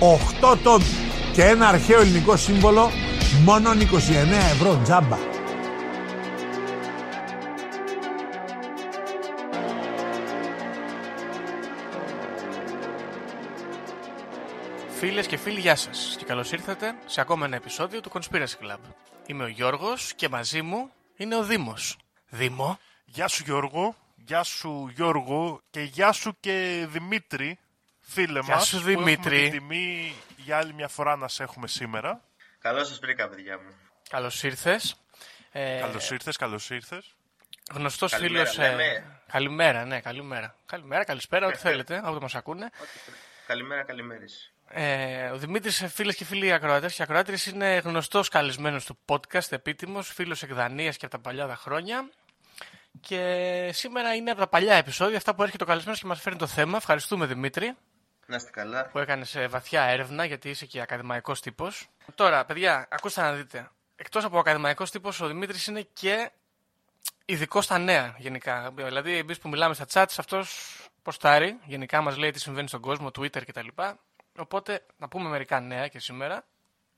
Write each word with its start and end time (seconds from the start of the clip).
8 0.00 0.58
τόμοι 0.62 0.84
και 1.32 1.44
ένα 1.44 1.68
αρχαίο 1.68 2.00
ελληνικό 2.00 2.36
σύμβολο 2.36 2.90
μόνο 3.44 3.70
29 3.70 3.74
ευρώ 4.52 4.80
τζάμπα. 4.82 5.16
Φίλες 14.88 15.26
και 15.26 15.36
φίλοι, 15.36 15.60
γεια 15.60 15.76
σας 15.76 16.14
και 16.18 16.24
καλώς 16.24 16.52
ήρθατε 16.52 16.94
σε 17.06 17.20
ακόμα 17.20 17.46
ένα 17.46 17.56
επεισόδιο 17.56 18.00
του 18.00 18.10
Conspiracy 18.12 18.64
Club. 18.64 18.78
Είμαι 19.26 19.44
ο 19.44 19.48
Γιώργος 19.48 20.12
και 20.14 20.28
μαζί 20.28 20.62
μου 20.62 20.90
είναι 21.16 21.36
ο 21.36 21.44
Δήμος. 21.44 21.96
Δήμο, 22.28 22.78
Γεια 23.04 23.28
σου 23.28 23.42
Γιώργο, 23.44 23.94
γεια 24.14 24.42
σου 24.42 24.90
Γιώργο. 24.94 25.60
Και 25.70 25.80
γεια 25.80 26.12
σου 26.12 26.36
και 26.40 26.86
Δημήτρη, 26.90 27.58
φίλε 28.08 28.40
Γεια 28.40 28.54
μας. 28.54 28.66
σου, 28.66 28.76
που 28.78 28.82
Δημήτρη. 28.84 29.36
Έχουμε 29.36 29.50
την 29.50 29.58
τιμή 29.58 30.14
για 30.36 30.58
άλλη 30.58 30.72
μια 30.74 30.88
φορά 30.88 31.16
να 31.16 31.28
σε 31.28 31.42
έχουμε 31.42 31.68
σήμερα. 31.68 32.20
Καλώς 32.58 32.88
σας 32.88 32.98
βρήκα, 32.98 33.28
παιδιά 33.28 33.58
μου. 33.58 33.74
καλώς 34.10 34.42
ήρθες. 34.42 34.96
Ε, 35.52 35.78
Καλώς 35.80 36.10
ήρθες, 36.10 36.36
καλώς 36.36 36.70
ήρθες. 36.70 37.14
Γνωστός 37.72 38.10
Καλημέρα, 38.10 38.46
φίλος. 38.46 38.66
Ε, 38.66 38.70
λέμε. 38.70 39.20
καλημέρα, 39.32 39.84
ναι, 39.84 40.00
καλημέρα. 40.00 40.54
Καλημέρα, 40.66 41.04
καλησπέρα, 41.04 41.46
ό,τι 41.46 41.58
θέλετε, 41.68 42.00
από 42.04 42.12
το 42.14 42.20
μας 42.20 42.34
ακούνε. 42.34 42.70
Καλημέρα, 43.46 43.82
καλημέρες. 43.82 44.52
Ε, 44.70 45.28
ο 45.28 45.36
Δημήτρης, 45.38 45.84
φίλες 45.94 46.16
και 46.16 46.24
φίλοι 46.24 46.52
ακροατές 46.52 46.94
και 46.94 47.02
ακροάτριες, 47.02 47.46
είναι 47.46 47.76
γνωστός 47.84 48.28
καλεσμένος 48.28 48.84
του 48.84 48.98
podcast, 49.06 49.52
επίτιμος, 49.52 50.12
φίλος 50.12 50.42
εκ 50.42 50.52
Δανίας 50.52 50.96
και 50.96 51.04
από 51.06 51.14
τα 51.16 51.20
παλιά 51.20 51.46
τα 51.46 51.56
χρόνια. 51.56 52.08
Και 53.00 53.70
σήμερα 53.72 54.14
είναι 54.14 54.30
από 54.30 54.40
τα 54.40 54.48
παλιά 54.48 54.74
επεισόδια, 54.74 55.16
αυτά 55.16 55.34
που 55.34 55.42
έρχεται 55.42 55.64
ο 55.64 55.66
καλεσμένος 55.66 56.00
και 56.00 56.06
μας 56.06 56.20
φέρνει 56.20 56.38
το 56.38 56.46
θέμα. 56.46 56.76
Ευχαριστούμε 56.76 57.26
Δημήτρη. 57.26 57.76
Να 58.30 58.36
είστε 58.36 58.50
καλά. 58.50 58.86
που 58.86 58.98
έκανε 58.98 59.24
βαθιά 59.48 59.82
έρευνα, 59.82 60.24
γιατί 60.24 60.48
είσαι 60.50 60.66
και 60.66 60.80
ακαδημαϊκός 60.80 61.40
τύπος. 61.40 61.88
Τώρα, 62.14 62.44
παιδιά, 62.44 62.86
ακούστε 62.90 63.20
να 63.20 63.32
δείτε. 63.32 63.70
Εκτός 63.96 64.24
από 64.24 64.38
ακαδημαϊκός 64.38 64.90
τύπος, 64.90 65.20
ο 65.20 65.26
Δημήτρης 65.26 65.66
είναι 65.66 65.80
και 65.92 66.30
ειδικός 67.24 67.64
στα 67.64 67.78
νέα 67.78 68.14
γενικά. 68.18 68.70
Δηλαδή, 68.74 69.16
εμείς 69.16 69.38
που 69.38 69.48
μιλάμε 69.48 69.74
στα 69.74 69.86
chats, 69.92 70.14
αυτός 70.18 70.76
ποστάρει. 71.02 71.58
Γενικά 71.64 72.00
μας 72.00 72.16
λέει 72.16 72.30
τι 72.30 72.40
συμβαίνει 72.40 72.68
στον 72.68 72.80
κόσμο, 72.80 73.06
Twitter 73.18 73.42
κτλ. 73.46 73.66
Οπότε, 74.38 74.84
να 74.96 75.08
πούμε 75.08 75.28
μερικά 75.28 75.60
νέα 75.60 75.88
και 75.88 75.98
σήμερα. 75.98 76.44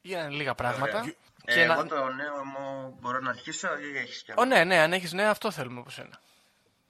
Για 0.03 0.28
λίγα 0.28 0.54
πράγματα. 0.54 0.99
Ωραία. 1.00 1.12
Και 1.44 1.60
Ε, 1.60 1.66
να- 1.66 1.72
Εγώ 1.72 1.87
το 1.87 2.09
νέο 2.09 2.44
μου 2.44 2.97
μπορώ 3.00 3.19
να 3.21 3.31
αρχίσω 3.31 3.69
ή 3.78 3.99
έχεις 3.99 4.22
κι 4.22 4.31
Ω, 4.31 4.34
άλλο. 4.38 4.44
ναι, 4.54 4.65
ναι, 4.65 4.78
αν 4.78 4.93
έχεις 4.93 5.12
νέα, 5.12 5.31
αυτό 5.31 5.50
θέλουμε 5.50 5.81
από 5.81 5.91
σένα. 5.91 6.21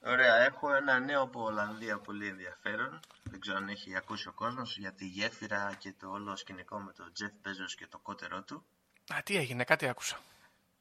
Ωραία, 0.03 0.35
έχω 0.35 0.73
ένα 0.73 0.99
νέο 0.99 1.21
από 1.21 1.43
Ολλανδία 1.43 1.97
πολύ 1.97 2.27
ενδιαφέρον. 2.27 2.99
Δεν 3.23 3.39
ξέρω 3.39 3.57
αν 3.57 3.69
έχει 3.69 3.95
ακούσει 3.95 4.27
ο 4.27 4.33
κόσμος 4.33 4.77
για 4.77 4.93
τη 4.93 5.05
γέφυρα 5.05 5.75
και 5.77 5.93
το 5.99 6.09
όλο 6.09 6.35
σκηνικό 6.35 6.79
με 6.79 6.91
τον 6.91 7.13
Τζεφ 7.13 7.31
Μπέζος 7.41 7.75
και 7.75 7.87
το 7.87 7.97
κότερό 7.97 8.43
του. 8.43 8.65
Α, 9.13 9.21
τι 9.23 9.35
έγινε, 9.35 9.63
κάτι 9.63 9.87
άκουσα. 9.87 10.19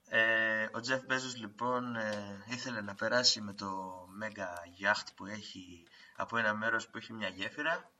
Ε, 0.08 0.68
ο 0.72 0.80
Τζεφ 0.80 1.04
Μπέζος 1.04 1.36
λοιπόν 1.36 1.96
ε, 1.96 2.44
ήθελε 2.46 2.80
να 2.80 2.94
περάσει 2.94 3.40
με 3.40 3.52
το 3.52 3.68
μέγα 4.08 4.62
γιάχτ 4.74 5.08
που 5.14 5.26
έχει 5.26 5.86
από 6.16 6.36
ένα 6.36 6.54
μέρος 6.54 6.88
που 6.88 6.98
έχει 6.98 7.12
μια 7.12 7.28
γέφυρα. 7.28 7.90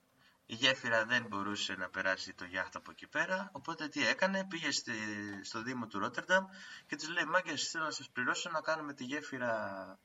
Η 0.45 0.55
γέφυρα 0.55 1.05
δεν 1.05 1.25
μπορούσε 1.27 1.73
να 1.73 1.89
περάσει 1.89 2.33
το 2.33 2.45
γιάχτ 2.45 2.75
από 2.75 2.91
εκεί 2.91 3.07
πέρα, 3.07 3.49
οπότε 3.51 3.87
τι 3.87 4.07
έκανε, 4.07 4.45
πήγε 4.45 4.71
στη, 4.71 4.93
στο 5.43 5.61
Δήμο 5.61 5.87
του 5.87 5.99
Ρότερνταμ 5.99 6.45
και 6.87 6.95
τους 6.95 7.09
λέει 7.09 7.25
«Μάγκες, 7.25 7.69
θέλω 7.69 7.83
να 7.83 7.91
σας 7.91 8.09
πληρώσω 8.09 8.49
να 8.49 8.61
κάνουμε 8.61 8.93
τη 8.93 9.03
γέφυρα 9.03 9.99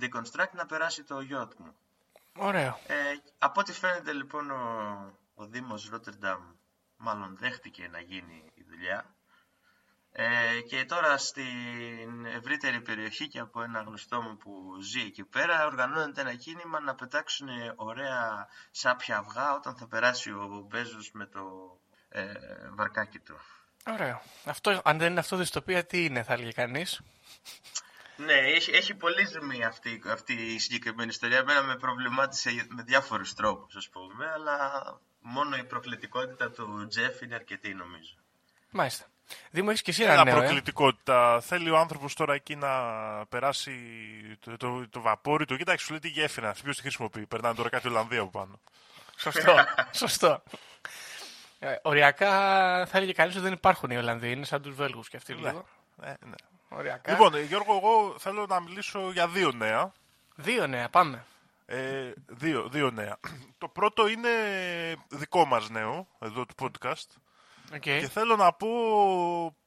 deconstruct 0.00 0.52
να 0.52 0.66
περάσει 0.66 1.02
το 1.04 1.20
γιότ 1.20 1.52
μου». 1.58 1.74
Ωραίο. 2.38 2.78
Ε, 2.86 2.94
από 3.38 3.60
ό,τι 3.60 3.72
φαίνεται 3.72 4.12
λοιπόν 4.12 4.50
ο, 4.50 4.62
ο 5.34 5.46
Δήμος 5.46 5.88
Ρότερνταμ 5.88 6.42
μάλλον 6.96 7.36
δέχτηκε 7.36 7.88
να 7.88 8.00
γίνει 8.00 8.52
η 8.54 8.64
δουλειά 8.68 9.16
ε, 10.18 10.60
και 10.60 10.84
τώρα 10.84 11.18
στην 11.18 12.26
ευρύτερη 12.26 12.80
περιοχή 12.80 13.28
και 13.28 13.38
από 13.38 13.62
ένα 13.62 13.80
γνωστό 13.80 14.22
μου 14.22 14.36
που 14.36 14.80
ζει 14.80 15.00
εκεί 15.00 15.24
πέρα 15.24 15.66
οργανώνεται 15.66 16.20
ένα 16.20 16.34
κίνημα 16.34 16.80
να 16.80 16.94
πετάξουν 16.94 17.48
ωραία 17.76 18.48
σάπια 18.70 19.16
αυγά 19.16 19.54
όταν 19.54 19.76
θα 19.76 19.86
περάσει 19.86 20.30
ο 20.30 20.66
Μπέζος 20.68 21.10
με 21.12 21.26
το 21.26 21.40
ε, 22.08 22.32
βαρκάκι 22.74 23.18
του. 23.18 23.36
Ωραίο. 23.86 24.22
Αυτό, 24.44 24.80
αν 24.84 24.98
δεν 24.98 25.10
είναι 25.10 25.20
αυτό 25.20 25.36
δυστοπία, 25.36 25.84
τι 25.84 26.04
είναι, 26.04 26.22
θα 26.22 26.32
έλεγε 26.32 26.52
κανείς; 26.52 27.00
Ναι, 28.16 28.32
έχει, 28.32 28.70
έχει 28.70 28.94
πολύ 28.94 29.24
ζουμί 29.24 29.64
αυτή, 29.64 30.02
αυτή 30.06 30.32
η 30.32 30.58
συγκεκριμένη 30.58 31.08
ιστορία. 31.08 31.38
Εμένα 31.38 31.62
με 31.62 31.76
προβλημάτισε 31.76 32.66
με 32.68 32.82
διάφορους 32.82 33.34
τρόπους, 33.34 33.76
ας 33.76 33.88
πούμε, 33.88 34.30
αλλά 34.34 34.58
μόνο 35.20 35.56
η 35.56 35.64
προκλητικότητα 35.64 36.50
του 36.50 36.86
Τζεφ 36.88 37.20
είναι 37.20 37.34
αρκετή, 37.34 37.74
νομίζω. 37.74 38.14
Μάλιστα. 38.70 39.06
Δήμο, 39.50 39.68
έχεις 39.70 39.82
και 39.82 39.90
εσύ 39.90 40.02
ένα 40.02 40.12
Ένα 40.12 40.24
νέο. 40.24 40.36
Ε; 40.36 40.40
προκλητικότητα. 40.40 41.40
Θέλει 41.40 41.70
ο 41.70 41.76
άνθρωπος 41.76 42.14
τώρα 42.14 42.34
εκεί 42.34 42.56
να 42.56 42.70
περάσει 43.26 43.72
το, 44.40 44.56
το, 44.56 44.88
το 44.90 45.00
βαπόρι 45.00 45.44
του. 45.44 45.56
Κοίταξε, 45.56 45.84
σου 45.84 45.90
λέει 45.90 46.00
τη 46.00 46.08
γέφυρα. 46.08 46.54
Ποιο 46.62 46.72
τη 46.72 46.80
χρησιμοποιεί. 46.80 47.26
Περνάνε 47.26 47.54
τώρα 47.54 47.68
κάτι 47.68 47.88
Ολλανδία 47.88 48.20
από 48.20 48.30
πάνω. 48.30 48.60
Σωστό. 49.16 49.54
Σωστό. 50.02 50.42
Ε, 51.58 51.76
οριακά 51.82 52.30
θα 52.86 52.96
έλεγε 52.96 53.12
κανείς 53.12 53.34
ότι 53.34 53.44
δεν 53.44 53.52
υπάρχουν 53.52 53.90
οι 53.90 53.96
Ολλανδοί. 53.96 54.30
Είναι 54.30 54.44
σαν 54.44 54.62
τους 54.62 54.74
Βέλγους 54.74 55.08
και 55.08 55.16
αυτοί 55.16 55.32
λίγο. 55.32 55.66
Ε, 56.02 56.12
ναι. 56.24 56.34
Οριακά. 56.68 57.10
Λοιπόν, 57.10 57.34
ε, 57.34 57.40
Γιώργο, 57.40 57.76
εγώ 57.76 58.14
θέλω 58.18 58.46
να 58.46 58.60
μιλήσω 58.60 59.10
για 59.12 59.28
δύο 59.28 59.52
νέα. 59.52 59.92
Δύο 60.34 60.66
νέα, 60.66 60.88
πάμε. 60.88 61.24
Ε, 61.66 62.12
δύο, 62.26 62.68
δύο 62.68 62.90
νέα. 62.90 63.18
Το 63.58 63.68
πρώτο 63.68 64.08
είναι 64.08 64.30
δικό 65.08 65.44
μας 65.44 65.70
νέο, 65.70 66.06
εδώ 66.18 66.46
του 66.46 66.54
podcast. 66.60 67.06
Okay. 67.72 67.78
Και 67.80 68.08
θέλω 68.12 68.36
να 68.36 68.52
πω 68.52 68.68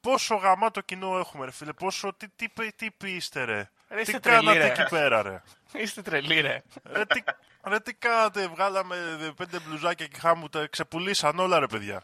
πόσο 0.01 0.35
γαμάτο 0.35 0.81
κοινό 0.81 1.17
έχουμε, 1.17 1.45
ρε 1.45 1.51
φίλε. 1.51 1.73
Πόσο, 1.73 2.13
τι, 2.13 2.27
τι, 2.35 2.49
τι, 2.49 2.73
τι 2.73 2.91
πείστε, 2.91 3.43
ρε. 3.43 3.69
Ρε, 3.89 4.01
είστε 4.01 4.11
τι 4.11 4.19
τρελοί, 4.19 4.45
κάνατε 4.45 4.57
ρε. 4.57 4.65
εκεί 4.65 4.89
πέρα, 4.89 5.21
ρε. 5.21 5.41
Είστε 5.81 6.01
τρελοί, 6.01 6.39
ρε. 6.41 6.63
ρε, 6.83 7.05
τι, 7.05 7.23
ρε, 7.63 7.79
τι 7.79 7.93
κάνατε, 7.93 8.47
βγάλαμε 8.47 8.95
πέντε 9.35 9.59
μπλουζάκια 9.59 10.07
και 10.07 10.17
χάμου, 10.19 10.49
τα 10.49 10.67
ξεπουλήσαν 10.67 11.39
όλα, 11.39 11.59
ρε 11.59 11.67
παιδιά. 11.67 12.03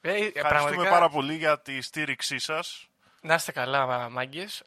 Ε, 0.00 0.10
ε, 0.10 0.14
Ευχαριστούμε 0.14 0.48
πραγματικά, 0.48 0.90
πάρα 0.90 1.08
πολύ 1.08 1.34
για 1.34 1.60
τη 1.60 1.80
στήριξή 1.80 2.38
σας. 2.38 2.88
Να 3.24 3.34
είστε 3.34 3.52
καλά, 3.52 4.08
μάγκες. 4.08 4.62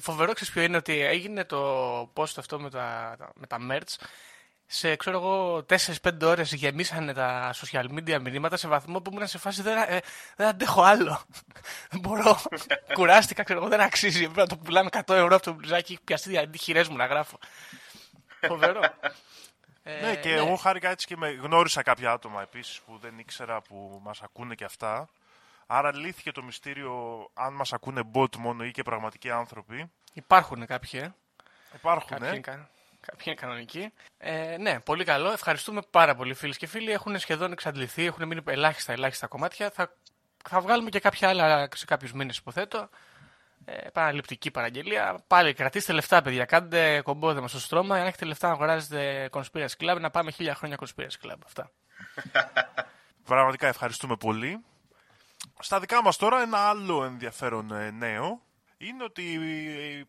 Φοβερό 0.00 0.32
ξέρεις 0.32 0.52
ποιο 0.54 0.62
είναι 0.62 0.76
ότι 0.76 1.00
έγινε 1.00 1.44
το 1.44 2.00
post 2.14 2.34
αυτό 2.36 2.60
με 2.60 2.70
τα, 2.70 3.16
με 3.34 3.46
τα 3.46 3.56
merch. 3.70 4.04
Σε 4.66 4.96
ξέρω 4.96 5.16
εγώ 5.16 5.64
4-5 6.02 6.22
ώρες 6.22 6.52
γεμίσανε 6.52 7.12
τα 7.12 7.54
social 7.54 7.84
media 7.84 8.20
μηνύματα 8.20 8.56
σε 8.56 8.68
βαθμό 8.68 9.00
που 9.00 9.10
ήμουν 9.12 9.26
σε 9.26 9.38
φάση 9.38 9.62
δεν, 9.62 9.76
ε, 9.76 10.00
δεν 10.36 10.46
αντέχω 10.46 10.82
άλλο. 10.82 11.22
δεν 11.90 12.00
μπορώ. 12.00 12.40
Κουράστηκα, 12.94 13.42
ξέρω 13.42 13.58
εγώ, 13.60 13.68
δεν 13.68 13.80
αξίζει. 13.80 14.20
Πρέπει 14.20 14.38
να 14.38 14.46
το 14.46 14.56
πουλάμε 14.56 14.88
100 14.92 15.14
ευρώ 15.14 15.34
από 15.34 15.44
το 15.44 15.52
μπλουζάκι. 15.52 15.92
Έχει 15.92 16.02
πιαστεί 16.04 16.38
αντί 16.38 16.58
χειρές 16.58 16.88
μου 16.88 16.96
να 16.96 17.06
γράφω. 17.06 17.38
Φοβερό. 18.40 18.80
Ε, 19.88 20.00
ναι, 20.00 20.16
και 20.16 20.32
εγώ 20.32 20.56
χάρηκα 20.56 20.90
έτσι 20.90 21.06
και 21.06 21.16
με 21.16 21.30
γνώρισα 21.30 21.82
κάποια 21.82 22.10
άτομα 22.10 22.42
επίσης 22.42 22.80
που 22.80 22.98
δεν 22.98 23.18
ήξερα 23.18 23.60
που 23.60 24.00
μας 24.02 24.22
ακούνε 24.22 24.54
και 24.54 24.64
αυτά. 24.64 25.08
Άρα 25.66 25.96
λύθηκε 25.96 26.32
το 26.32 26.42
μυστήριο 26.42 27.26
αν 27.34 27.52
μας 27.54 27.72
ακούνε 27.72 28.02
bot 28.14 28.36
μόνο 28.36 28.64
ή 28.64 28.70
και 28.70 28.82
πραγματικοί 28.82 29.30
άνθρωποι. 29.30 29.90
Υπάρχουν 30.12 30.66
κάποιοι, 30.66 31.00
ε. 31.02 31.14
Υπάρχουν, 31.74 32.08
Κάποιοι, 32.08 32.26
ε. 32.28 32.30
είναι, 32.30 32.40
κα- 32.40 32.68
κάποιοι 33.00 33.24
είναι 33.26 33.34
κανονικοί. 33.34 33.92
Ε, 34.18 34.56
ναι, 34.58 34.80
πολύ 34.80 35.04
καλό. 35.04 35.30
Ευχαριστούμε 35.32 35.80
πάρα 35.90 36.14
πολύ 36.14 36.34
φίλες 36.34 36.56
και 36.56 36.66
φίλοι. 36.66 36.90
Έχουν 36.92 37.18
σχεδόν 37.18 37.52
εξαντληθεί, 37.52 38.04
έχουν 38.04 38.26
μείνει 38.26 38.40
ελάχιστα 38.46 38.92
ελάχιστα 38.92 39.26
κομμάτια. 39.26 39.70
Θα 39.70 39.92
θα 40.48 40.60
βγάλουμε 40.60 40.90
και 40.90 41.00
κάποια 41.00 41.28
άλλα 41.28 41.68
σε 41.74 41.84
κάποιους 41.84 42.12
μήνες, 42.12 42.36
υποθέτω. 42.36 42.88
Ε, 43.64 43.76
επαναληπτική 43.86 44.50
παραγγελία. 44.50 45.24
Πάλι 45.26 45.54
κρατήστε 45.54 45.92
λεφτά, 45.92 46.22
παιδιά. 46.22 46.44
Κάντε 46.44 47.00
κομπόδεμα 47.00 47.48
στο 47.48 47.58
στρώμα. 47.60 47.96
Αν 47.96 48.06
έχετε 48.06 48.24
λεφτά 48.24 48.46
να 48.48 48.52
αγοράζετε 48.52 49.28
Conspiracy 49.32 49.76
Club, 49.80 49.96
να 50.00 50.10
πάμε 50.10 50.30
χίλια 50.30 50.54
χρόνια 50.54 50.78
Conspiracy 50.80 51.26
Club. 51.26 51.36
Αυτά. 51.44 51.70
Πραγματικά 53.24 53.66
ευχαριστούμε 53.66 54.16
πολύ. 54.16 54.64
Στα 55.58 55.80
δικά 55.80 56.02
μας 56.02 56.16
τώρα 56.16 56.42
ένα 56.42 56.58
άλλο 56.58 57.04
ενδιαφέρον 57.04 57.70
ε, 57.70 57.90
νέο 57.90 58.42
είναι 58.76 59.04
ότι 59.04 59.34
ε, 59.34 60.02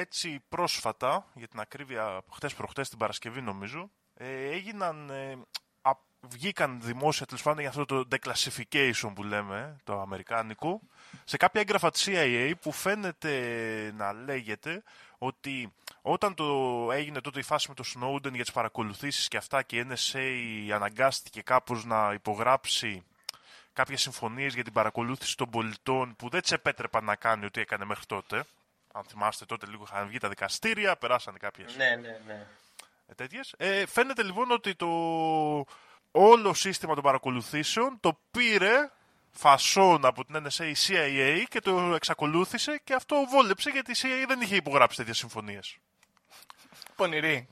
έτσι 0.00 0.42
πρόσφατα, 0.48 1.26
για 1.34 1.48
την 1.48 1.60
ακρίβεια 1.60 2.22
χτες 2.32 2.54
προχτές 2.54 2.88
την 2.88 2.98
Παρασκευή 2.98 3.40
νομίζω, 3.40 3.90
ε, 4.14 4.50
έγιναν, 4.50 5.10
ε, 5.10 5.38
α, 5.82 5.90
βγήκαν 6.20 6.80
δημόσια 6.80 7.26
τέλος 7.26 7.42
πάντων 7.42 7.60
για 7.60 7.68
αυτό 7.68 7.84
το 7.84 8.04
declassification 8.10 9.12
που 9.14 9.22
λέμε, 9.22 9.76
το 9.84 10.00
αμερικάνικο, 10.00 10.80
σε 11.24 11.36
κάποια 11.36 11.60
έγγραφα 11.60 11.90
της 11.90 12.08
CIA 12.08 12.52
που 12.60 12.72
φαίνεται 12.72 13.92
να 13.96 14.12
λέγεται 14.12 14.82
ότι 15.18 15.74
όταν 16.02 16.34
το 16.34 16.88
έγινε 16.92 17.20
τότε 17.20 17.38
η 17.38 17.42
φάση 17.42 17.68
με 17.68 17.74
το 17.74 17.84
Snowden 17.94 18.32
για 18.32 18.44
τις 18.44 18.52
παρακολουθήσεις 18.52 19.28
και 19.28 19.36
αυτά 19.36 19.62
και 19.62 19.76
η 19.76 19.86
NSA 19.88 20.70
αναγκάστηκε 20.74 21.40
κάπως 21.42 21.84
να 21.84 22.12
υπογράψει 22.12 23.04
κάποιες 23.76 24.00
συμφωνίες 24.00 24.54
για 24.54 24.64
την 24.64 24.72
παρακολούθηση 24.72 25.36
των 25.36 25.50
πολιτών 25.50 26.16
που 26.16 26.28
δεν 26.28 26.40
της 26.42 26.52
επέτρεπαν 26.52 27.04
να 27.04 27.16
κάνει 27.16 27.44
ό,τι 27.44 27.60
έκανε 27.60 27.84
μέχρι 27.84 28.06
τότε. 28.06 28.44
Αν 28.92 29.04
θυμάστε 29.04 29.44
τότε 29.44 29.66
λίγο 29.66 29.84
είχαν 29.86 30.08
βγει 30.08 30.18
τα 30.18 30.28
δικαστήρια, 30.28 30.96
περάσανε 30.96 31.38
κάποιες 31.38 31.76
Ναι, 31.76 31.96
ναι, 31.96 32.20
ναι. 32.26 32.46
ε, 33.06 33.14
τέτοιες. 33.14 33.54
Ε, 33.56 33.86
φαίνεται 33.86 34.22
λοιπόν 34.22 34.50
ότι 34.50 34.74
το 34.74 34.86
όλο 36.10 36.54
σύστημα 36.54 36.94
των 36.94 37.02
παρακολουθήσεων 37.02 37.96
το 38.00 38.18
πήρε 38.30 38.90
φασόν 39.30 40.04
από 40.04 40.24
την 40.24 40.36
NSA 40.46 40.64
η 40.64 40.74
CIA 40.86 41.44
και 41.48 41.60
το 41.60 41.94
εξακολούθησε 41.94 42.80
και 42.84 42.94
αυτό 42.94 43.16
βόλεψε 43.30 43.70
γιατί 43.70 43.90
η 43.90 43.94
CIA 44.02 44.24
δεν 44.28 44.40
είχε 44.40 44.56
υπογράψει 44.56 44.96
τέτοιες 44.96 45.18
συμφωνίες. 45.18 45.76
Πονηρή. 46.96 47.48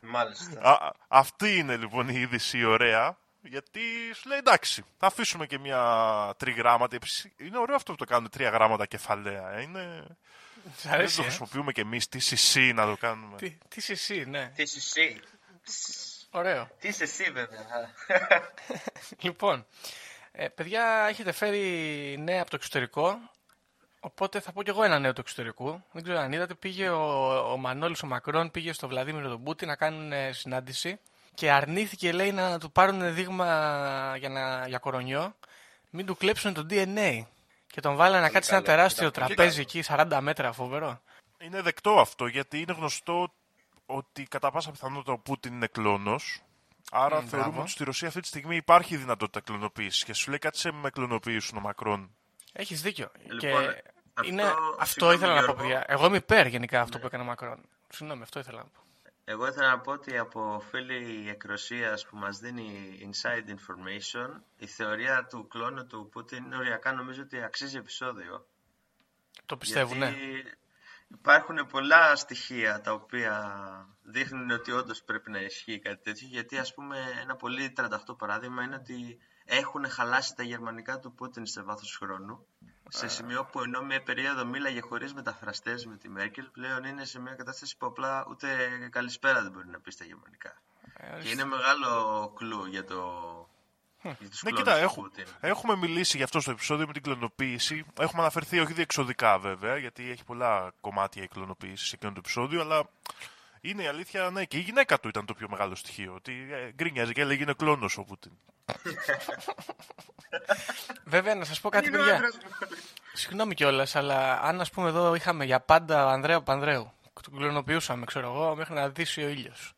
Μάλιστα. 0.00 0.60
Α, 0.62 0.70
α- 0.86 0.92
αυτή 1.08 1.56
είναι 1.56 1.76
λοιπόν 1.76 2.08
η 2.08 2.14
είδηση 2.20 2.58
η 2.58 2.64
ωραία. 2.64 3.16
Γιατί 3.42 3.80
σου 4.14 4.28
λέει 4.28 4.38
εντάξει, 4.38 4.84
θα 4.98 5.06
αφήσουμε 5.06 5.46
και 5.46 5.58
μια 5.58 6.34
τριγράμματα. 6.36 6.96
Επίσης, 6.96 7.30
Είναι 7.36 7.58
ωραίο 7.58 7.76
αυτό 7.76 7.92
που 7.92 7.98
το 7.98 8.04
κάνουν 8.04 8.30
τρία 8.30 8.48
γράμματα 8.50 8.86
κεφαλαία. 8.86 9.50
ε. 9.52 9.62
Είναι... 9.62 10.06
Σ' 10.76 10.82
Δεν 10.82 10.92
αρέσει. 10.92 11.16
το 11.16 11.22
ε; 11.22 11.24
χρησιμοποιούμε 11.24 11.72
κι 11.72 11.80
εμείς 11.80 12.06
TCC 12.12 12.72
να 12.74 12.86
το 12.86 12.96
κάνουμε. 12.96 13.36
Τι, 13.36 13.50
τι 13.50 13.76
είσαι 13.76 13.92
εσύ, 13.92 14.24
ναι. 14.24 14.52
Τι 14.56 14.62
είσαι 14.62 14.78
εσύ. 14.78 15.20
Ωραίο. 16.30 16.68
Τι 16.80 16.88
είσαι 16.88 17.02
εσύ 17.02 17.30
βέβαια. 17.30 17.66
Λοιπόν, 19.20 19.66
ε, 20.32 20.48
παιδιά, 20.48 21.06
έχετε 21.08 21.32
φέρει 21.32 22.16
νέα 22.18 22.40
από 22.40 22.50
το 22.50 22.56
εξωτερικό. 22.56 23.18
Οπότε 24.00 24.40
θα 24.40 24.52
πω 24.52 24.62
κι 24.62 24.70
εγώ 24.70 24.82
ένα 24.82 24.98
νέο 24.98 25.12
του 25.12 25.20
εξωτερικού. 25.20 25.82
Δεν 25.92 26.02
ξέρω 26.02 26.18
αν 26.18 26.32
είδατε, 26.32 26.54
πήγε 26.54 26.88
ο, 26.88 27.52
ο 27.52 27.56
Μανώλης 27.56 28.02
ο 28.02 28.06
Μακρόν 28.06 28.50
πήγε 28.50 28.72
στο 28.72 28.88
Βλαδίμιρο 28.88 29.28
τον 29.28 29.42
Πούτι 29.42 29.66
να 29.66 29.76
κάνουν 29.76 30.12
ε, 30.12 30.32
συνάντηση 30.32 31.00
και 31.34 31.50
αρνήθηκε, 31.50 32.12
λέει, 32.12 32.32
να 32.32 32.58
του 32.58 32.72
πάρουν 32.72 33.14
δείγμα 33.14 33.46
για, 34.18 34.28
να, 34.28 34.66
για 34.68 34.78
κορονιό, 34.78 35.34
μην 35.90 36.06
του 36.06 36.16
κλέψουν 36.16 36.54
το 36.54 36.66
DNA. 36.70 37.22
Και 37.66 37.80
τον 37.80 37.96
βάλανε 37.96 38.20
να 38.22 38.30
κάτσει 38.30 38.48
σε 38.48 38.54
ένα 38.54 38.64
καλό, 38.64 38.76
τεράστιο 38.76 39.06
ήταν 39.06 39.22
πολύ 39.22 39.34
τραπέζι 39.34 39.60
εκεί, 39.60 39.82
40 39.86 40.18
μέτρα, 40.20 40.52
φοβερό. 40.52 41.00
Είναι 41.38 41.62
δεκτό 41.62 41.90
αυτό 42.00 42.26
γιατί 42.26 42.60
είναι 42.60 42.72
γνωστό 42.72 43.32
ότι 43.86 44.22
κατά 44.22 44.50
πάσα 44.50 44.70
πιθανότητα 44.70 45.12
ο 45.12 45.18
Πούτιν 45.18 45.52
είναι 45.54 45.66
κλόνος. 45.66 46.42
Άρα 46.92 47.16
Μμ, 47.22 47.26
θεωρούμε 47.26 47.48
μπράβο. 47.48 47.60
ότι 47.60 47.70
στη 47.70 47.84
Ρωσία 47.84 48.08
αυτή 48.08 48.20
τη 48.20 48.26
στιγμή 48.26 48.56
υπάρχει 48.56 48.96
δυνατότητα 48.96 49.40
κλωνοποίησης. 49.40 50.04
Και 50.04 50.12
σου 50.12 50.28
λέει 50.30 50.38
κάτι 50.38 50.58
σε 50.58 50.72
με 50.72 50.90
κλωνοποιήσουν 50.90 51.58
ο 51.58 51.60
Μακρόν. 51.60 52.10
Έχεις 52.52 52.82
δίκιο. 52.82 53.10
Λοιπόν, 53.22 53.38
και 53.38 53.50
αυτό- 53.52 54.28
είναι, 54.30 54.42
αυτό 54.78 55.10
συγγνώμη, 55.10 55.14
ήθελα 55.14 55.34
να 55.34 55.40
πω, 55.40 55.44
Γιώργο. 55.44 55.62
παιδιά. 55.62 55.84
Εγώ 55.86 56.06
είμαι 56.06 56.16
υπέρ 56.16 56.46
γενικά 56.46 56.80
αυτό 56.80 56.98
που 56.98 57.06
έκανε 57.06 57.22
ο 57.22 57.26
Μακρόν. 57.26 57.60
Συγγνώμη, 57.88 58.22
αυτό 58.22 58.38
ήθελα 58.38 58.58
να 58.58 58.64
πω. 58.64 58.80
Εγώ 59.24 59.46
ήθελα 59.46 59.68
να 59.68 59.80
πω 59.80 59.92
ότι 59.92 60.18
από 60.18 60.62
φίλη 60.70 61.28
εκροσίας 61.28 62.06
που 62.06 62.16
μας 62.16 62.38
δίνει 62.38 62.98
inside 63.02 63.48
information, 63.48 64.40
η 64.56 64.66
θεωρία 64.66 65.26
του 65.26 65.46
κλόνου 65.48 65.86
του 65.86 66.08
Πούτιν 66.12 66.44
είναι 66.44 66.56
οριακά 66.56 66.92
νομίζω 66.92 67.22
ότι 67.22 67.42
αξίζει 67.42 67.76
επεισόδιο. 67.76 68.46
Το 69.46 69.56
πιστεύουν, 69.56 69.98
ναι. 69.98 70.08
Γιατί 70.08 70.44
υπάρχουν 71.08 71.66
πολλά 71.66 72.16
στοιχεία 72.16 72.80
τα 72.80 72.92
οποία 72.92 73.58
δείχνουν 74.02 74.50
ότι 74.50 74.72
όντως 74.72 75.02
πρέπει 75.02 75.30
να 75.30 75.40
ισχύει 75.40 75.78
κάτι 75.78 76.02
τέτοιο. 76.02 76.26
Γιατί, 76.28 76.58
ας 76.58 76.74
πούμε, 76.74 76.98
ένα 77.20 77.36
πολύ 77.36 77.72
38 77.76 78.16
παράδειγμα 78.18 78.62
είναι 78.62 78.74
ότι 78.74 79.18
έχουν 79.44 79.88
χαλάσει 79.88 80.34
τα 80.34 80.42
γερμανικά 80.42 80.98
του 80.98 81.14
Πούτιν 81.14 81.46
σε 81.46 81.62
βάθος 81.62 81.96
χρόνου. 81.96 82.46
Σε 82.92 83.08
σημείο 83.08 83.44
που 83.44 83.60
ενώ 83.62 83.82
μια 83.82 84.02
περίοδο 84.02 84.44
μίλαγε 84.44 84.80
χωρίς 84.80 85.14
μεταφραστές 85.14 85.86
με 85.86 85.96
τη 85.96 86.08
Μέρκελ, 86.08 86.44
πλέον 86.44 86.84
είναι 86.84 87.04
σε 87.04 87.20
μια 87.20 87.34
κατάσταση 87.34 87.76
που 87.76 87.86
απλά 87.86 88.26
ούτε 88.30 88.48
καλησπέρα 88.90 89.42
δεν 89.42 89.52
μπορεί 89.52 89.68
να 89.68 89.80
πεις 89.80 89.94
στα 89.94 90.04
γερμανικά. 90.04 90.62
Ε, 90.96 91.20
Και 91.22 91.28
είναι 91.28 91.44
μεγάλο 91.44 92.32
κλου 92.36 92.64
για 92.66 92.84
το. 92.84 93.28
Για 94.02 94.28
τους 94.30 94.42
Ναι, 94.42 94.50
κλόνους 94.50 94.58
κοίτα, 94.58 94.76
του 94.78 94.82
έχω, 94.84 95.00
Πούτιν. 95.02 95.26
έχουμε 95.40 95.76
μιλήσει 95.76 96.16
γι' 96.16 96.22
αυτό 96.22 96.40
στο 96.40 96.50
επεισόδιο 96.50 96.86
με 96.86 96.92
την 96.92 97.02
κλωνοποίηση. 97.02 97.84
Έχουμε 98.00 98.20
αναφερθεί 98.20 98.58
όχι 98.60 98.72
διεξοδικά 98.72 99.38
βέβαια, 99.38 99.76
γιατί 99.76 100.10
έχει 100.10 100.24
πολλά 100.24 100.72
κομμάτια 100.80 101.22
η 101.22 101.28
κλωνοποίηση 101.28 101.86
σε 101.86 101.94
εκείνο 101.94 102.12
το 102.12 102.18
επεισόδιο, 102.24 102.60
αλλά 102.60 102.88
είναι 103.60 103.82
η 103.82 103.86
αλήθεια, 103.86 104.30
ναι, 104.30 104.44
και 104.44 104.56
η 104.56 104.60
γυναίκα 104.60 105.00
του 105.00 105.08
ήταν 105.08 105.26
το 105.26 105.34
πιο 105.34 105.48
μεγάλο 105.50 105.74
στοιχείο. 105.74 106.14
Ότι 106.14 106.48
ε, 106.50 106.72
γκρίνιαζε 106.72 107.12
και 107.12 107.20
έλεγε 107.20 107.42
είναι 107.42 107.52
κλόνος 107.54 107.98
ο 107.98 108.02
Πούτιν. 108.04 108.32
Βέβαια, 111.04 111.34
να 111.34 111.44
σας 111.44 111.60
πω 111.60 111.68
κάτι, 111.68 111.86
Είναι 111.88 111.96
ο 111.96 112.00
παιδιά. 112.00 112.14
άντρας 112.16 112.34
μου. 112.34 112.50
Συγγνώμη 113.12 113.54
κιόλας, 113.54 113.96
αλλά 113.96 114.40
αν 114.42 114.60
ας 114.60 114.70
πούμε 114.70 114.88
εδώ 114.88 115.14
είχαμε 115.14 115.44
για 115.44 115.60
πάντα 115.60 116.10
Ανδρέα 116.12 116.40
Πανδρέου, 116.42 116.92
τον 117.22 117.36
κλωνοποιούσαμε, 117.36 118.04
ξέρω 118.04 118.26
εγώ, 118.34 118.54
μέχρι 118.56 118.74
να 118.74 118.88
δύσει 118.88 119.22
ο 119.24 119.28
ήλιος. 119.28 119.72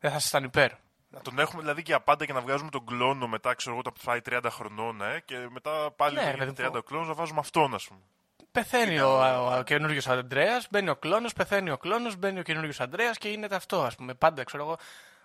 Δεν 0.00 0.10
θα 0.10 0.16
ήσασταν 0.16 0.44
υπέρ. 0.44 0.70
Να 1.10 1.20
τον 1.20 1.38
έχουμε 1.38 1.60
δηλαδή 1.62 1.82
και 1.82 1.92
απάντα 1.94 2.24
και 2.26 2.32
να 2.32 2.40
βγάζουμε 2.40 2.70
τον 2.70 2.86
κλόνο 2.86 3.26
μετά, 3.28 3.54
ξέρω 3.54 3.70
εγώ, 3.70 3.82
όταν 3.86 3.92
πάει 4.04 4.20
30 4.44 4.50
χρονών, 4.50 5.02
ε, 5.02 5.22
και 5.24 5.36
μετά 5.50 5.90
πάλι 5.96 6.14
Ναι, 6.14 6.20
ναι, 6.20 6.30
ρε 6.30 6.36
παιδί 6.36 6.44
γίνεται 6.44 6.62
30 6.68 6.72
μου. 6.74 6.82
κλόνος 6.82 7.08
να 7.08 7.14
βάζουμε 7.14 7.40
αυτόν, 7.40 7.74
ας 7.74 7.86
πούμε. 7.86 8.00
Πεθαίνει 8.52 8.98
ο, 9.00 9.08
ο, 9.08 9.56
ο 9.58 9.62
καινούριο 9.62 10.00
Αντρέα, 10.06 10.62
μπαίνει 10.70 10.88
ο 10.88 10.96
κλόνος, 10.96 11.32
πεθαίνει 11.32 11.70
ο 11.70 11.76
κλόνος, 11.76 12.16
μπαίνει 12.16 12.38
ο 12.38 12.42
καινούριο 12.42 12.72
Αντρέα 12.78 13.10
και 13.10 13.28
γίνεται 13.28 13.54
αυτό, 13.54 13.82
ας 13.84 13.94
πούμε. 13.94 14.14
Πάντα, 14.14 14.44
ξέρω 14.44 14.62
εγώ, 14.64 14.76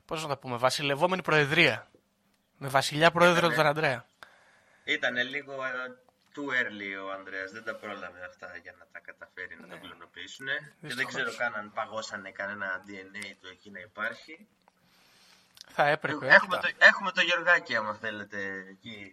πώς 0.06 0.22
να 0.22 0.28
τα 0.28 0.38
πούμε, 0.38 0.58
βασιλευόμενη 0.58 1.22
προεδρία. 1.22 1.88
Με 2.58 2.68
βασιλιά 2.68 3.12
πρόεδρο 3.12 3.38
Ήτανε. 3.38 3.56
τον 3.56 3.66
Αντρέα. 3.66 4.06
Ήταν 4.84 5.16
λίγο 5.18 5.54
ε, 5.66 5.70
too 6.36 6.50
early 6.60 7.06
ο 7.06 7.12
Ανδρέας, 7.12 7.52
δεν 7.52 7.64
τα 7.64 7.76
πρόλαβε 7.76 8.26
αυτά 8.26 8.58
για 8.64 8.76
να 8.80 8.86
τα 8.92 9.00
καταφέρει 9.00 9.58
να 9.62 9.68
τα 9.68 9.76
κλωνοποιήσουν. 9.78 10.46
Και 10.48 10.54
δεν 10.54 10.72
Δυστυχώς. 10.82 11.14
ξέρω 11.14 11.32
καν 11.38 11.56
αν 11.56 11.72
παγώσανε 11.74 12.32
κανένα 12.32 12.84
DNA 12.88 13.26
του 13.42 13.48
εκεί 13.52 13.70
να 13.72 13.80
υπάρχει. 13.80 14.48
Θα 15.70 15.88
έπρεπε. 15.88 16.28
Έχουμε 16.28 16.56
κοίτα, 16.58 16.60
το, 16.60 16.86
έχουμε 16.86 17.12
το 17.12 17.22
Γεωργάκη, 17.22 17.76
άμα 17.76 17.94
θέλετε, 17.94 18.66
εκεί 18.70 19.12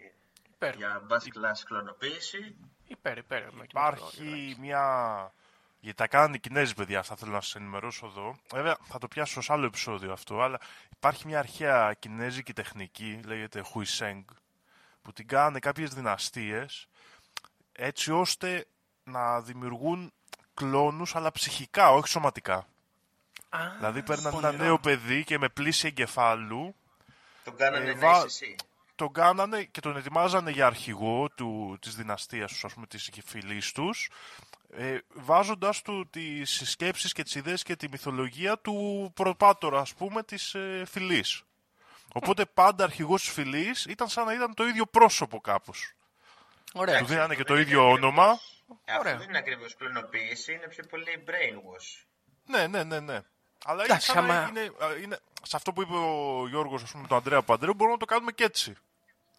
Υπέρ, 0.55 0.75
για 0.75 1.03
bus 1.09 1.15
class 1.23 1.59
κλωνοποίηση. 1.65 2.57
υπέρ, 2.87 3.19
υπέρ. 3.19 3.53
με- 3.53 3.65
Υπάρχει 3.65 4.57
μια. 4.61 5.33
Γιατί 5.83 5.97
τα 5.99 6.07
κάνουν 6.07 6.35
οι 6.35 6.39
Κινέζοι, 6.39 6.75
παιδιά, 6.75 7.03
θα 7.03 7.17
θέλω 7.17 7.33
να 7.33 7.41
σας 7.41 7.55
ενημερώσω 7.55 8.07
εδώ. 8.07 8.39
Βέβαια, 8.53 8.77
θα 8.83 8.99
το 8.99 9.09
πιάσω 9.09 9.41
σε 9.41 9.53
άλλο 9.53 9.67
επεισόδιο 9.67 10.12
αυτό, 10.12 10.41
αλλά 10.41 10.61
υπάρχει 10.93 11.27
μια 11.27 11.39
αρχαία 11.39 11.95
κινέζικη 11.99 12.53
τεχνική, 12.53 13.21
λέγεται 13.27 13.65
Huiseng, 13.75 14.25
που 15.02 15.12
την 15.12 15.26
κάνουν 15.28 15.61
κάποιες 15.61 15.95
δυναστείες 15.95 16.87
έτσι 17.73 18.12
ώστε 18.12 18.66
να 19.04 19.40
δημιουργούν 19.40 20.12
κλόνους 20.54 21.16
αλλά 21.16 21.33
ψυχικά, 21.33 21.90
όχι 21.92 22.09
σωματικά. 22.09 22.66
Α, 23.49 23.59
δηλαδή 23.76 24.02
παίρναν 24.02 24.33
ένα 24.35 24.40
πονηρό. 24.47 24.64
νέο 24.64 24.78
παιδί 24.78 25.25
και 25.25 25.38
με 25.38 25.49
πλήση 25.49 25.87
εγκεφάλου 25.87 26.75
Τον 27.45 27.57
κάνανε 27.57 27.90
Ε, 27.90 27.95
να 27.95 28.00
βα- 28.00 28.16
είσαι 28.16 28.25
εσύ. 28.26 28.57
τον 28.95 29.12
κάνανε 29.12 29.62
και 29.64 29.80
τον 29.80 29.97
ετοιμάζανε 29.97 30.50
για 30.50 30.66
αρχηγό 30.66 31.28
του, 31.35 31.78
της 31.80 31.95
δυναστείας 31.97 32.52
τους, 32.52 32.64
ας 32.64 32.75
πούμε, 32.75 32.87
της 32.87 33.11
φυλής 33.25 33.73
τους, 33.73 34.11
ε, 34.71 34.99
βάζοντας 35.14 35.83
του 35.83 36.09
τις 36.11 36.62
σκέψεις 36.71 37.12
και 37.12 37.23
τις 37.23 37.35
ιδέες 37.35 37.62
και 37.62 37.76
τη 37.76 37.88
μυθολογία 37.88 38.59
του 38.59 39.11
προπάτορα, 39.14 39.80
ας 39.80 39.95
πούμε, 39.95 40.23
της 40.23 40.54
ε, 40.54 40.85
φυλής. 40.87 41.42
Οπότε 42.12 42.45
πάντα 42.45 42.85
αρχηγός 42.85 43.21
της 43.23 43.31
φυλής 43.33 43.85
ήταν 43.85 44.09
σαν 44.09 44.25
να 44.25 44.33
ήταν 44.35 44.55
το 44.55 44.67
ίδιο 44.67 44.87
πρόσωπο 44.87 45.40
κάπως. 45.40 45.93
Ωραία. 46.75 46.99
Του 46.99 47.05
δίνανε 47.05 47.29
και 47.35 47.37
δεν 47.37 47.47
το 47.47 47.52
είναι 47.55 47.62
ίδιο 47.62 47.81
ακριβώς- 47.81 48.02
όνομα. 48.05 48.26
Ε, 48.85 48.93
Αυτό 48.93 49.00
Ωραία. 49.00 49.17
δεν 49.17 49.29
είναι 49.29 49.38
ακριβώς 49.38 49.76
κλωνοποίηση, 49.76 50.52
είναι 50.52 50.69
πιο 50.69 50.85
πολύ 50.90 51.25
brainwash. 51.26 52.05
Ναι, 52.47 52.67
ναι, 52.67 52.83
ναι, 52.85 53.00
ναι. 53.00 53.21
Αλλά 53.64 53.75
είναι 53.75 53.83
Εντάξει, 53.85 54.11
σαν 54.11 54.26
να 54.26 54.35
άμα- 54.38 54.49
είναι, 54.49 54.61
α, 54.61 54.97
είναι, 55.02 55.19
σε 55.43 55.57
αυτό 55.57 55.73
που 55.73 55.83
είπε 55.83 55.95
ο 55.95 56.47
Γιώργος, 56.49 56.83
ας 56.83 56.90
πούμε, 56.90 57.07
τον 57.07 57.17
Ανδρέα 57.17 57.43
Παντρέου, 57.43 57.75
μπορούμε 57.75 57.93
να 57.95 58.00
το 58.00 58.05
κάνουμε 58.14 58.33
και 58.33 58.45
έτσι. 58.45 58.76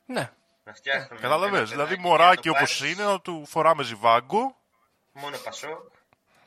Ναι. 0.05 0.31
Να 0.63 0.73
φτιάχνουμε. 0.73 1.21
Καταλαβες, 1.21 1.57
ένα 1.59 1.65
δηλαδή 1.69 1.89
παιδάκι, 1.95 2.07
μωράκι 2.07 2.47
να 2.47 2.53
το 2.53 2.59
όπως 2.59 2.77
πάρεις 2.77 2.93
είναι, 2.93 3.03
να 3.03 3.21
του 3.21 3.45
φοράμε 3.45 3.83
ζιβάγκο, 3.83 4.55
Μόνο 5.13 5.37
πασό. 5.37 5.91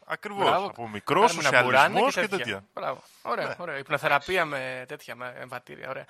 Ακριβώς, 0.07 0.45
Μπράβο. 0.49 0.67
από 0.67 0.89
μικρός, 0.89 1.31
Κάνουμε 1.31 1.49
ένα 1.49 1.63
μπουράνι 1.63 1.99
σοσιαλισμός 1.99 2.15
και 2.15 2.37
τέτοια. 2.37 2.65
Μπράβο. 2.75 3.03
Ωραία, 3.23 3.47
Ναι. 3.47 3.55
ωραία. 3.59 3.79
Υπνοθεραπεία 3.79 4.45
με 4.45 4.85
τέτοια 4.89 5.15
με 5.15 5.35
εμβατήρια. 5.41 5.89
Ωραία. 5.89 6.05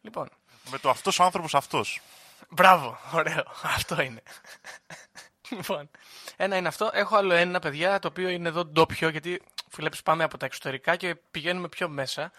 Λοιπόν, 0.00 0.28
Με 0.70 0.78
το 0.78 0.90
αυτός 0.90 1.18
ο 1.18 1.24
άνθρωπος 1.24 1.54
αυτός. 1.54 2.00
Μπράβο, 2.48 2.98
ωραίο. 3.12 3.42
Αυτό 3.76 4.00
είναι. 4.02 4.22
λοιπόν, 5.50 5.90
ένα 6.36 6.56
είναι 6.56 6.68
αυτό. 6.68 6.90
Έχω 6.92 7.16
άλλο 7.16 7.34
ένα, 7.34 7.58
παιδιά, 7.58 7.98
το 7.98 8.08
οποίο 8.08 8.28
είναι 8.28 8.48
εδώ 8.48 8.64
ντόπιο, 8.64 9.08
γιατί 9.08 9.42
βλέπεις 9.70 10.02
πάμε 10.02 10.24
από 10.24 10.38
τα 10.38 10.46
εξωτερικά 10.46 10.96
και 10.96 11.14
πηγαίνουμε 11.30 11.68
πιο 11.68 11.88
μέσα. 11.88 12.32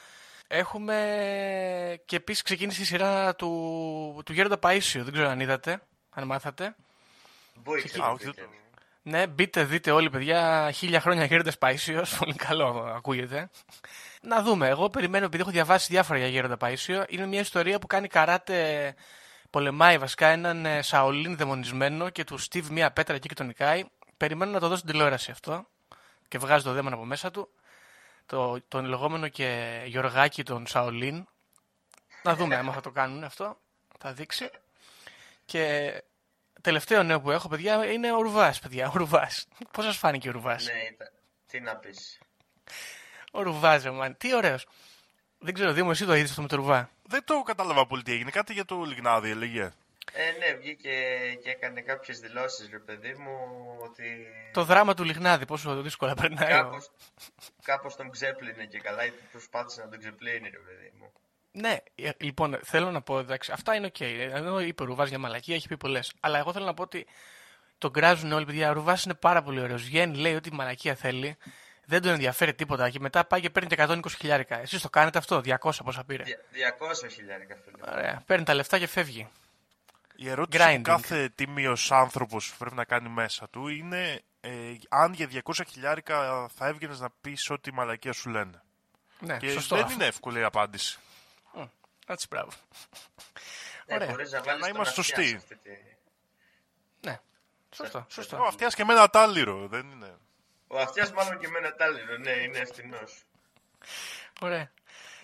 Έχουμε 0.48 2.00
και 2.06 2.16
επίσης 2.16 2.42
ξεκίνησε 2.42 2.82
η 2.82 2.86
σειρά 2.86 3.36
του, 3.36 4.22
του 4.26 4.34
Γέροντα 4.34 4.60
Παΐσιο. 4.62 5.02
Δεν 5.04 5.12
ξέρω 5.12 5.30
αν 5.30 5.40
είδατε, 5.40 5.82
αν 6.10 6.26
μάθατε. 6.26 6.76
Μπόιτσε. 7.56 8.02
Α, 8.04 8.10
όχι, 8.10 8.24
δεν 8.24 8.34
το- 8.36 8.42
Ναι, 9.06 9.28
μπείτε, 9.28 9.64
δείτε 9.64 9.92
όλοι, 9.92 10.10
παιδιά. 10.10 10.72
Χίλια 10.72 11.02
χρόνια 11.02 11.26
Γέροντα 11.26 11.52
Παΐσιο. 11.60 12.04
Πολύ 12.20 12.34
καλό 12.34 12.92
ακούγεται. 12.96 13.50
Να 14.22 14.42
δούμε. 14.42 14.68
Εγώ 14.68 14.90
περιμένω, 14.90 15.26
επειδή 15.26 15.42
έχω 15.42 15.52
διαβάσει 15.52 15.88
διάφορα 15.92 16.20
για 16.20 16.28
Γέροντα 16.28 16.58
Παΐσιο. 16.60 17.04
Είναι 17.08 17.26
μια 17.26 17.40
ιστορία 17.40 17.80
που 17.80 17.88
κάνει 17.88 18.08
καράτε. 18.08 18.96
Πολεμάει 19.50 19.98
βασικά 19.98 20.28
έναν 20.28 20.66
ε, 20.66 20.82
Σαολίν 20.82 21.38
δαιμονισμένο 21.38 22.10
και 22.10 22.24
του 22.24 22.38
Στίβ 22.38 22.70
μια 22.70 22.92
πέτρα 22.92 23.16
εκεί 23.16 23.28
και 23.28 23.34
τον 23.34 23.46
νικάει. 23.46 23.84
Περιμένω 24.18 24.52
να 24.52 24.60
το 24.60 24.68
δω 24.68 24.76
στην 24.76 24.90
τηλεόραση 24.90 25.32
αυτό. 25.32 25.68
Και 26.28 26.38
βγάζει 26.38 26.64
το 26.64 26.74
δαίμον 26.74 26.94
από 26.94 27.06
μέσα 27.06 27.32
του. 27.32 27.50
Το, 28.26 28.62
τον 28.68 28.86
λεγόμενο 28.86 29.28
και 29.28 29.82
Γιωργάκη 29.86 30.44
τον 30.44 30.68
Σαολίν. 30.68 31.28
Να 32.24 32.36
δούμε 32.36 32.56
άμα 32.60 32.74
θα 32.74 32.82
το 32.82 32.92
κάνουν 32.92 33.24
αυτό. 33.24 33.58
Θα 34.00 34.14
δείξει. 34.14 34.50
Και 35.46 35.94
τελευταίο 36.64 37.04
νέο 37.04 37.22
που 37.22 37.32
έχω, 37.32 37.48
παιδιά, 37.48 37.86
είναι 37.92 38.12
ο 38.12 38.22
Ρουβάς, 38.22 38.60
παιδιά. 38.60 38.88
Ο 38.90 38.98
Ρουβάς. 38.98 39.48
Πώς 39.74 39.86
σας 39.86 39.98
φάνηκε 39.98 40.30
ο 40.30 40.32
Ρουβάς; 40.32 40.66
Ναι, 40.66 40.80
ήταν. 40.94 41.12
Τι 41.48 41.60
να 41.60 41.76
πεις. 41.76 42.20
Ο 43.32 43.42
Ρουβάς, 43.42 43.84
ρε 43.84 43.92
μαν. 43.92 44.18
Τι 44.18 44.36
ωραίος. 44.36 44.68
Δεν 45.40 45.54
ξέρω, 45.54 45.74
Δήμο, 45.74 45.90
εσύ 45.92 46.06
το 46.06 46.14
είδες 46.16 46.30
αυτό 46.30 46.42
με 46.42 46.48
το 46.48 46.56
Ρουβά; 46.56 46.90
Δεν 47.08 47.24
το 47.24 47.42
κατάλαβα 47.42 47.88
πολύ 47.88 48.04
τι 48.04 48.12
έγινε. 48.12 48.32
Κάτι 48.32 48.54
για 48.54 48.66
το 48.66 48.84
Λιγνάδη 48.84 49.30
έλεγε. 49.30 49.74
Ε, 50.14 50.32
ναι, 50.40 50.54
βγήκε 50.60 50.90
και 51.44 51.50
έκανε 51.50 51.82
κάποιες 51.82 52.20
δηλώσεις, 52.20 52.70
ρε 52.72 52.80
παιδί 52.80 53.14
μου, 53.14 53.38
ότι 53.84 54.28
Το 54.54 54.64
δράμα 54.64 54.94
του 54.94 55.04
Λιγνάδη, 55.04 55.46
πόσο 55.46 55.82
δύσκολα 55.82 56.14
περνάει. 56.14 56.54
ο- 56.54 56.56
κάπως, 56.56 56.92
κάπως 57.64 57.96
τον 57.96 58.10
ξέπλυνε 58.10 58.66
και 58.66 58.80
καλά, 58.80 59.06
ή 59.06 59.12
προσπάθησε 59.32 59.82
να 59.82 59.90
τον 59.90 60.00
ξεπλύνει, 60.00 60.50
ρε 60.50 60.58
παιδί 60.58 60.92
μου. 61.00 61.12
Ναι, 61.56 61.78
ε, 61.96 62.10
λοιπόν, 62.18 62.60
θέλω 62.64 62.92
να 62.92 63.02
πω, 63.02 63.20
εντάξει, 63.20 63.52
αυτά 63.52 63.76
είναι 63.76 63.86
οκ. 63.86 64.00
Ενώ 64.00 64.60
είπε 64.60 64.84
ο 64.84 64.86
Ρουβάς 64.86 65.10
για 65.10 65.20
μαλακία, 65.20 65.56
έχει 65.56 65.68
πει 65.68 65.78
πολλές. 65.78 66.14
Αλλά 66.20 66.38
εγώ 66.38 66.54
θέλω 66.54 66.66
να 66.66 66.74
πω 66.74 66.82
ότι 66.84 67.06
τον 67.78 67.92
κράζουν 67.94 68.32
όλοι, 68.32 68.46
παιδιά. 68.46 68.70
Ο 68.70 68.74
Ρουβάς 68.74 69.04
είναι 69.04 69.14
πάρα 69.14 69.42
πολύ 69.42 69.60
ωραίος. 69.62 69.84
Βγαίνει, 69.84 70.18
λέει 70.18 70.36
ό,τι 70.36 70.54
μαλακία 70.54 70.96
θέλει. 70.96 71.38
Δεν 71.86 72.02
τον 72.02 72.12
ενδιαφέρει 72.12 72.54
τίποτα. 72.54 72.90
Και 72.90 73.00
μετά 73.00 73.26
πάει 73.26 73.42
και 73.42 73.50
παίρνει 73.50 73.70
και 73.70 73.76
120 73.82 74.00
χιλιάρικα. 74.18 74.60
Εσείς 74.60 74.82
το 74.82 74.90
κάνετε 74.90 75.18
αυτό, 75.18 75.42
200 75.46 75.84
πόσα 75.84 76.04
πήρε; 76.04 76.24
Δια- 76.24 76.40
200 76.52 77.08
χιλιάρικα, 77.12 77.56
φίλε. 77.64 77.92
Ωραία. 77.98 78.24
Παίρνει 78.26 78.46
τα 78.46 78.54
λεφτά 78.54 78.80
και 78.80 78.88
φεύγει. 78.88 79.28
Η 80.16 80.30
ερώτηση 80.30 80.64
Grinding. 80.68 80.76
που 80.76 80.82
κάθε 80.82 81.30
τίμιο 81.36 81.78
άνθρωπος 81.90 82.56
πρέπει 82.58 82.76
να 82.76 82.84
κάνει 82.86 83.10
μέσα 83.10 83.50
του 83.50 83.68
είναι 83.68 84.22
ε, 84.42 84.50
αν 84.90 85.14
για 85.14 85.28
200 85.44 85.54
χιλιάρικα 85.70 86.48
θα 86.56 86.68
έβγαινες 86.68 87.00
να 87.00 87.10
πεις 87.22 87.50
ό,τι 87.50 87.74
μαλακία 87.74 88.14
σου 88.14 88.30
λένε. 88.30 88.62
Ναι, 89.20 89.38
Και 89.38 89.50
σωστό. 89.50 89.76
δεν 89.76 89.84
αυτό. 89.86 89.96
είναι 89.98 90.06
εύκολη 90.08 90.40
η 90.40 90.44
απάντηση. 90.44 91.00
Έτσι, 92.08 92.28
μπράβο. 92.30 92.50
Ναι, 93.88 93.96
Ωραία. 93.96 94.08
μπορείς 94.10 94.32
να 94.32 94.42
βάλεις 94.42 94.62
να 94.62 94.68
τον 94.68 94.76
είμαστε 94.76 95.02
αυτιά 95.02 95.16
σωστοί. 95.16 95.30
σε 95.30 95.36
αυτή 95.36 95.56
τη- 95.56 95.96
Ναι. 97.08 97.20
Σωστό, 97.76 98.06
σωστό. 98.10 98.38
Ο 98.38 98.44
αυτιά 98.46 98.68
και 98.68 98.84
με 98.86 98.94
ένα 98.94 99.10
τάλιρο. 99.10 99.68
Δεν 99.68 99.90
είναι. 99.92 100.16
Ο 100.68 100.80
αυτιάς 100.80 101.12
μάλλον 101.12 101.40
και 101.40 101.48
με 101.48 101.58
ένα 101.58 101.76
τάλιρο, 101.76 102.18
ναι, 102.18 102.32
είναι 102.32 102.58
ευθυνός. 102.58 103.24
Ωραία. 104.42 104.72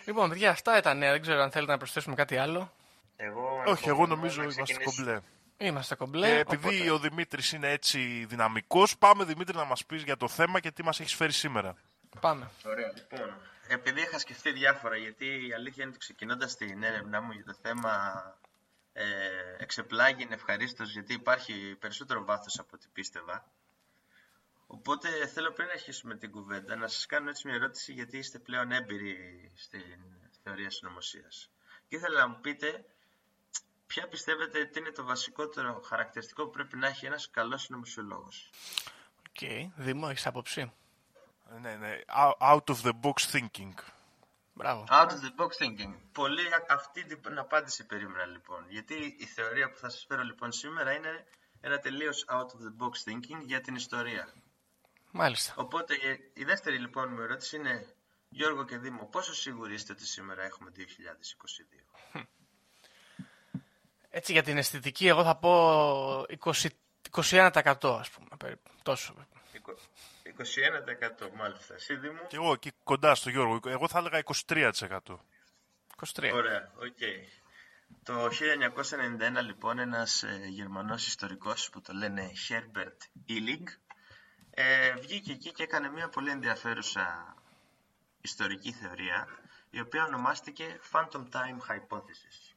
Λοιπόν, 0.05 0.29
παιδιά, 0.29 0.50
αυτά 0.51 0.77
ήταν 0.77 0.98
νέα. 0.98 1.12
Δεν 1.12 1.21
ξέρω 1.21 1.41
αν 1.41 1.51
θέλετε 1.51 1.71
να 1.71 1.77
προσθέσουμε 1.77 2.15
κάτι 2.15 2.38
άλλο. 2.38 2.74
Εγώ, 3.15 3.63
Όχι, 3.65 3.89
εγώ 3.89 4.01
να 4.01 4.15
νομίζω 4.15 4.41
είμαστε 4.41 4.62
ξεκινήσω. 4.63 4.95
κομπλέ. 5.03 5.19
Είμαστε 5.57 5.95
κομπλέ. 5.95 6.27
Και 6.27 6.38
επειδή 6.39 6.67
οπότε- 6.67 6.91
ο 6.91 7.00
Δημήτρης 7.00 7.51
είναι 7.51 7.71
έτσι 7.71 8.25
δυναμικός, 8.29 8.98
πάμε 8.98 9.24
Δημήτρη 9.24 9.55
να 9.57 9.63
μας 9.63 9.86
πεις 9.86 10.03
για 10.03 10.17
το 10.17 10.27
θέμα 10.27 10.59
και 10.59 10.71
τι 10.71 10.83
μας 10.83 11.00
έχεις 11.00 11.15
φέρει 11.15 11.31
σήμερα. 11.31 11.75
Πάμε. 12.19 12.50
Ωραία, 12.65 12.91
λοιπόν. 12.95 13.41
Επειδή 13.71 14.01
είχα 14.01 14.19
σκεφτεί 14.19 14.51
διάφορα, 14.51 14.95
γιατί 14.97 15.47
η 15.47 15.53
αλήθεια 15.53 15.83
είναι 15.83 15.91
ότι 15.91 15.99
ξεκινώντας 15.99 16.55
την 16.55 16.83
έρευνά 16.83 17.21
μου 17.21 17.31
για 17.31 17.43
το 17.43 17.53
θέμα, 17.61 17.91
ε, 18.93 19.05
εξεπλάγην 19.58 20.27
ευχαρίστως 20.29 20.91
γιατί 20.91 21.13
υπάρχει 21.13 21.75
περισσότερο 21.79 22.25
βάθος 22.25 22.59
από 22.59 22.69
ό,τι 22.73 22.88
πίστευα. 22.93 23.51
Οπότε 24.67 25.27
θέλω 25.27 25.51
πριν 25.51 25.67
αρχίσουμε 25.69 26.15
την 26.17 26.31
κουβέντα 26.31 26.75
να 26.75 26.88
σας 26.88 27.05
κάνω 27.05 27.29
έτσι 27.29 27.47
μια 27.47 27.55
ερώτηση 27.55 27.93
γιατί 27.93 28.17
είστε 28.17 28.39
πλέον 28.39 28.71
έμπειροι 28.71 29.51
στην 29.55 29.97
θεωρία 30.43 30.69
συνωμοσίας. 30.69 31.51
Και 31.88 31.95
ήθελα 31.95 32.19
να 32.19 32.27
μου 32.27 32.39
πείτε 32.41 32.85
ποια 33.88 34.07
πιστεύετε 34.07 34.59
ότι 34.59 34.79
είναι 34.79 34.91
το 34.91 35.03
βασικότερο 35.03 35.81
χαρακτηριστικό 35.81 36.43
που 36.43 36.49
πρέπει 36.49 36.77
να 36.77 36.88
έχει 36.88 37.05
ένας 37.05 37.29
καλός 37.29 37.61
συνωμοσιολόγος; 37.61 38.49
ΟΚ. 39.29 39.72
Δήμο, 39.75 40.07
έχεις 40.09 40.25
άποψη; 40.25 40.73
Ναι, 41.62 41.75
ναι. 41.75 42.00
Out 42.39 42.63
of 42.65 42.75
the 42.84 42.91
box 43.01 43.13
thinking. 43.32 43.74
Μπράβο. 44.53 44.84
Out 44.89 45.08
of 45.08 45.20
the 45.22 45.41
box 45.44 45.48
thinking. 45.65 45.94
Πολύ 46.12 46.48
α- 46.53 46.65
αυτή 46.70 47.06
την 47.06 47.38
απάντηση 47.39 47.86
περίμενα 47.86 48.25
λοιπόν. 48.25 48.65
Γιατί 48.70 49.15
η 49.20 49.25
θεωρία 49.25 49.70
που 49.70 49.77
θα 49.77 49.89
σας 49.89 50.06
φέρω 50.08 50.24
λοιπόν 50.24 50.51
σήμερα 50.51 50.91
είναι 50.94 51.25
ένα 51.62 51.79
τελείως 51.79 52.25
out 52.29 52.46
of 52.46 52.60
the 52.60 52.84
box 52.86 52.91
thinking 53.12 53.44
για 53.46 53.62
την 53.62 53.75
ιστορία. 53.75 54.34
Μάλιστα. 55.12 55.53
Οπότε 55.58 55.94
η- 55.96 56.32
η 56.34 56.44
δεύτερη 56.44 56.77
λοιπόν 56.77 57.13
μου 57.13 57.22
ερώτηση 57.22 57.56
είναι 57.56 57.94
Γιώργο 58.29 58.65
και 58.65 58.77
Δήμο, 58.77 59.06
πόσο 59.06 59.34
σίγουροι 59.36 59.74
είστε 59.74 59.91
ότι 59.91 60.06
σήμερα 60.06 60.44
έχουμε 60.44 60.72
2022. 60.75 62.25
Έτσι 64.10 64.32
για 64.32 64.44
την 64.44 64.58
αισθητική, 64.58 65.08
εγώ 65.08 65.24
θα 65.24 65.36
πω 65.36 65.51
20, 66.39 66.70
21% 67.12 67.98
ας 68.00 68.10
πούμε. 68.10 68.27
περίπου. 68.38 68.70
Τόσο. 68.84 69.13
Εικο- 69.51 69.77
21% 70.39 71.29
μάλιστα. 71.36 71.74
Εσύ 71.74 71.96
Δήμο. 71.96 72.27
Και 72.27 72.36
εγώ 72.36 72.51
εκεί 72.51 72.72
κοντά 72.84 73.15
στο 73.15 73.29
Γιώργο. 73.29 73.60
Εγώ 73.65 73.88
θα 73.88 74.00
έλεγα 74.00 74.24
23%. 74.48 75.00
23. 76.15 76.31
Ωραία, 76.34 76.72
οκ. 76.75 76.98
Το 78.03 78.29
1991 79.39 79.43
λοιπόν 79.46 79.79
ένας 79.79 80.24
ε, 80.24 80.39
Γερμανός 80.48 81.08
ιστορικός 81.08 81.69
που 81.69 81.81
το 81.81 81.93
λένε 81.93 82.31
Herbert 82.50 83.29
Illig 83.29 83.63
ε, 84.50 84.93
βγήκε 84.93 85.31
εκεί 85.31 85.51
και 85.51 85.63
έκανε 85.63 85.89
μια 85.89 86.10
πολύ 86.10 86.29
ενδιαφέρουσα 86.29 87.36
ιστορική 88.22 88.72
θεωρία 88.72 89.27
η 89.69 89.79
οποία 89.79 90.03
ονομάστηκε 90.03 90.79
Phantom 90.91 91.24
Time 91.31 91.60
Hypothesis. 91.69 92.55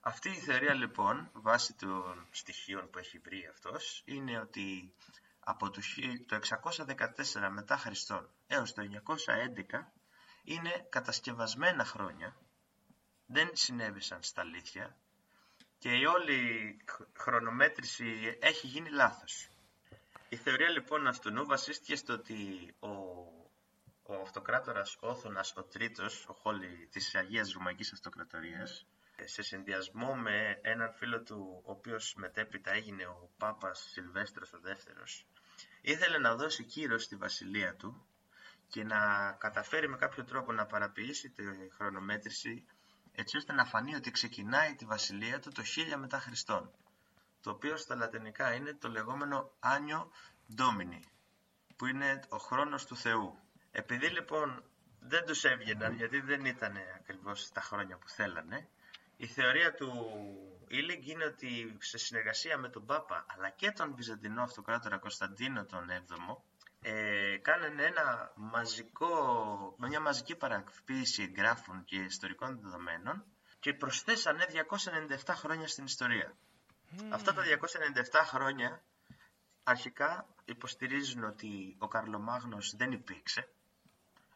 Αυτή 0.00 0.28
η 0.30 0.40
θεωρία 0.40 0.74
λοιπόν, 0.74 1.30
βάσει 1.32 1.74
των 1.74 2.28
στοιχείων 2.30 2.90
που 2.90 2.98
έχει 2.98 3.18
βρει 3.18 3.48
αυτός, 3.50 4.02
είναι 4.04 4.38
ότι 4.38 4.92
από 5.50 5.70
το 5.70 5.80
χι- 5.80 6.26
το 6.26 6.36
614 6.36 7.48
μετά 7.50 7.76
Χριστόν 7.76 8.30
έως 8.46 8.72
το 8.72 8.82
911 8.82 9.92
είναι 10.44 10.86
κατασκευασμένα 10.88 11.84
χρόνια 11.84 12.36
δεν 13.26 13.50
συνέβησαν 13.52 14.22
στα 14.22 14.40
αλήθεια 14.40 14.96
και 15.78 15.90
η 15.96 16.04
όλη 16.04 16.76
χ- 16.90 17.18
χρονομέτρηση 17.18 18.36
έχει 18.40 18.66
γίνει 18.66 18.90
λάθος. 18.90 19.48
Η 20.28 20.36
θεωρία 20.36 20.68
λοιπόν 20.68 21.06
αυτού 21.06 21.46
βασίστηκε 21.46 21.96
στο 21.96 22.12
ότι 22.12 22.74
ο, 22.78 22.88
ο 24.02 24.14
αυτοκράτορας 24.22 24.96
Όθωνας 25.00 25.56
ο 25.56 25.62
τρίτος, 25.62 26.26
ο 26.28 26.32
Χόλι 26.32 26.88
της 26.90 27.14
Αγίας 27.14 27.52
Ρουμαϊκής 27.52 27.92
Αυτοκρατορίας, 27.92 28.86
σε 29.24 29.42
συνδυασμό 29.42 30.14
με 30.14 30.58
έναν 30.62 30.92
φίλο 30.92 31.22
του, 31.22 31.62
ο 31.64 31.70
οποίος 31.70 32.14
μετέπειτα 32.16 32.70
έγινε 32.72 33.06
ο 33.06 33.30
Πάπας 33.38 33.88
Σιλβέστρος 33.92 34.52
ο 34.52 34.58
δεύτερος, 34.60 35.26
ήθελε 35.80 36.18
να 36.18 36.34
δώσει 36.34 36.64
κύρος 36.64 37.02
στη 37.02 37.16
βασιλεία 37.16 37.74
του 37.74 38.06
και 38.68 38.84
να 38.84 39.32
καταφέρει 39.32 39.88
με 39.88 39.96
κάποιο 39.96 40.24
τρόπο 40.24 40.52
να 40.52 40.66
παραποιήσει 40.66 41.30
τη 41.30 41.42
χρονομέτρηση 41.76 42.64
έτσι 43.12 43.36
ώστε 43.36 43.52
να 43.52 43.64
φανεί 43.64 43.94
ότι 43.94 44.10
ξεκινάει 44.10 44.74
τη 44.74 44.84
βασιλεία 44.84 45.40
του 45.40 45.50
το 45.50 45.62
1000 45.92 45.96
μετά 45.98 46.18
Χριστόν 46.18 46.72
το 47.40 47.50
οποίο 47.50 47.76
στα 47.76 47.94
λατινικά 47.94 48.54
είναι 48.54 48.74
το 48.74 48.88
λεγόμενο 48.88 49.52
Άνιο 49.60 50.10
Domini 50.58 51.02
που 51.76 51.86
είναι 51.86 52.20
ο 52.28 52.36
χρόνος 52.36 52.86
του 52.86 52.96
Θεού. 52.96 53.38
Επειδή 53.70 54.06
λοιπόν 54.06 54.64
δεν 55.00 55.24
τους 55.24 55.44
έβγαιναν 55.44 55.94
γιατί 55.94 56.20
δεν 56.20 56.44
ήταν 56.44 56.76
ακριβώς 56.96 57.48
τα 57.52 57.60
χρόνια 57.60 57.96
που 57.98 58.08
θέλανε 58.08 58.68
η 59.20 59.26
θεωρία 59.26 59.74
του 59.74 59.90
Ήλιγκ 60.68 61.06
είναι 61.06 61.24
ότι 61.24 61.76
σε 61.80 61.98
συνεργασία 61.98 62.58
με 62.58 62.68
τον 62.68 62.86
Πάπα 62.86 63.26
αλλά 63.28 63.50
και 63.50 63.70
τον 63.70 63.94
Βυζαντινό 63.94 64.42
Αυτοκράτορα 64.42 64.98
Κωνσταντίνο 64.98 65.64
τον 65.64 65.88
7ο 65.90 66.36
ε, 66.80 67.36
κάνανε 67.42 67.84
ένα 67.84 68.32
μαζικό, 68.34 69.76
μια 69.78 70.00
μαζική 70.00 70.36
παραποίηση 70.36 71.22
εγγράφων 71.22 71.84
και 71.84 71.96
ιστορικών 71.96 72.60
δεδομένων 72.60 73.24
και 73.60 73.74
προσθέσανε 73.74 74.44
297 75.24 75.32
χρόνια 75.34 75.68
στην 75.68 75.84
ιστορία. 75.84 76.36
Αυτά 77.10 77.34
τα 77.34 77.42
297 77.44 78.24
χρόνια 78.24 78.82
αρχικά 79.62 80.26
υποστηρίζουν 80.44 81.24
ότι 81.24 81.76
ο 81.78 81.88
Καρλομάγνος 81.88 82.74
δεν 82.76 82.92
υπήρξε. 82.92 83.48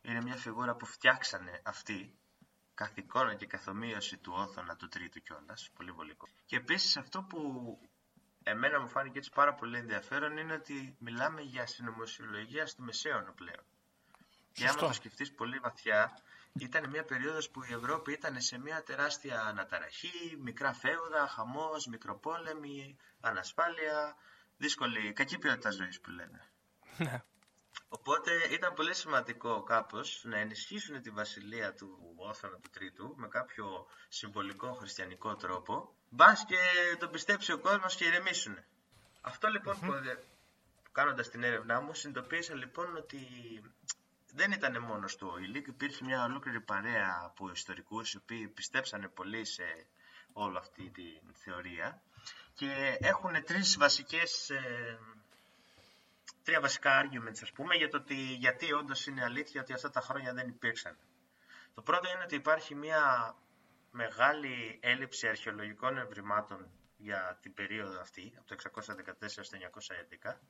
Είναι 0.03 0.23
μια 0.23 0.37
φιγούρα 0.37 0.75
που 0.75 0.87
φτιάξανε 0.87 1.61
αυτοί 1.65 2.17
καθηκόνα 2.75 3.35
και 3.35 3.47
καθομοίωση 3.47 4.17
του 4.17 4.33
Όθωνα 4.37 4.77
του 4.77 4.89
Τρίτου 4.89 5.21
κιόλας. 5.21 5.71
Πολύ 5.75 5.91
βολικό. 5.91 6.29
Και 6.47 6.57
επίσης 6.57 6.97
αυτό 6.97 7.23
που 7.23 7.39
εμένα 8.43 8.81
μου 8.81 8.89
φάνηκε 8.89 9.19
έτσι 9.19 9.31
πάρα 9.31 9.55
πολύ 9.55 9.79
ενδιαφέρον 9.79 10.37
είναι 10.37 10.53
ότι 10.53 10.97
μιλάμε 10.99 11.41
για 11.41 11.67
συνωμοσιολογία 11.67 12.67
στο 12.67 12.83
μεσαίωνο 12.83 13.33
πλέον. 13.33 13.65
Και 14.53 14.69
άμα 14.69 14.79
το 14.79 14.93
σκεφτείς 14.93 15.35
πολύ 15.35 15.59
βαθιά, 15.59 16.19
ήταν 16.53 16.91
μια 16.91 17.05
περίοδος 17.05 17.51
που 17.51 17.63
η 17.63 17.73
Ευρώπη 17.73 18.13
ήταν 18.13 18.41
σε 18.41 18.59
μια 18.59 18.83
τεράστια 18.83 19.43
αναταραχή, 19.43 20.37
μικρά 20.41 20.73
φέουδα, 20.73 21.27
χαμός, 21.27 21.87
μικροπόλεμοι, 21.87 22.97
ανασφάλεια, 23.21 24.17
δύσκολη, 24.57 25.13
κακή 25.13 25.39
ποιότητα 25.39 25.71
ζωής 25.71 26.01
που 26.01 26.11
λένε. 26.11 26.51
Ναι. 26.97 27.23
Οπότε 27.95 28.31
ήταν 28.51 28.75
πολύ 28.75 28.95
σημαντικό 28.95 29.63
κάπως 29.63 30.23
να 30.25 30.39
ενισχύσουν 30.39 31.03
τη 31.03 31.11
βασιλεία 31.11 31.75
του 31.75 32.15
Όθωνα 32.17 32.57
του 32.57 32.71
Τρίτου 32.71 33.15
με 33.17 33.29
κάποιο 33.29 33.87
συμβολικό 34.09 34.73
χριστιανικό 34.73 35.37
τρόπο, 35.37 35.95
μπας 36.09 36.45
και 36.45 36.57
τον 36.99 37.11
πιστέψει 37.11 37.53
ο 37.53 37.59
κόσμος 37.59 37.97
και 37.97 38.05
ηρεμήσουν. 38.05 38.59
Αυτό 39.21 39.49
λοιπόν 39.49 39.79
που 39.81 39.93
κάνοντας 40.93 41.29
την 41.29 41.43
έρευνά 41.43 41.81
μου 41.81 41.95
συνειδητοποίησα 41.95 42.55
λοιπόν 42.55 42.97
ότι 42.97 43.19
δεν 44.33 44.53
ήταν 44.53 44.83
μόνος 44.83 45.17
του 45.17 45.31
ο 45.35 45.39
Ιλίκ, 45.39 45.67
υπήρχε 45.67 46.05
μια 46.05 46.25
ολόκληρη 46.25 46.61
παρέα 46.61 47.21
από 47.25 47.51
ιστορικούς 47.51 48.13
οι 48.13 48.17
οποίοι 48.17 48.49
πιστέψανε 48.49 49.09
πολύ 49.09 49.45
σε 49.45 49.87
όλη 50.33 50.57
αυτή 50.57 50.91
τη 50.91 51.21
θεωρία. 51.33 52.03
Και 52.55 52.97
έχουν 53.01 53.45
τρεις 53.45 53.77
βασικές, 53.79 54.51
ε, 54.51 54.99
τρία 56.43 56.61
βασικά 56.61 57.03
arguments 57.03 57.39
ας 57.43 57.53
πούμε 57.53 57.75
για 57.75 57.89
το 57.89 57.97
ότι, 57.97 58.15
γιατί 58.15 58.73
όντως 58.73 59.07
είναι 59.07 59.25
αλήθεια 59.25 59.61
ότι 59.61 59.73
αυτά 59.73 59.91
τα 59.91 60.01
χρόνια 60.01 60.33
δεν 60.33 60.49
υπήρξαν. 60.49 60.97
Το 61.75 61.83
πρώτο 61.83 62.09
είναι 62.09 62.23
ότι 62.25 62.35
υπάρχει 62.35 62.75
μια 62.75 63.35
μεγάλη 63.91 64.79
έλλειψη 64.83 65.29
αρχαιολογικών 65.29 65.99
ευρημάτων 65.99 66.71
για 66.97 67.39
την 67.43 67.55
περίοδο 67.55 68.01
αυτή, 68.01 68.33
από 68.39 68.47
το 68.47 68.55
614 68.55 69.29
στο 69.29 69.59
911, 70.23 70.41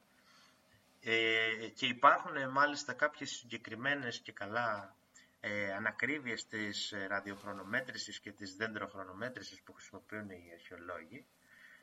ε, 1.01 1.69
και 1.75 1.87
υπάρχουν 1.87 2.37
ε, 2.37 2.49
μάλιστα 2.49 2.93
κάποιες 2.93 3.31
συγκεκριμένες 3.31 4.19
και 4.19 4.33
καλά 4.33 4.97
ε, 5.41 5.73
ανακρίβειες 5.73 6.47
της 6.47 6.93
ε, 6.93 7.07
ραδιοχρονομέτρησης 7.07 8.21
και 8.21 8.33
της 8.33 8.57
δέντροχρονομέτρησης 8.57 9.63
που 9.63 9.73
χρησιμοποιούν 9.73 10.31
οι 10.31 10.51
αρχαιολόγοι. 10.53 11.27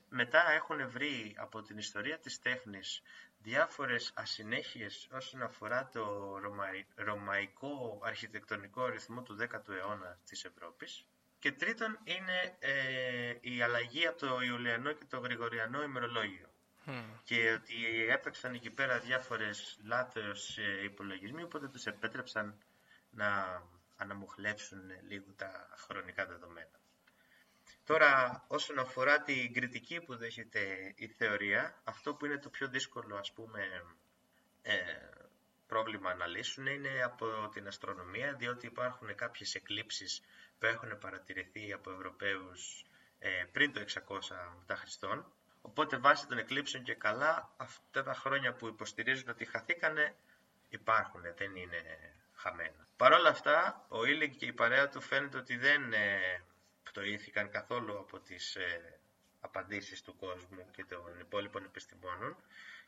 Μετά 0.10 0.52
έχουν 0.52 0.90
βρει 0.90 1.36
από 1.38 1.62
την 1.62 1.78
ιστορία 1.78 2.20
της 2.20 2.40
τέχνης 2.40 3.02
διάφορες 3.38 4.12
ασυνέχειες 4.16 5.08
όσον 5.12 5.42
αφορά 5.42 5.90
το 5.94 6.36
ρωμαϊκό 6.96 8.00
αρχιτεκτονικό 8.04 8.86
ρυθμό 8.88 9.22
του 9.22 9.38
10ου 9.40 9.74
αιώνα 9.74 10.20
της 10.26 10.44
Ευρώπης. 10.46 11.06
Και 11.40 11.52
τρίτον 11.52 12.00
είναι 12.04 12.56
ε, 12.60 13.36
η 13.42 13.62
αλλαγή 13.62 14.08
από 14.08 14.18
το 14.18 14.42
Ιουλιανό 14.42 14.92
και 14.92 15.06
το 15.10 15.20
Γρηγοριανό 15.20 15.84
ημερολόγιο 15.84 16.50
και 17.24 17.52
ότι 17.52 18.06
έπαιξαν 18.10 18.54
εκεί 18.54 18.70
πέρα 18.70 19.00
διάφορες 19.00 19.80
λάθος 19.84 20.58
ε, 20.58 20.84
υπολογισμοί, 20.84 21.44
οπότε 21.44 21.68
τους 21.68 21.86
επέτρεψαν 21.86 22.58
να 23.10 23.62
αναμοχλεύσουν 23.96 24.80
λίγο 25.08 25.32
τα 25.36 25.70
χρονικά 25.78 26.26
δεδομένα. 26.26 26.79
Τώρα, 27.90 28.44
όσον 28.48 28.80
αφορά 28.80 29.22
την 29.22 29.54
κριτική 29.54 30.02
που 30.02 30.16
δέχεται 30.16 30.94
η 30.96 31.08
θεωρία, 31.08 31.82
αυτό 31.84 32.14
που 32.14 32.26
είναι 32.26 32.38
το 32.38 32.50
πιο 32.50 32.68
δύσκολο, 32.68 33.16
ας 33.16 33.32
πούμε, 33.32 33.62
ε, 34.62 34.76
πρόβλημα 35.68 36.14
να 36.14 36.28
λύσουν 36.28 36.66
είναι 36.66 37.04
από 37.04 37.50
την 37.54 37.68
αστρονομία, 37.68 38.34
διότι 38.34 38.66
υπάρχουν 38.66 39.16
κάποιες 39.16 39.56
εκλήψεις 39.56 40.22
που 40.60 40.66
έχουν 40.66 40.98
παρατηρηθεί 40.98 41.74
από 41.74 41.92
Ευρωπαίους 41.92 42.86
ε, 43.20 43.44
πριν 43.52 43.74
το 43.74 43.80
600 43.80 43.86
μετά 44.60 44.76
Χριστόν 44.76 45.34
Οπότε 45.62 45.98
βάσει 45.98 46.28
των 46.28 46.38
εκλήψεων 46.38 46.84
και 46.84 46.94
καλά, 46.94 47.54
αυτά 47.58 48.04
τα 48.04 48.14
χρόνια 48.14 48.54
που 48.54 48.68
υποστηρίζουν 48.68 49.30
ότι 49.30 49.46
χαθήκανε 49.46 50.16
υπάρχουν, 50.70 51.22
δεν 51.22 51.56
είναι 51.56 51.82
χαμένα. 52.34 52.88
Παρ' 52.98 53.14
όλα 53.14 53.30
αυτά, 53.30 53.86
ο 53.88 54.06
Ήλιγκ 54.06 54.34
και 54.36 54.46
η 54.46 54.54
παρέα 54.54 54.90
του 54.90 55.02
φαίνεται 55.02 55.38
ότι 55.38 55.58
δεν 55.58 55.94
ε, 55.94 56.44
πτωήθηκαν 56.92 57.50
καθόλου 57.50 58.00
από 58.00 58.20
τις 58.20 58.56
ε, 58.56 59.00
απαντήσεις 59.40 60.02
του 60.02 60.16
κόσμου 60.16 60.72
και 60.72 60.86
των 60.86 61.20
υπόλοιπων 61.20 61.64
επιστημόνων 61.64 62.36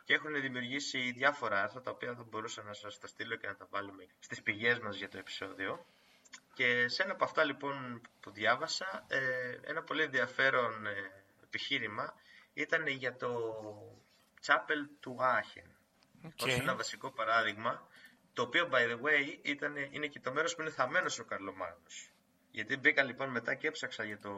και 0.04 0.14
έχουν 0.14 0.42
δημιουργήσει 0.42 1.12
διάφορα 1.12 1.64
άρθρα 1.64 1.82
τα 1.82 1.92
οποία 1.92 2.16
θα 2.16 2.24
μπορούσα 2.24 2.64
να 2.64 2.74
σας 2.74 3.00
τα 3.00 3.08
στείλω 3.08 3.36
και 3.36 3.48
να 3.48 3.56
τα 3.56 3.68
βάλουμε 3.70 4.08
στις 4.20 4.42
πηγές 4.42 4.80
μας 4.80 4.96
για 4.98 5.10
το 5.10 5.18
επεισόδιο. 5.18 5.86
Και 6.54 6.88
σε 6.88 7.04
ένα 7.04 7.12
από 7.12 7.24
αυτά 7.24 7.44
λοιπόν 7.44 8.02
που 8.20 8.32
διάβασα, 8.32 9.06
ε, 9.08 9.58
ένα 9.64 9.84
πολύ 9.84 10.04
ενδιαφέρον 10.04 10.86
ε, 10.86 11.24
επιχείρημα 11.44 12.14
ήταν 12.54 12.88
για 12.88 13.16
το 13.16 13.32
Chapel 14.46 14.88
του 15.00 15.18
Άχεν. 15.20 15.76
Okay. 16.24 16.46
Ως 16.46 16.54
ένα 16.60 16.76
βασικό 16.76 17.12
παράδειγμα, 17.12 17.88
το 18.34 18.42
οποίο, 18.42 18.70
by 18.72 18.92
the 18.92 19.00
way, 19.02 19.38
ήταν, 19.42 19.76
είναι 19.76 20.08
και 20.08 20.20
το 20.20 20.32
μέρος 20.32 20.56
που 20.56 20.62
είναι 20.62 20.70
θαμένος 20.70 21.20
ο 21.20 21.24
Καρλομάγνος. 21.24 22.12
Γιατί 22.52 22.78
μπήκα 22.78 23.04
λοιπόν 23.04 23.30
μετά 23.30 23.54
και 23.56 23.68
έψαξα 23.68 24.04
για 24.04 24.20
το 24.20 24.32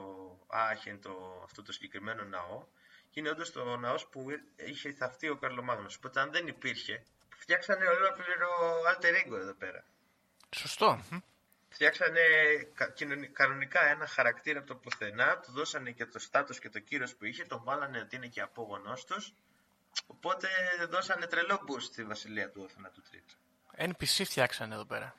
Άχεν, 0.47 1.01
το, 1.01 1.41
αυτό 1.43 1.61
το 1.63 1.71
συγκεκριμένο 1.71 2.23
ναό, 2.23 2.65
και 3.09 3.19
είναι 3.19 3.29
όντως 3.29 3.51
το 3.51 3.77
ναός 3.77 4.07
που 4.07 4.25
είχε 4.55 4.91
θαυτεί 4.91 5.29
ο 5.29 5.37
Καρλομάγνος. 5.37 5.95
Οπότε 5.95 6.19
αν 6.19 6.31
δεν 6.31 6.47
υπήρχε, 6.47 7.03
φτιάξανε 7.37 7.87
ολόκληρο 7.87 8.49
alter 8.89 9.27
ego 9.27 9.37
εδώ 9.37 9.53
πέρα. 9.53 9.85
Σωστό 10.55 10.99
φτιάξανε 11.73 12.21
κανονικά 13.33 13.85
ένα 13.85 14.07
χαρακτήρα 14.07 14.59
από 14.59 14.67
το 14.67 14.75
πουθενά, 14.75 15.39
του 15.39 15.51
δώσανε 15.51 15.91
και 15.91 16.05
το 16.05 16.19
στάτους 16.19 16.59
και 16.59 16.69
το 16.69 16.79
κύρος 16.79 17.15
που 17.15 17.25
είχε, 17.25 17.43
τον 17.43 17.63
βάλανε 17.63 17.99
ότι 17.99 18.15
είναι 18.15 18.27
και 18.27 18.41
απόγονός 18.41 19.05
τους, 19.05 19.33
οπότε 20.07 20.47
δώσανε 20.89 21.25
τρελό 21.25 21.59
boost 21.67 21.81
στη 21.81 22.03
βασιλεία 22.03 22.49
του 22.49 22.61
Όθωνα 22.65 22.89
του 22.89 23.01
Τρίτου. 23.09 23.35
NPC 23.77 24.25
φτιάξανε 24.25 24.73
εδώ 24.73 24.85
πέρα. 24.85 25.15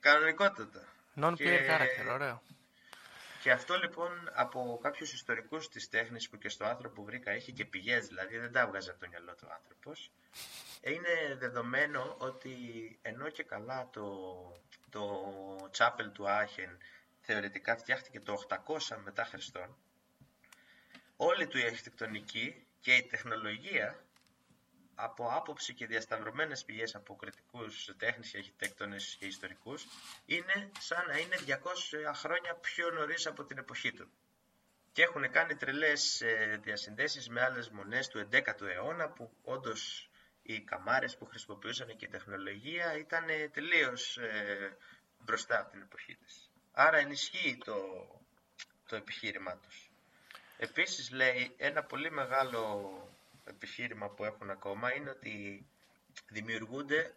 Κανονικότατα. 0.00 0.84
Non-player 1.20 1.36
και... 1.36 1.66
character, 1.68 2.12
ωραίο. 2.12 2.42
Και 3.42 3.50
αυτό 3.50 3.78
λοιπόν 3.78 4.30
από 4.32 4.78
κάποιους 4.82 5.12
ιστορικούς 5.12 5.68
της 5.68 5.88
τέχνης 5.88 6.28
που 6.28 6.38
και 6.38 6.48
στο 6.48 6.64
άνθρωπο 6.64 6.94
που 6.94 7.04
βρήκα 7.04 7.30
έχει 7.30 7.52
και 7.52 7.64
πηγές, 7.64 8.06
δηλαδή 8.06 8.38
δεν 8.38 8.52
τα 8.52 8.60
έβγαζε 8.60 8.90
από 8.90 9.00
το 9.00 9.08
μυαλό 9.08 9.34
του 9.34 9.48
άνθρωπος. 9.52 10.10
Είναι 10.80 11.36
δεδομένο 11.38 12.14
ότι 12.18 12.54
ενώ 13.02 13.28
και 13.28 13.42
καλά 13.42 13.88
το, 13.92 14.06
το 14.90 15.70
Chapel 15.78 16.10
του 16.12 16.28
Άχεν 16.28 16.78
θεωρητικά 17.20 17.76
φτιάχτηκε 17.76 18.20
το 18.20 18.46
800 18.48 18.96
μετά 19.04 19.24
Χριστόν, 19.24 19.76
όλη 21.16 21.46
του 21.46 21.58
η 21.58 21.64
αρχιτεκτονική 21.64 22.66
και 22.80 22.94
η 22.94 23.02
τεχνολογία 23.02 24.04
από 25.00 25.28
άποψη 25.32 25.74
και 25.74 25.86
διασταυρωμένες 25.86 26.64
πηγές 26.64 26.94
από 26.94 27.16
κριτικούς 27.16 27.94
τέχνης 27.96 28.30
και 28.30 28.36
αρχιτέκτονες 28.36 29.16
και 29.18 29.26
ιστορικούς 29.26 29.86
είναι 30.26 30.70
σαν 30.78 31.06
να 31.06 31.18
είναι 31.18 31.36
200 31.46 32.12
χρόνια 32.14 32.54
πιο 32.54 32.90
νωρίς 32.90 33.26
από 33.26 33.44
την 33.44 33.58
εποχή 33.58 33.92
του. 33.92 34.10
Και 34.92 35.02
έχουν 35.02 35.30
κάνει 35.30 35.54
τρελές 35.56 36.20
ε, 36.20 36.58
διασυνδέσεις 36.62 37.28
με 37.28 37.42
άλλες 37.42 37.68
μονές 37.70 38.08
του 38.08 38.28
11ου 38.32 38.62
αιώνα 38.74 39.08
που 39.08 39.32
όντως 39.42 40.10
οι 40.42 40.60
καμάρες 40.60 41.16
που 41.16 41.26
χρησιμοποιούσαν 41.26 41.96
και 41.96 42.04
η 42.04 42.08
τεχνολογία 42.08 42.96
ήταν 42.98 43.24
τελείως 43.52 44.16
ε, 44.16 44.76
μπροστά 45.18 45.60
από 45.60 45.70
την 45.70 45.80
εποχή 45.82 46.14
της. 46.16 46.50
Άρα 46.72 46.96
ενισχύει 46.96 47.58
το, 47.64 47.76
το 48.86 48.96
επιχείρημά 48.96 49.56
τους. 49.56 49.90
Επίσης 50.56 51.10
λέει 51.10 51.54
ένα 51.56 51.82
πολύ 51.84 52.10
μεγάλο 52.10 52.92
επιχείρημα 53.48 54.08
που 54.08 54.24
έχουν 54.24 54.50
ακόμα 54.50 54.94
είναι 54.94 55.10
ότι 55.10 55.66
δημιουργούνται 56.28 57.14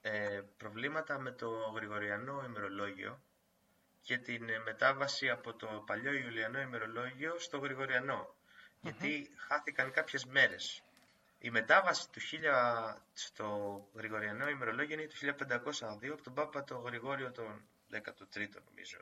ε, 0.00 0.40
προβλήματα 0.56 1.18
με 1.18 1.30
το 1.32 1.50
γρηγοριανό 1.74 2.42
ημερολόγιο 2.46 3.22
και 4.02 4.18
την 4.18 4.48
ε, 4.48 4.58
μετάβαση 4.58 5.30
από 5.30 5.54
το 5.54 5.82
παλιό 5.86 6.12
Ιουλιανό 6.12 6.60
ημερολόγιο 6.60 7.38
στο 7.38 7.58
γρηγοριανο 7.58 8.34
Γιατί 8.80 9.30
χάθηκαν 9.36 9.90
κάποιες 9.90 10.24
μέρες. 10.24 10.82
Η 11.38 11.50
μετάβαση 11.50 12.10
του 12.10 12.20
1000 12.20 12.94
στο 13.12 13.80
Γρηγοριανό 13.94 14.48
ημερολόγιο 14.48 14.94
είναι 15.00 15.36
το 15.36 15.46
1502 15.48 16.08
από 16.12 16.22
τον 16.22 16.34
Πάπα 16.34 16.64
το 16.64 16.76
Γρηγόριο 16.78 17.30
τον 17.30 17.62
13ο 17.92 18.62
νομιζω 18.68 18.98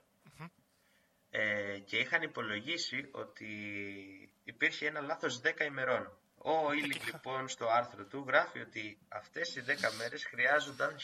Ε, 1.31 1.79
και 1.79 1.99
είχαν 1.99 2.23
υπολογίσει 2.23 3.09
ότι 3.11 3.47
υπήρχε 4.45 4.87
ένα 4.87 5.01
λάθος 5.01 5.41
10 5.45 5.61
ημερών. 5.67 6.19
Ο 6.38 6.72
Ήλικ 6.72 7.05
λοιπόν 7.05 7.48
στο 7.48 7.68
άρθρο 7.68 8.05
του 8.05 8.24
γράφει 8.27 8.61
ότι 8.61 8.98
αυτές 9.09 9.57
οι 9.57 9.64
10 9.66 9.70
μέρες 9.98 10.24
χρειάζονταν 10.24 10.96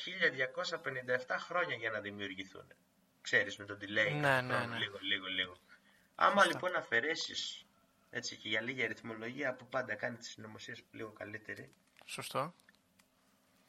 1257 1.27 1.37
χρόνια 1.39 1.77
για 1.77 1.91
να 1.91 2.01
δημιουργηθούν. 2.01 2.73
Ξέρεις 3.21 3.57
με 3.57 3.65
τον 3.65 3.79
delay, 3.81 4.13
ναι, 4.21 4.41
ναι, 4.41 4.67
ναι. 4.67 4.77
λίγο, 4.77 4.99
λίγο, 5.01 5.27
λίγο. 5.27 5.57
Άμα 6.15 6.47
λοιπόν 6.47 6.77
αφαιρέσεις 6.77 7.67
έτσι 8.11 8.37
και 8.37 8.49
για 8.49 8.61
λίγη 8.61 8.85
αριθμολογία 8.85 9.55
που 9.55 9.67
πάντα 9.69 9.95
κάνει 9.95 10.17
τις 10.17 10.29
συνωμοσίες 10.29 10.83
λίγο 10.91 11.11
καλύτερη. 11.11 11.73
Σωστό. 12.05 12.55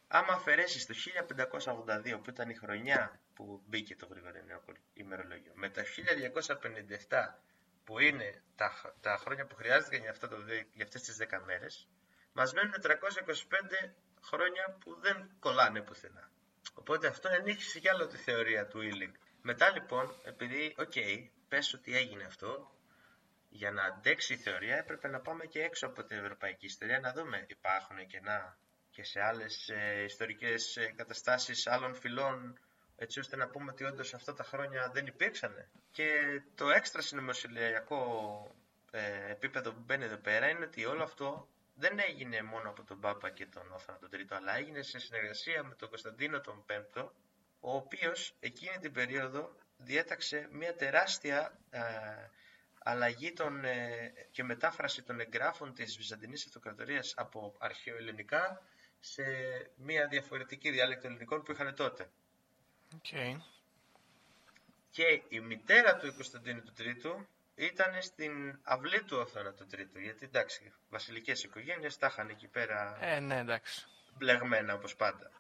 Άμα 0.07 0.33
αφαιρέσεις 0.33 0.85
το 0.85 0.93
1582 2.03 2.19
που 2.23 2.29
ήταν 2.29 2.49
η 2.49 2.55
χρονιά 2.55 3.19
που 3.33 3.61
μπήκε 3.65 3.95
το 3.95 4.07
γρηγοριανό 4.09 4.61
ημερολόγιο. 4.93 5.51
Με 5.55 5.69
το 5.69 5.81
1257 7.09 7.39
που 7.85 7.99
είναι 7.99 8.43
τα, 8.55 8.69
χ- 8.69 9.01
τα 9.01 9.17
χρόνια 9.17 9.45
που 9.45 9.55
χρειάζεται 9.55 9.97
για, 9.97 10.09
αυτό 10.09 10.27
το, 10.27 10.41
δε- 10.41 10.63
για 10.73 10.83
αυτές 10.83 11.01
τις 11.01 11.17
10 11.19 11.41
μέρες, 11.45 11.87
μας 12.33 12.53
μένουν 12.53 12.73
325 12.81 13.93
χρόνια 14.21 14.77
που 14.79 14.99
δεν 14.99 15.29
κολλάνε 15.39 15.81
πουθενά. 15.81 16.29
Οπότε 16.73 17.07
αυτό 17.07 17.29
ενίσχυσε 17.29 17.79
κι 17.79 17.89
άλλο 17.89 18.07
τη 18.07 18.17
θεωρία 18.17 18.67
του 18.67 18.81
Illig. 18.81 19.13
Μετά 19.41 19.69
λοιπόν, 19.71 20.15
επειδή, 20.23 20.75
οκ, 20.77 20.93
πες 21.47 21.73
ότι 21.73 21.95
έγινε 21.97 22.23
αυτό, 22.23 22.75
για 23.49 23.71
να 23.71 23.83
αντέξει 23.83 24.33
η 24.33 24.37
θεωρία 24.37 24.75
έπρεπε 24.77 25.07
να 25.07 25.19
πάμε 25.21 25.45
και 25.45 25.61
έξω 25.61 25.85
από 25.87 26.03
την 26.03 26.17
ευρωπαϊκή 26.17 26.65
ιστορία 26.65 26.99
να 26.99 27.13
δούμε 27.13 27.45
υπάρχουν 27.47 28.07
κενά 28.07 28.57
και 28.89 29.03
σε 29.03 29.21
άλλες 29.21 29.69
ε, 29.69 30.03
ιστορικές 30.03 30.77
ε, 30.77 30.91
καταστάσεις 30.95 31.67
άλλων 31.67 31.95
φυλών 31.95 32.59
έτσι 32.95 33.19
ώστε 33.19 33.35
να 33.35 33.47
πούμε 33.47 33.71
ότι 33.71 33.83
όντως 33.83 34.13
αυτά 34.13 34.33
τα 34.33 34.43
χρόνια 34.43 34.89
δεν 34.93 35.05
υπήρξαν. 35.05 35.69
Και 35.91 36.41
το 36.55 36.69
έξτρα 36.69 37.01
συνωμοσιολογιακό 37.01 38.01
ε, 38.91 39.31
επίπεδο 39.31 39.71
που 39.73 39.81
μπαίνει 39.85 40.03
εδώ 40.03 40.17
πέρα 40.17 40.49
είναι 40.49 40.65
ότι 40.65 40.85
όλο 40.85 41.03
αυτό 41.03 41.47
δεν 41.73 41.99
έγινε 41.99 42.41
μόνο 42.41 42.69
από 42.69 42.83
τον 42.83 42.99
Πάπα 42.99 43.29
και 43.29 43.45
τον 43.45 43.71
Όθωνα 43.71 43.97
τον 43.99 44.09
Τρίτο, 44.09 44.35
αλλά 44.35 44.57
έγινε 44.57 44.81
σε 44.81 44.99
συνεργασία 44.99 45.63
με 45.63 45.75
τον 45.75 45.89
Κωνσταντίνο 45.89 46.41
τον 46.41 46.65
Πέμπτο, 46.65 47.13
ο 47.59 47.75
οποίος 47.75 48.35
εκείνη 48.39 48.77
την 48.77 48.91
περίοδο 48.91 49.55
διέταξε 49.77 50.47
μια 50.51 50.75
τεράστια 50.75 51.59
ε, 51.69 51.81
αλλαγή 52.79 53.33
των, 53.33 53.65
ε, 53.65 54.13
και 54.31 54.43
μετάφραση 54.43 55.03
των 55.03 55.19
εγγράφων 55.19 55.73
της 55.73 55.97
Βυζαντινής 55.97 56.45
Αυτοκρατορίας 56.45 57.13
από 57.17 57.55
αρχαιοελληνικά 57.59 58.61
σε 58.99 59.23
μια 59.75 60.07
διαφορετική 60.07 60.71
διάλεκτο 60.71 61.07
ελληνικών 61.07 61.43
που 61.43 61.51
είχαν 61.51 61.75
τότε. 61.75 62.09
Οκ. 62.93 63.39
Και 64.91 65.23
η 65.29 65.39
μητέρα 65.39 65.95
του 65.95 66.13
Κωνσταντίνου 66.13 66.61
του 66.61 66.73
Τρίτου 66.73 67.27
ήταν 67.55 68.01
στην 68.01 68.59
αυλή 68.63 69.03
του 69.03 69.17
Όθωνα 69.17 69.53
του 69.53 69.65
Τρίτου. 69.65 69.99
Γιατί 69.99 70.25
εντάξει, 70.25 70.73
βασιλικές 70.89 71.43
οικογένειες 71.43 71.97
τα 71.97 72.07
είχαν 72.07 72.29
εκεί 72.29 72.47
πέρα 72.47 72.97
Ε, 73.01 73.19
ναι, 73.19 73.37
εντάξει. 73.37 73.85
μπλεγμένα 74.17 74.73
όπως 74.73 74.95
πάντα. 74.95 75.31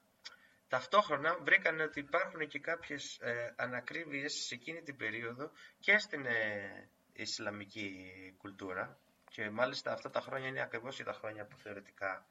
Ταυτόχρονα 0.67 1.37
βρήκαν 1.37 1.79
ότι 1.79 1.99
υπάρχουν 1.99 2.47
και 2.47 2.59
κάποιες 2.59 3.17
ε, 3.19 3.53
ανακρίβειες 3.57 4.33
σε 4.33 4.55
εκείνη 4.55 4.81
την 4.81 4.97
περίοδο 4.97 5.51
και 5.79 5.97
στην 5.97 6.25
ε, 6.25 6.89
Ισλαμική 7.13 8.11
κουλτούρα 8.37 8.99
και 9.29 9.49
μάλιστα 9.49 9.91
αυτά 9.91 10.09
τα 10.09 10.21
χρόνια 10.21 10.47
είναι 10.47 10.61
ακριβώς 10.61 10.95
και 10.95 11.03
τα 11.03 11.13
χρόνια 11.13 11.45
που 11.45 11.57
θεωρητικά 11.57 12.27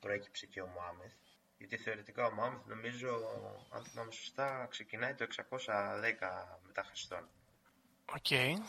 προέκυψε 0.00 0.46
και 0.46 0.62
ο 0.62 0.66
Μωάμεθ. 0.66 1.12
Γιατί 1.62 1.76
θεωρητικά 1.76 2.26
ο 2.26 2.32
Μωάμεθ 2.32 2.66
νομίζω, 2.66 3.08
αν 3.70 3.84
θυμάμαι 3.84 4.12
σωστά, 4.12 4.66
ξεκινάει 4.70 5.14
το 5.14 5.26
610 5.26 5.44
μετά 6.66 6.82
Χριστόν. 6.82 7.28
Οκ. 8.04 8.60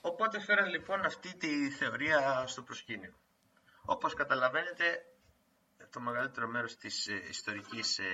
Οπότε 0.00 0.40
φέραν 0.40 0.68
λοιπόν 0.68 1.04
αυτή 1.04 1.36
τη 1.36 1.70
θεωρία 1.70 2.46
στο 2.46 2.62
προσκήνιο. 2.62 3.14
Όπως 3.84 4.14
καταλαβαίνετε, 4.14 5.04
το 5.90 6.00
μεγαλύτερο 6.00 6.48
μέρος 6.48 6.76
της 6.76 7.06
ε, 7.06 7.22
ιστορικής 7.28 7.98
ε, 7.98 8.04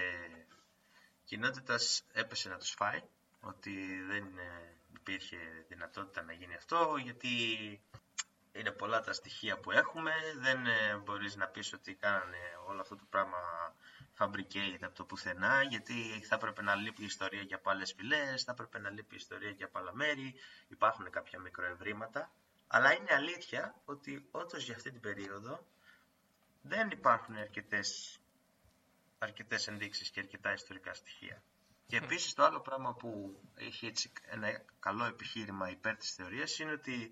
κοινότητας 1.24 2.04
έπεσε 2.12 2.48
να 2.48 2.56
τους 2.56 2.70
φάει, 2.70 3.02
ότι 3.40 4.02
δεν 4.02 4.38
ε, 4.38 4.76
υπήρχε 4.96 5.36
δυνατότητα 5.68 6.22
να 6.22 6.32
γίνει 6.32 6.54
αυτό, 6.54 6.96
γιατί 7.02 7.30
είναι 8.54 8.70
πολλά 8.70 9.00
τα 9.00 9.12
στοιχεία 9.12 9.58
που 9.58 9.70
έχουμε, 9.70 10.12
δεν 10.36 10.66
ε, 10.66 10.96
μπορείς 10.96 11.36
να 11.36 11.46
πεις 11.46 11.72
ότι 11.72 11.94
κάνανε 11.94 12.38
όλο 12.66 12.80
αυτό 12.80 12.96
το 12.96 13.04
πράγμα 13.10 13.38
fabricate 14.18 14.78
από 14.82 14.94
το 14.94 15.04
πουθενά, 15.04 15.62
γιατί 15.62 16.20
θα 16.28 16.34
έπρεπε 16.34 16.62
να 16.62 16.74
λείπει 16.74 17.02
η 17.02 17.04
ιστορία 17.04 17.42
για 17.42 17.56
από 17.56 17.70
άλλες 17.70 17.92
φυλές, 17.96 18.42
θα 18.42 18.52
έπρεπε 18.52 18.78
να 18.78 18.90
λείπει 18.90 19.14
η 19.14 19.16
ιστορία 19.20 19.50
για 19.50 19.66
από 19.66 19.78
άλλα 19.78 19.94
μέρη, 19.94 20.34
υπάρχουν 20.68 21.10
κάποια 21.10 21.40
μικροευρήματα, 21.40 22.32
αλλά 22.66 22.92
είναι 22.94 23.14
αλήθεια 23.14 23.74
ότι 23.84 24.28
όντως 24.30 24.64
για 24.64 24.74
αυτή 24.74 24.90
την 24.90 25.00
περίοδο 25.00 25.66
δεν 26.62 26.90
υπάρχουν 26.90 27.36
αρκετές, 27.36 28.18
αρκετές 29.18 29.66
ενδείξεις 29.68 30.10
και 30.10 30.20
αρκετά 30.20 30.52
ιστορικά 30.52 30.94
στοιχεία. 30.94 31.42
Και 31.86 31.96
επίσης 31.96 32.34
το 32.34 32.44
άλλο 32.44 32.60
πράγμα 32.60 32.94
που 32.94 33.40
έχει 33.54 33.86
έτσι 33.86 34.12
ένα 34.30 34.64
καλό 34.80 35.04
επιχείρημα 35.04 35.70
υπέρ 35.70 35.96
της 35.96 36.10
θεωρίας 36.14 36.58
είναι 36.58 36.72
ότι 36.72 37.10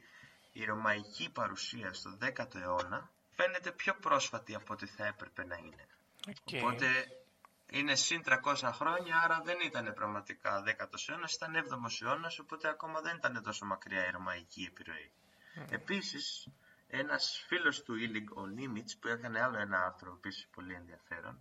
η 0.53 0.65
ρωμαϊκή 0.65 1.31
παρουσία 1.31 1.93
στο 1.93 2.19
10ο 2.21 2.55
αιώνα 2.55 3.11
φαίνεται 3.31 3.73
πιο 3.73 3.95
πρόσφατη 3.95 4.55
από 4.55 4.73
ό,τι 4.73 4.87
θα 4.87 5.07
έπρεπε 5.07 5.45
να 5.45 5.57
είναι. 5.57 5.87
Οκ. 6.29 6.63
Οπότε 6.63 6.87
είναι 7.71 7.95
συν 7.95 8.23
300 8.25 8.71
χρόνια, 8.73 9.21
άρα 9.25 9.41
δεν 9.45 9.61
ήταν 9.61 9.93
πραγματικά 9.95 10.63
10ο 10.67 11.09
αιώνας, 11.09 11.35
ήταν 11.35 11.55
7ο 11.57 12.07
αιώνας, 12.07 12.39
οπότε 12.39 12.69
ακόμα 12.69 13.01
δεν 13.01 13.17
ήταν 13.17 13.43
τόσο 13.43 13.65
μακριά 13.67 14.07
η 14.07 14.11
ρωμαϊκή 14.11 14.63
επιρροή. 14.71 15.13
Επίσης, 15.71 16.49
ένας 16.87 17.45
φίλος 17.47 17.83
του 17.83 17.95
Illig, 17.95 18.37
ο 18.37 18.47
Niemitz, 18.47 18.99
που 18.99 19.09
έκανε 19.09 19.41
άλλο 19.43 19.59
ένα 19.59 19.85
άρθρο 19.85 20.13
επίσης 20.17 20.49
πολύ 20.51 20.75
ενδιαφέρον, 20.75 21.41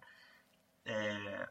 ε, 0.83 0.93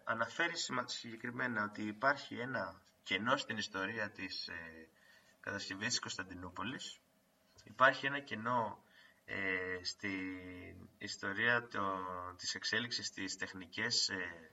αναφέρει 0.05 0.57
σημα- 0.57 0.89
συγκεκριμένα 0.89 1.65
ότι 1.65 1.83
υπάρχει 1.83 2.39
ένα 2.39 2.83
κενό 3.03 3.37
στην 3.37 3.57
ιστορία 3.57 4.11
της 4.11 4.49
ε, 4.49 4.89
κατασκευής 5.41 5.89
της 5.89 5.99
Κωνσταντινούπολης. 6.01 7.01
Υπάρχει 7.65 8.07
ένα 8.07 8.21
κενό 8.21 8.85
ε, 9.33 9.85
στην 9.85 10.89
ιστορία 10.99 11.69
το, 11.69 11.99
της 12.37 12.55
εξέλιξης 12.55 13.11
της 13.11 13.37
τεχνικές, 13.37 14.09
ε, 14.09 14.51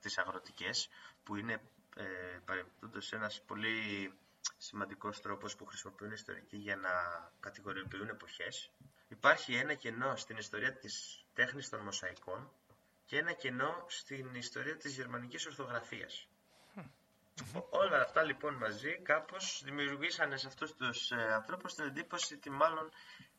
τις 0.00 0.18
αγροτικές, 0.18 0.88
που 1.22 1.36
είναι 1.36 1.52
ε, 1.96 2.04
παρεμπιπτόντως 2.44 3.12
ένας 3.12 3.42
πολύ 3.46 4.12
σημαντικός 4.58 5.20
τρόπος 5.20 5.56
που 5.56 5.64
χρησιμοποιούν 5.66 6.10
οι 6.10 6.14
ιστορικοί 6.16 6.56
για 6.56 6.76
να 6.76 6.90
κατηγοριοποιούν 7.40 8.08
εποχές. 8.08 8.70
Υπάρχει 9.08 9.54
ένα 9.54 9.74
κενό 9.74 10.16
στην 10.16 10.36
ιστορία 10.36 10.72
της 10.76 11.24
τέχνης 11.34 11.68
των 11.68 11.80
μοσαϊκών 11.80 12.50
και 13.04 13.18
ένα 13.18 13.32
κενό 13.32 13.84
στην 13.88 14.34
ιστορία 14.34 14.76
της 14.76 14.94
γερμανικής 14.94 15.46
ορθογραφίας. 15.46 16.26
Ο- 17.54 17.66
Όλα 17.70 18.00
αυτά 18.00 18.22
λοιπόν 18.22 18.54
μαζί 18.54 18.98
κάπως 19.02 19.62
δημιουργήσανε 19.64 20.36
σε 20.36 20.46
αυτούς 20.46 20.74
τους 20.74 21.10
ε, 21.10 21.32
ανθρώπους 21.32 21.74
την 21.74 21.84
εντύπωση 21.84 22.34
ότι 22.34 22.50
μάλλον 22.50 22.90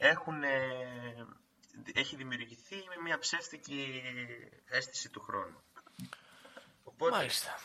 έχουν, 0.07 0.43
ε, 0.43 1.25
έχει 1.93 2.15
δημιουργηθεί 2.15 2.75
με 2.75 3.01
μια 3.03 3.19
ψεύτικη 3.19 4.03
αίσθηση 4.69 5.09
του 5.09 5.21
χρόνου. 5.21 5.63
Οπότε 6.83 7.15
Μάλιστα. 7.15 7.59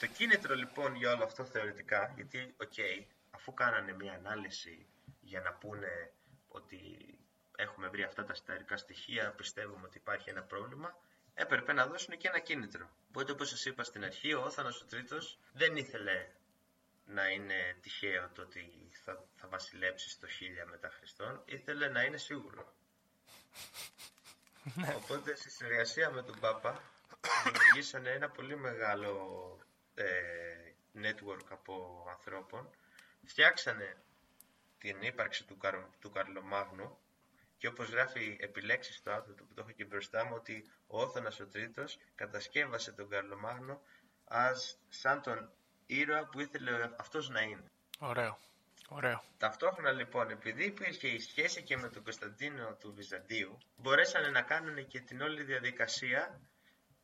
το 0.00 0.06
κίνητρο 0.06 0.54
λοιπόν 0.54 0.94
για 0.94 1.12
όλο 1.12 1.24
αυτό 1.24 1.44
θεωρητικά, 1.44 2.12
γιατί 2.16 2.54
οκ, 2.60 2.72
αφού 3.30 3.54
κάνανε 3.54 3.92
μια 3.92 4.12
ανάλυση 4.12 4.86
για 5.20 5.40
να 5.40 5.52
πούνε 5.52 6.12
ότι 6.48 6.80
έχουμε 7.56 7.88
βρει 7.88 8.02
αυτά 8.02 8.24
τα 8.24 8.32
ιστορικά 8.32 8.76
στοιχεία, 8.76 9.30
πιστεύουμε 9.30 9.86
ότι 9.86 9.96
υπάρχει 9.96 10.30
ένα 10.30 10.42
πρόβλημα, 10.42 10.96
έπρεπε 11.34 11.72
να 11.72 11.86
δώσουν 11.86 12.16
και 12.16 12.28
ένα 12.28 12.38
κίνητρο. 12.38 12.90
Οπότε 13.08 13.32
όπως 13.32 13.48
σας 13.48 13.64
είπα 13.64 13.84
στην 13.84 14.04
αρχή, 14.04 14.34
ο 14.34 14.42
Όθωνας 14.42 14.80
ο 14.82 14.86
Τρίτος 14.86 15.38
δεν 15.52 15.76
ήθελε 15.76 16.26
να 17.08 17.28
είναι 17.28 17.76
τυχαίο 17.80 18.30
το 18.34 18.42
ότι 18.42 18.90
θα, 19.04 19.24
θα 19.36 19.48
βασιλέψεις 19.48 20.12
στο 20.12 20.26
1000 20.64 20.70
μετά 20.70 20.90
Χριστόν, 20.90 21.42
ήθελε 21.44 21.88
να 21.88 22.02
είναι 22.02 22.16
σίγουρο. 22.16 22.74
Οπότε 25.02 25.36
στη 25.36 25.50
συνεργασία 25.50 26.10
με 26.10 26.22
τον 26.22 26.40
Πάπα 26.40 26.82
δημιουργήσανε 27.44 28.10
ένα 28.10 28.30
πολύ 28.30 28.56
μεγάλο 28.56 29.12
ε, 29.94 30.04
network 30.94 31.46
από 31.48 32.06
ανθρώπων. 32.10 32.70
Φτιάξανε 33.24 33.96
την 34.78 35.02
ύπαρξη 35.02 35.44
του, 35.44 35.56
Καρ, 35.56 35.74
του 36.00 36.10
Καρλομάγνου 36.10 36.98
και 37.56 37.66
όπως 37.66 37.88
γράφει 37.88 38.36
επιλέξεις 38.40 38.96
στο 38.96 39.10
άρθρο 39.10 39.34
του 39.34 39.46
που 39.46 39.54
το 39.54 39.60
έχω 39.60 39.70
και 39.70 39.84
μπροστά 39.84 40.24
μου 40.24 40.32
ότι 40.34 40.70
ο 40.86 41.00
Όθωνας 41.00 41.40
ο 41.40 41.46
Τρίτος 41.46 41.98
κατασκεύασε 42.14 42.92
τον 42.92 43.08
Καρλομάγνο 43.08 43.82
as, 44.28 44.76
σαν 44.88 45.22
τον 45.22 45.52
ήρωα 45.88 46.24
που 46.24 46.40
ήθελε 46.40 46.90
αυτός 46.98 47.28
να 47.28 47.40
είναι. 47.40 47.70
Ωραίο. 47.98 48.38
Ωραίο. 48.88 49.22
Ταυτόχρονα 49.38 49.92
λοιπόν, 49.92 50.30
επειδή 50.30 50.64
υπήρχε 50.64 51.08
η 51.08 51.18
σχέση 51.20 51.62
και 51.62 51.76
με 51.76 51.88
τον 51.88 52.02
Κωνσταντίνο 52.02 52.74
του 52.80 52.92
Βυζαντίου, 52.94 53.58
μπορέσανε 53.76 54.28
να 54.28 54.42
κάνουν 54.42 54.86
και 54.86 55.00
την 55.00 55.20
όλη 55.20 55.42
διαδικασία 55.42 56.40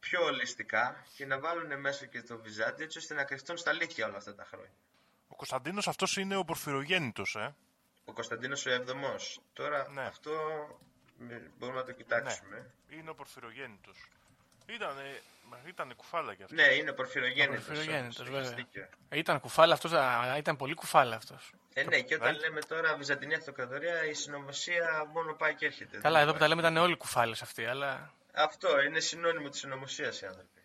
πιο 0.00 0.24
ολιστικά 0.24 1.04
και 1.16 1.26
να 1.26 1.38
βάλουν 1.40 1.80
μέσα 1.80 2.06
και 2.06 2.22
το 2.22 2.38
Βυζάντιο 2.38 2.84
έτσι 2.84 2.98
ώστε 2.98 3.14
να 3.14 3.24
κρυφτούν 3.24 3.56
στα 3.56 3.70
αλήθεια 3.70 4.06
όλα 4.06 4.16
αυτά 4.16 4.34
τα 4.34 4.44
χρόνια. 4.44 4.72
Ο 5.28 5.34
Κωνσταντίνος 5.36 5.88
αυτός 5.88 6.16
είναι 6.16 6.36
ο 6.36 6.44
Πορφυρογέννητος, 6.44 7.34
ε. 7.36 7.54
Ο 8.04 8.12
Κωνσταντίνος 8.12 8.66
ο 8.66 8.70
Εβδομός. 8.70 9.40
Τώρα 9.52 9.88
Ναι. 9.90 10.02
αυτό 10.02 10.32
μ, 11.18 11.26
μπορούμε 11.58 11.78
να 11.78 11.84
το 11.84 11.92
κοιτάξουμε. 11.92 12.70
Είναι 12.88 13.10
ο 13.10 13.14
Πορφυρογέννητος. 13.14 13.98
Ήταν, 14.66 14.96
ήταν 15.68 15.96
κουφάλα 15.96 16.35
κι 16.35 16.42
αυτός. 16.42 16.59
Ναι, 16.59 16.72
είναι 16.74 16.92
Πορφυρογέννητος. 16.92 17.64
Πορφυρογέννητος, 17.66 18.18
όμως, 18.18 18.31
βέβαια. 18.31 18.40
έχεις 18.50 18.55
δίκιο. 18.64 18.88
Ε, 19.09 19.18
Ήταν 19.18 19.40
κουφάλα 19.40 19.74
αυτός, 19.74 19.92
α, 19.92 20.35
ήταν 20.38 20.57
πολύ 20.57 20.74
κουφάλα 20.74 21.16
αυτός. 21.16 21.50
Ε, 21.74 21.83
ναι, 21.83 22.00
και 22.00 22.14
όταν 22.14 22.37
Right. 22.37 22.40
λέμε 22.40 22.61
τώρα 22.61 22.96
Βυζαντινή 22.96 23.35
Αυτοκρατορία, 23.35 24.05
η 24.05 24.14
συνωμοσία 24.14 25.05
μόνο 25.12 25.35
πάει 25.35 25.55
και 25.55 25.66
έρχεται. 25.66 25.98
Καλά, 25.98 26.18
Δεν 26.18 26.22
εδώ 26.22 26.33
που 26.33 26.38
τα 26.38 26.44
υπάρχει. 26.44 26.48
λέμε 26.48 26.61
ήταν 26.61 26.77
όλοι 26.77 26.96
κουφάλες 26.96 27.42
αυτοί, 27.42 27.64
αλλά 27.64 28.12
Αυτό 28.35 28.81
είναι 28.83 29.00
συνώνυμο 29.00 29.48
της 29.48 29.61
συνωμοσίας 29.61 30.20
οι 30.20 30.27
άνθρωποι. 30.27 30.61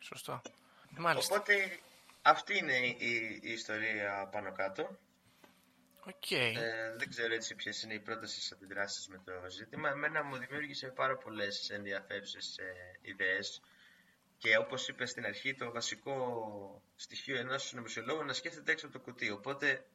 σωστό. 0.00 0.42
Μάλιστα. 0.90 1.34
Οπότε 1.36 1.78
Αυτή 2.26 2.58
είναι 2.58 2.76
η, 2.76 2.96
η- 2.98 3.40
η 3.42 3.52
ιστορία 3.52 4.28
πάνω 4.32 4.52
κάτω. 4.52 4.96
Οκ. 6.06 6.30
Ε, 6.30 6.52
δεν 6.96 7.08
ξέρω 7.08 7.34
έτσι 7.34 7.54
ποιες 7.54 7.82
είναι 7.82 7.94
οι 7.94 8.00
πρώτες 8.00 8.32
σας 8.32 8.52
αντιδράσεις 8.52 9.08
με 9.08 9.20
το 9.24 9.32
ζήτημα. 9.50 9.88
Εμένα 9.88 10.22
μου 10.22 10.36
δημιούργησε 10.36 10.86
πάρα 10.86 11.16
πολλές 11.16 11.70
ενδιαφέρουσες 11.70 12.58
ε, 12.58 12.98
ιδέες 13.02 13.60
και 14.38 14.56
όπως 14.56 14.88
είπες 14.88 15.10
στην 15.10 15.24
αρχή 15.24 15.54
το 15.54 15.70
βασικό 15.70 16.82
στοιχείο 16.96 17.36
ενός 17.36 17.72
νομισιολόγου 17.72 18.18
είναι 18.18 18.26
να 18.26 18.32
σκέφτεται 18.32 18.72
έξω 18.72 18.86
από 18.86 18.98
το 18.98 19.04
κουτί. 19.04 19.30
Οπότε 19.30 19.86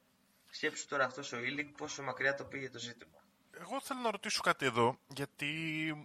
σκέψου 0.49 0.87
τώρα 0.87 1.05
αυτός 1.05 1.31
ο 1.31 1.37
Ήλικ 1.39 1.77
πόσο 1.77 2.03
μακριά 2.03 2.33
το 2.35 2.43
πήγε 2.43 2.69
το 2.69 2.79
ζήτημα. 2.79 3.17
Εγώ 3.61 3.81
θέλω 3.81 3.99
να 3.99 4.11
ρωτήσω 4.11 4.41
κάτι 4.41 4.65
εδώ, 4.65 4.99
γιατί 5.07 5.47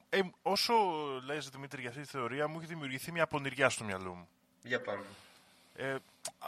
ε, 0.09 0.21
όσο 0.43 0.75
λες 1.25 1.49
Δημήτρη 1.49 1.81
για 1.81 1.90
αυτή 1.90 2.03
τη 2.03 2.09
θεωρία 2.09 2.49
μου 2.49 2.59
έχει 2.59 2.67
δημιουργηθεί 2.67 3.12
μια 3.12 3.27
πονηριά 3.27 3.69
στο 3.69 3.85
μυαλό 3.85 4.14
μου. 4.14 4.29
Για 4.62 4.81
πάμε. 4.81 5.05
Ε, 5.75 5.97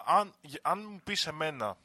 αν, 0.06 0.34
αν 0.62 0.78
μου 0.78 1.00
πεις 1.04 1.26
εμένα 1.26 1.76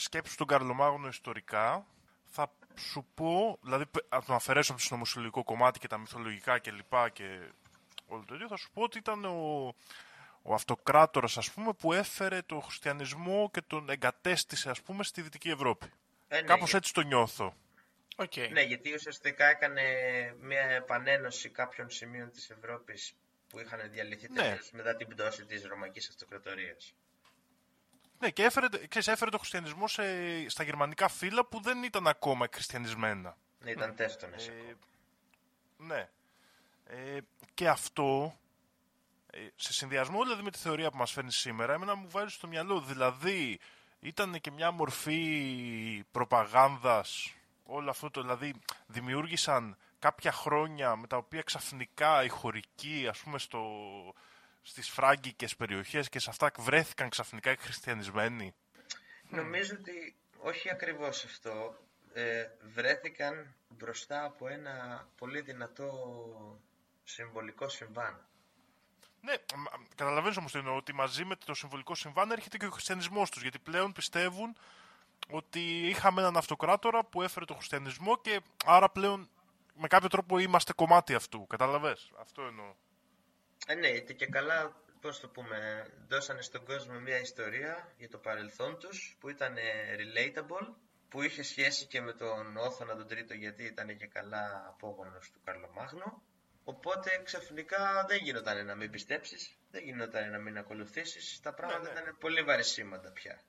σκέψου 0.00 0.36
τον 0.36 0.46
Καρλομάγνο 0.46 1.08
ιστορικά, 1.08 1.86
θα 2.24 2.52
σου 2.76 3.06
πω, 3.14 3.58
δηλαδή 3.62 3.86
πε- 3.86 4.04
να 4.12 4.22
τον 4.22 4.34
αφαιρέσω 4.34 4.70
από 4.72 4.80
το 4.80 4.86
συνωμοσιολογικό 4.86 5.44
κομμάτι 5.44 5.78
και 5.78 5.86
τα 5.86 5.98
μυθολογικά 5.98 6.58
και 6.58 6.70
λοιπά 6.70 7.08
και 7.08 7.38
όλο 8.06 8.24
το 8.26 8.34
ίδιο, 8.34 8.48
θα 8.48 8.56
σου 8.56 8.70
πω 8.72 8.82
ότι 8.82 8.98
ήταν 8.98 9.24
ο, 9.24 9.66
ο 10.42 10.54
αυτοκράτορας 10.54 11.36
ας 11.38 11.50
πούμε 11.52 11.72
που 11.72 11.92
έφερε 11.92 12.42
τον 12.42 12.62
χριστιανισμό 12.62 13.50
και 13.52 13.60
τον 13.66 13.90
εγκατέστησε 13.90 14.70
ας 14.70 14.82
πούμε 14.82 15.04
στη 15.04 15.22
Δυτική 15.22 15.48
Ευρώπη. 15.50 15.86
Ε, 16.28 16.36
ναι, 16.40 16.42
Κάπως 16.46 16.68
για- 16.68 16.78
έτσι 16.78 16.92
το 16.92 17.00
νιώθω. 17.00 17.54
Οκ. 18.16 18.36
Ναι, 18.50 18.60
γιατί 18.62 18.94
ουσιαστικά 18.94 19.46
έκανε 19.46 19.82
μια 20.40 20.60
επανένωση 20.60 21.48
κάποιων 21.48 21.90
σημείων 21.90 22.30
της 22.30 22.50
Ευρώπης 22.50 23.14
που 23.48 23.58
είχαν 23.60 23.90
διαλυθεί 23.90 24.28
Ναι. 24.32 24.42
τελείως 24.42 24.70
μετά 24.72 24.96
την 24.96 25.08
πτώση 25.08 25.44
της 25.44 25.64
Ρωμαϊκής 25.64 26.08
Αυτοκρατορίας. 26.08 26.94
Ναι, 28.20 28.30
και 28.30 28.44
έφερε, 28.44 28.66
ξέρεις, 28.88 29.08
έφερε 29.08 29.30
τον 29.30 29.38
χριστιανισμό 29.38 29.88
σε, 29.88 30.02
στα 30.48 30.62
γερμανικά 30.62 31.08
φύλλα 31.08 31.44
που 31.44 31.60
δεν 31.60 31.82
ήταν 31.82 32.06
ακόμα 32.06 32.48
χριστιανισμένα. 32.52 33.36
Ναι, 33.60 33.70
ήταν 33.70 33.94
τέστονες. 33.94 34.48
Ε, 34.48 34.76
ναι. 35.76 36.08
Ε, 36.84 37.18
και 37.54 37.68
αυτό, 37.68 38.38
ε, 39.30 39.38
σε 39.56 39.72
συνδυασμό 39.72 40.22
δηλαδή 40.22 40.42
με 40.42 40.50
τη 40.50 40.58
θεωρία 40.58 40.90
που 40.90 40.96
μας 40.96 41.12
φέρνει 41.12 41.32
σήμερα, 41.32 41.72
εμένα 41.72 41.94
μου 41.94 42.08
βάζει 42.10 42.34
στο 42.34 42.46
μυαλό. 42.46 42.80
Δηλαδή, 42.80 43.58
ήταν 44.00 44.40
και 44.40 44.50
μια 44.50 44.70
μορφή 44.70 46.04
προπαγάνδας, 46.10 47.34
όλο 47.64 47.90
αυτό 47.90 48.10
το, 48.10 48.20
δηλαδή, 48.20 48.54
δημιούργησαν 48.86 49.76
κάποια 49.98 50.32
χρόνια 50.32 50.96
με 50.96 51.06
τα 51.06 51.16
οποία 51.16 51.42
ξαφνικά 51.42 52.24
οι 52.24 52.28
χωρικοί, 52.28 53.06
ας 53.10 53.18
πούμε, 53.18 53.38
στο, 53.38 53.60
στις 54.62 54.88
φράγκικες 54.88 55.56
περιοχές 55.56 56.08
και 56.08 56.18
σε 56.18 56.30
αυτά 56.30 56.50
βρέθηκαν 56.58 57.08
ξαφνικά 57.08 57.50
οι 57.50 57.56
χριστιανισμένοι; 57.56 58.54
Νομίζω 59.28 59.76
ότι 59.80 60.16
όχι 60.38 60.70
ακριβώς 60.70 61.24
αυτό. 61.24 61.76
Ε, 62.12 62.46
βρέθηκαν 62.74 63.54
μπροστά 63.68 64.24
από 64.24 64.48
ένα 64.48 65.06
πολύ 65.16 65.40
δυνατό 65.40 65.90
συμβολικό 67.04 67.68
συμβάν. 67.68 68.24
Ναι, 69.20 69.34
καταλαβαίνω 69.94 70.34
όμως 70.38 70.52
τι 70.52 70.58
εννοώ, 70.58 70.76
ότι 70.76 70.94
μαζί 70.94 71.24
με 71.24 71.36
το 71.36 71.54
συμβολικό 71.54 71.94
συμβάν 71.94 72.30
έρχεται 72.30 72.56
και 72.56 72.66
ο 72.66 72.70
χριστιανισμός 72.70 73.30
τους. 73.30 73.42
Γιατί 73.42 73.58
πλέον 73.58 73.92
πιστεύουν 73.92 74.56
ότι 75.30 75.88
είχαμε 75.88 76.20
έναν 76.20 76.36
αυτοκράτορα 76.36 77.04
που 77.04 77.22
έφερε 77.22 77.44
τον 77.44 77.56
χριστιανισμό 77.56 78.20
και 78.20 78.40
άρα 78.64 78.90
πλέον 78.90 79.28
με 79.74 79.88
κάποιο 79.88 80.08
τρόπο 80.08 80.38
είμαστε 80.38 80.72
κομμάτι 80.72 81.14
αυτού. 81.14 81.46
Καταλαβες; 81.46 82.10
Αυτό 82.20 82.42
εννοώ. 82.42 82.74
Ε, 83.66 83.74
ναι, 83.74 83.88
γιατί 83.88 84.14
και 84.14 84.26
καλά, 84.26 84.76
πώς 85.00 85.20
το 85.20 85.28
πούμε, 85.28 85.86
δώσανε 86.08 86.42
στον 86.42 86.64
κόσμο 86.64 87.00
μια 87.00 87.20
ιστορία 87.20 87.92
για 87.96 88.08
το 88.08 88.18
παρελθόν 88.18 88.78
τους 88.78 89.16
που 89.20 89.28
ήταν 89.28 89.56
ε, 89.56 89.96
relatable, 89.98 90.74
που 91.08 91.22
είχε 91.22 91.42
σχέση 91.42 91.86
και 91.86 92.00
με 92.00 92.12
τον 92.12 92.56
Όθωνα 92.56 92.96
τον 92.96 93.06
Τρίτο 93.06 93.34
γιατί 93.34 93.64
ήταν 93.64 93.96
και 93.96 94.06
καλά 94.06 94.64
απόγονος 94.68 95.30
του 95.30 95.40
Καρλομάγνου. 95.44 96.22
Οπότε 96.64 97.22
ξαφνικά 97.24 98.04
δεν 98.08 98.18
γινόταν 98.22 98.66
να 98.66 98.74
μην 98.74 98.90
πιστέψεις, 98.90 99.58
δεν 99.70 99.82
γινόταν 99.82 100.30
να 100.30 100.38
μην 100.38 100.58
ακολουθήσεις, 100.58 101.40
τα 101.40 101.54
πράγματα 101.54 101.92
ναι. 101.92 102.00
ήταν 102.00 102.16
πολύ 102.18 102.42
βαρισίματα 102.42 103.10
πια. 103.12 103.40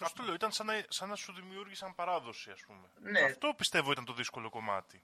Αυτό 0.00 0.22
λέω, 0.22 0.34
ήταν 0.34 0.52
σαν 0.52 0.66
να, 0.66 0.84
σαν 0.88 1.08
να 1.08 1.14
σου 1.14 1.32
δημιούργησαν 1.32 1.94
παράδοση, 1.94 2.50
ας 2.50 2.60
πούμε. 2.66 2.88
Ναι. 3.00 3.20
Αυτό 3.20 3.54
πιστεύω 3.56 3.92
ήταν 3.92 4.04
το 4.04 4.12
δύσκολο 4.12 4.50
κομμάτι. 4.50 5.02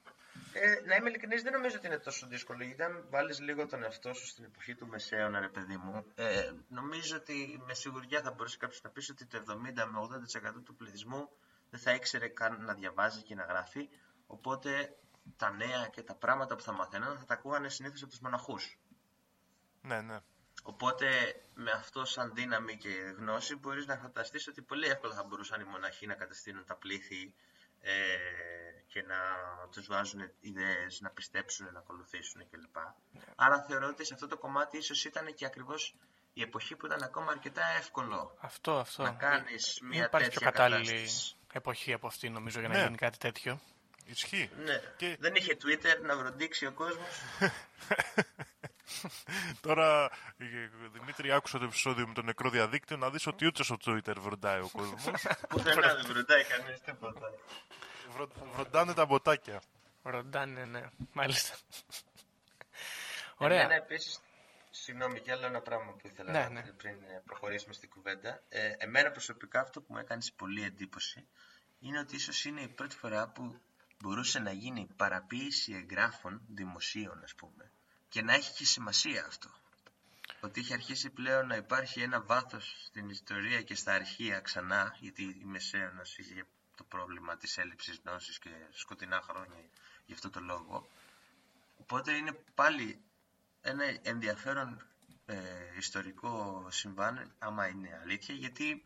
Ε, 0.53 0.81
να 0.85 0.95
είμαι 0.95 1.09
ειλικρινής, 1.09 1.43
δεν 1.43 1.53
νομίζω 1.53 1.75
ότι 1.77 1.87
είναι 1.87 1.97
τόσο 1.97 2.27
δύσκολο. 2.27 2.63
Γιατί 2.63 2.83
αν 2.83 3.05
βάλεις 3.09 3.39
λίγο 3.39 3.65
τον 3.65 3.83
εαυτό 3.83 4.13
σου 4.13 4.27
στην 4.27 4.43
εποχή 4.43 4.75
του 4.75 4.87
Μεσαίωνα, 4.87 5.39
ρε 5.39 5.49
παιδί 5.49 5.77
μου, 5.77 6.05
ε, 6.15 6.51
νομίζω 6.67 7.15
ότι 7.15 7.61
με 7.65 7.73
σιγουριά 7.73 8.21
θα 8.21 8.31
μπορούσε 8.31 8.57
κάποιος 8.57 8.81
να 8.81 8.89
πεις 8.89 9.09
ότι 9.09 9.25
το 9.25 9.37
70 9.37 9.85
με 9.85 9.99
80% 9.99 10.63
του 10.63 10.75
πληθυσμού 10.75 11.29
δεν 11.69 11.79
θα 11.79 11.91
ήξερε 11.93 12.27
καν 12.27 12.63
να 12.63 12.73
διαβάζει 12.73 13.21
και 13.21 13.35
να 13.35 13.43
γράφει. 13.43 13.89
Οπότε 14.27 14.95
τα 15.37 15.51
νέα 15.51 15.87
και 15.91 16.01
τα 16.01 16.15
πράγματα 16.15 16.55
που 16.55 16.63
θα 16.63 16.71
μαθαίναν 16.71 17.17
θα 17.17 17.25
τα 17.25 17.33
ακούγανε 17.33 17.69
συνήθως 17.69 18.01
από 18.01 18.11
τους 18.11 18.19
μοναχούς. 18.19 18.79
Ναι, 19.81 20.01
ναι. 20.01 20.19
Οπότε 20.63 21.07
με 21.53 21.71
αυτό 21.71 22.05
σαν 22.05 22.31
δύναμη 22.33 22.77
και 22.77 22.89
γνώση 23.17 23.55
μπορείς 23.55 23.85
να 23.85 23.97
φανταστείς 23.97 24.47
ότι 24.47 24.61
πολύ 24.61 24.87
εύκολα 24.87 25.13
θα 25.13 25.23
μπορούσαν 25.23 25.61
οι 25.61 25.63
μοναχοί 25.63 26.07
να 26.07 26.13
κατευθύνουν 26.13 26.65
τα 26.65 26.75
πλήθη 26.75 27.33
ε, 27.81 27.93
και 28.87 29.01
να 29.01 29.15
τους 29.71 29.87
βάζουν 29.87 30.31
ιδέες, 30.39 30.99
να 31.01 31.09
πιστέψουν, 31.09 31.69
να 31.73 31.79
ακολουθήσουν 31.79 32.49
κλπ. 32.49 32.75
Άρα 33.35 33.65
θεωρώ 33.67 33.87
ότι 33.87 34.05
σε 34.05 34.13
αυτό 34.13 34.27
το 34.27 34.37
κομμάτι 34.37 34.77
ίσως 34.77 35.05
ήταν 35.05 35.33
και 35.33 35.45
ακριβώς 35.45 35.95
η 36.33 36.41
εποχή 36.41 36.75
που 36.75 36.85
ήταν 36.85 37.03
ακόμα 37.03 37.31
αρκετά 37.31 37.61
εύκολο 37.77 38.37
Αυτό, 38.39 38.77
αυτό. 38.79 39.03
να 39.03 39.11
κάνεις 39.11 39.77
Δεν 39.81 39.89
μια 39.89 40.05
υπάρχει 40.05 40.29
πιο 40.29 40.39
τέτοια 40.39 40.51
κατάλληλη 40.51 40.91
κατάσταση. 40.91 41.35
εποχή 41.53 41.93
από 41.93 42.07
αυτή 42.07 42.29
νομίζω 42.29 42.59
για 42.59 42.67
να 42.69 42.75
Ναι. 42.77 42.83
γίνει 42.83 42.97
κάτι 42.97 43.17
τέτοιο. 43.17 43.59
Ισχύει. 44.05 44.49
Ναι. 44.65 44.81
Και- 44.97 45.17
Δεν 45.19 45.35
είχε 45.35 45.57
Twitter 45.63 46.01
να 46.05 46.17
βροντίξει 46.17 46.65
ο 46.65 46.71
κόσμος. 46.71 47.21
Τώρα, 49.61 50.09
ε, 50.37 50.45
Δημήτρη, 50.91 51.31
άκουσα 51.31 51.57
το 51.59 51.63
επεισόδιο 51.65 52.07
με 52.07 52.13
το 52.13 52.21
νεκρό 52.21 52.49
διαδίκτυο 52.49 52.97
να 52.97 53.09
δεις 53.09 53.27
ότι 53.27 53.45
ούτε 53.45 53.63
στο 53.63 53.77
Twitter 53.85 54.15
βροντάει 54.19 54.59
ο 54.59 54.69
κόσμος. 54.71 55.03
Πουθενά 55.49 55.95
δεν 55.95 56.05
βροντάει 56.05 56.43
κανείς 56.43 56.81
τίποτα. 56.81 57.29
Βρω- 58.17 58.51
Βροντάνε 58.55 58.93
τα 58.93 59.05
μποτάκια. 59.05 59.61
Ροντάνε, 60.03 60.65
ναι. 60.65 60.89
Μάλιστα. 61.13 61.55
Ωραία. 63.37 63.59
Εμένα 63.59 63.75
επίσης, 63.75 64.19
συγγνώμη 64.71 65.19
και 65.19 65.31
άλλο 65.31 65.45
ένα 65.45 65.61
πράγμα 65.61 65.91
που 65.91 66.07
ήθελα 66.07 66.31
Ναι, 66.31 66.39
να 66.39 66.49
ναι. 66.49 66.61
πριν 66.61 66.93
ε, 67.03 67.21
προχωρήσουμε 67.25 67.73
στην 67.73 67.89
κουβέντα. 67.89 68.43
Ε, 68.49 68.73
εμένα 68.77 69.11
προσωπικά 69.11 69.59
αυτό 69.61 69.81
που 69.81 69.93
μου 69.93 69.97
έκανες 69.99 70.31
πολύ 70.33 70.63
εντύπωση 70.63 71.27
είναι 71.79 71.99
ότι 71.99 72.15
ίσως 72.15 72.45
είναι 72.45 72.61
η 72.61 72.67
πρώτη 72.67 72.95
φορά 72.95 73.27
που 73.27 73.59
μπορούσε 74.01 74.39
να 74.39 74.51
γίνει 74.51 74.87
παραποίηση 74.95 75.73
εγγράφων 75.73 76.41
δημοσίων, 76.47 77.23
ας 77.23 77.35
πούμε, 77.35 77.71
και 78.09 78.21
να 78.21 78.33
έχει 78.33 78.53
και 78.53 78.65
σημασία 78.65 79.25
αυτό. 79.27 79.49
Ότι 80.41 80.59
είχε 80.59 80.73
αρχίσει 80.73 81.09
πλέον 81.09 81.47
να 81.47 81.55
υπάρχει 81.55 82.01
ένα 82.01 82.21
βάθος 82.21 82.83
στην 82.85 83.09
ιστορία 83.09 83.61
και 83.61 83.75
στα 83.75 83.93
αρχεία 83.93 84.39
ξανά, 84.39 84.95
γιατί 84.99 85.23
η 85.23 85.43
Μεσαίωνας 85.45 86.17
είχε 86.17 86.43
το 86.77 86.83
πρόβλημα 86.83 87.37
της 87.37 87.57
έλλειψης 87.57 88.01
γνώσης 88.05 88.39
και 88.39 88.49
σκοτεινά 88.71 89.21
χρόνια 89.21 89.69
γι' 90.05 90.13
αυτό 90.13 90.29
το 90.29 90.39
λόγο. 90.39 90.89
Οπότε 91.77 92.11
είναι 92.11 92.31
πάλι 92.55 93.01
ένα 93.61 93.83
ενδιαφέρον 94.01 94.87
ε, 95.25 95.37
ιστορικό 95.77 96.67
συμβάν, 96.69 97.35
άμα 97.39 97.67
είναι 97.67 97.99
αλήθεια, 98.01 98.35
γιατί 98.35 98.85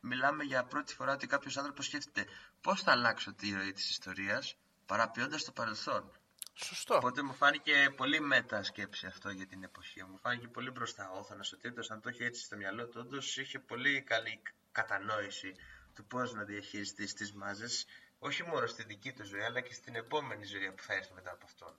μιλάμε 0.00 0.44
για 0.44 0.64
πρώτη 0.64 0.94
φορά 0.94 1.12
ότι 1.12 1.26
κάποιος 1.26 1.56
άνθρωπος 1.56 1.86
σκέφτεται 1.86 2.30
πώς 2.60 2.82
θα 2.82 2.92
αλλάξω 2.92 3.32
τη 3.32 3.52
ροή 3.52 3.72
της 3.72 3.90
ιστορίας 3.90 4.56
παραποιώντας 4.86 5.44
το 5.44 5.52
παρελθόν. 5.52 6.12
Σωστό. 6.54 6.96
Οπότε 6.96 7.22
μου 7.22 7.34
φάνηκε 7.34 7.92
πολύ 7.96 8.20
μέτα 8.20 8.62
σκέψη 8.62 9.06
αυτό 9.06 9.30
για 9.30 9.46
την 9.46 9.62
εποχή. 9.62 10.04
Μου 10.04 10.18
φάνηκε 10.18 10.48
πολύ 10.48 10.70
μπροστά 10.70 11.10
ο 11.10 11.18
Όθωνας. 11.18 11.52
Ο 11.52 11.56
Τίτος, 11.56 11.90
αν 11.90 12.00
το 12.00 12.08
είχε 12.08 12.24
έτσι 12.24 12.42
στο 12.42 12.56
μυαλό 12.56 12.86
του, 12.86 13.00
όντως 13.04 13.36
είχε 13.36 13.58
πολύ 13.58 14.02
καλή 14.02 14.42
κατανόηση 14.72 15.54
του 15.94 16.04
πώς 16.04 16.32
να 16.32 16.42
διαχειριστεί 16.44 17.12
τις 17.14 17.32
μάζες, 17.32 17.86
όχι 18.18 18.42
μόνο 18.42 18.66
στη 18.66 18.82
δική 18.82 19.12
του 19.12 19.24
ζωή, 19.24 19.42
αλλά 19.42 19.60
και 19.60 19.74
στην 19.74 19.94
επόμενη 19.94 20.44
ζωή 20.44 20.72
που 20.72 20.82
θα 20.82 20.94
έρθει 20.94 21.12
μετά 21.12 21.30
από 21.30 21.44
αυτόν. 21.44 21.74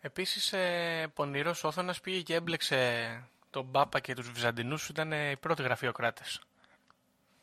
Επίσης, 0.00 0.52
ε, 0.52 1.10
πονηρός 1.14 1.64
Όθωνας 1.64 2.00
πήγε 2.00 2.22
και 2.22 2.34
έμπλεξε 2.34 3.28
τον 3.50 3.70
Πάπα 3.70 4.00
και 4.00 4.14
τους 4.14 4.30
Βυζαντινούς, 4.30 4.88
ήταν 4.88 5.12
ε, 5.12 5.30
οι 5.30 5.36
πρώτοι 5.36 5.62
γραφειοκράτες. 5.62 6.40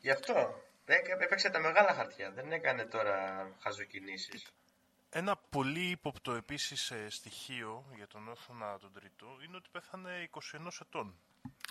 Γι' 0.00 0.10
αυτό 0.10 0.62
έκα- 0.84 1.22
έπαιξε 1.22 1.50
τα 1.50 1.60
μεγάλα 1.60 1.94
χαρτιά, 1.94 2.30
δεν 2.30 2.52
έκανε 2.52 2.84
τώρα 2.84 3.48
χαζοκινήσεις. 3.60 4.46
Ένα 5.10 5.36
πολύ 5.36 5.90
ύποπτο 5.90 6.32
επίσης 6.32 6.90
ε, 6.90 7.06
στοιχείο 7.10 7.84
για 7.96 8.06
τον 8.06 8.28
Όθωνα 8.28 8.78
τον 8.78 8.92
Τρίτο 8.92 9.26
είναι 9.46 9.56
ότι 9.56 9.68
πέθανε 9.72 10.28
21 10.30 10.80
ετών. 10.80 11.14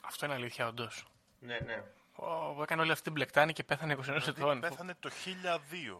Αυτό 0.03 0.25
είναι 0.25 0.33
αλήθεια, 0.33 0.67
όντως. 0.67 1.05
Ναι, 1.39 1.59
ναι. 1.59 1.83
Ω, 2.15 2.61
έκανε 2.61 2.81
όλη 2.81 2.91
αυτή 2.91 3.03
την 3.03 3.13
πλεκτάνη 3.13 3.53
και 3.53 3.63
πέθανε 3.63 3.97
21 4.07 4.27
ετών. 4.27 4.59
Πέθανε 4.59 4.95
το 4.99 5.09
1002. 5.09 5.99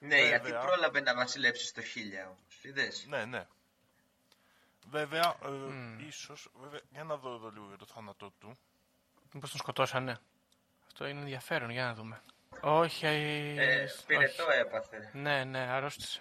Ναι, 0.00 0.08
Βέβαια. 0.08 0.26
γιατί 0.28 0.50
πρόλαβε 0.50 1.00
να 1.00 1.14
βασιλέψεις 1.14 1.68
στο 1.68 1.82
χίλια 1.82 2.24
όμως. 2.26 2.40
Είδες; 2.62 3.04
Ναι, 3.08 3.24
ναι. 3.24 3.46
Βέβαια, 4.90 5.34
ε, 5.44 6.04
ίσως, 6.06 6.48
βέβαια, 6.60 6.80
για 6.90 7.04
να 7.04 7.16
δω 7.16 7.34
εδώ 7.34 7.48
λίγο 7.50 7.64
για 7.68 7.76
το 7.76 7.86
θάνατό 7.94 8.32
του. 8.40 8.58
Μήπως 9.32 9.50
τον 9.50 9.60
σκοτώσανε. 9.60 10.18
Αυτό 10.86 11.06
είναι 11.06 11.20
ενδιαφέρον, 11.20 11.70
για 11.70 11.84
να 11.84 11.94
δούμε. 11.94 12.22
Όχι, 12.60 13.06
Ε, 13.06 13.82
όχι. 13.82 14.04
πυρετό 14.06 14.44
έπαθε 14.50 15.10
Ναι, 15.12 15.44
ναι, 15.44 15.58
αρρώστησε. 15.58 16.20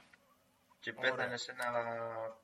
και 0.79 0.93
πέθανε 0.93 1.37
σε 1.37 1.51
ένα 1.51 1.71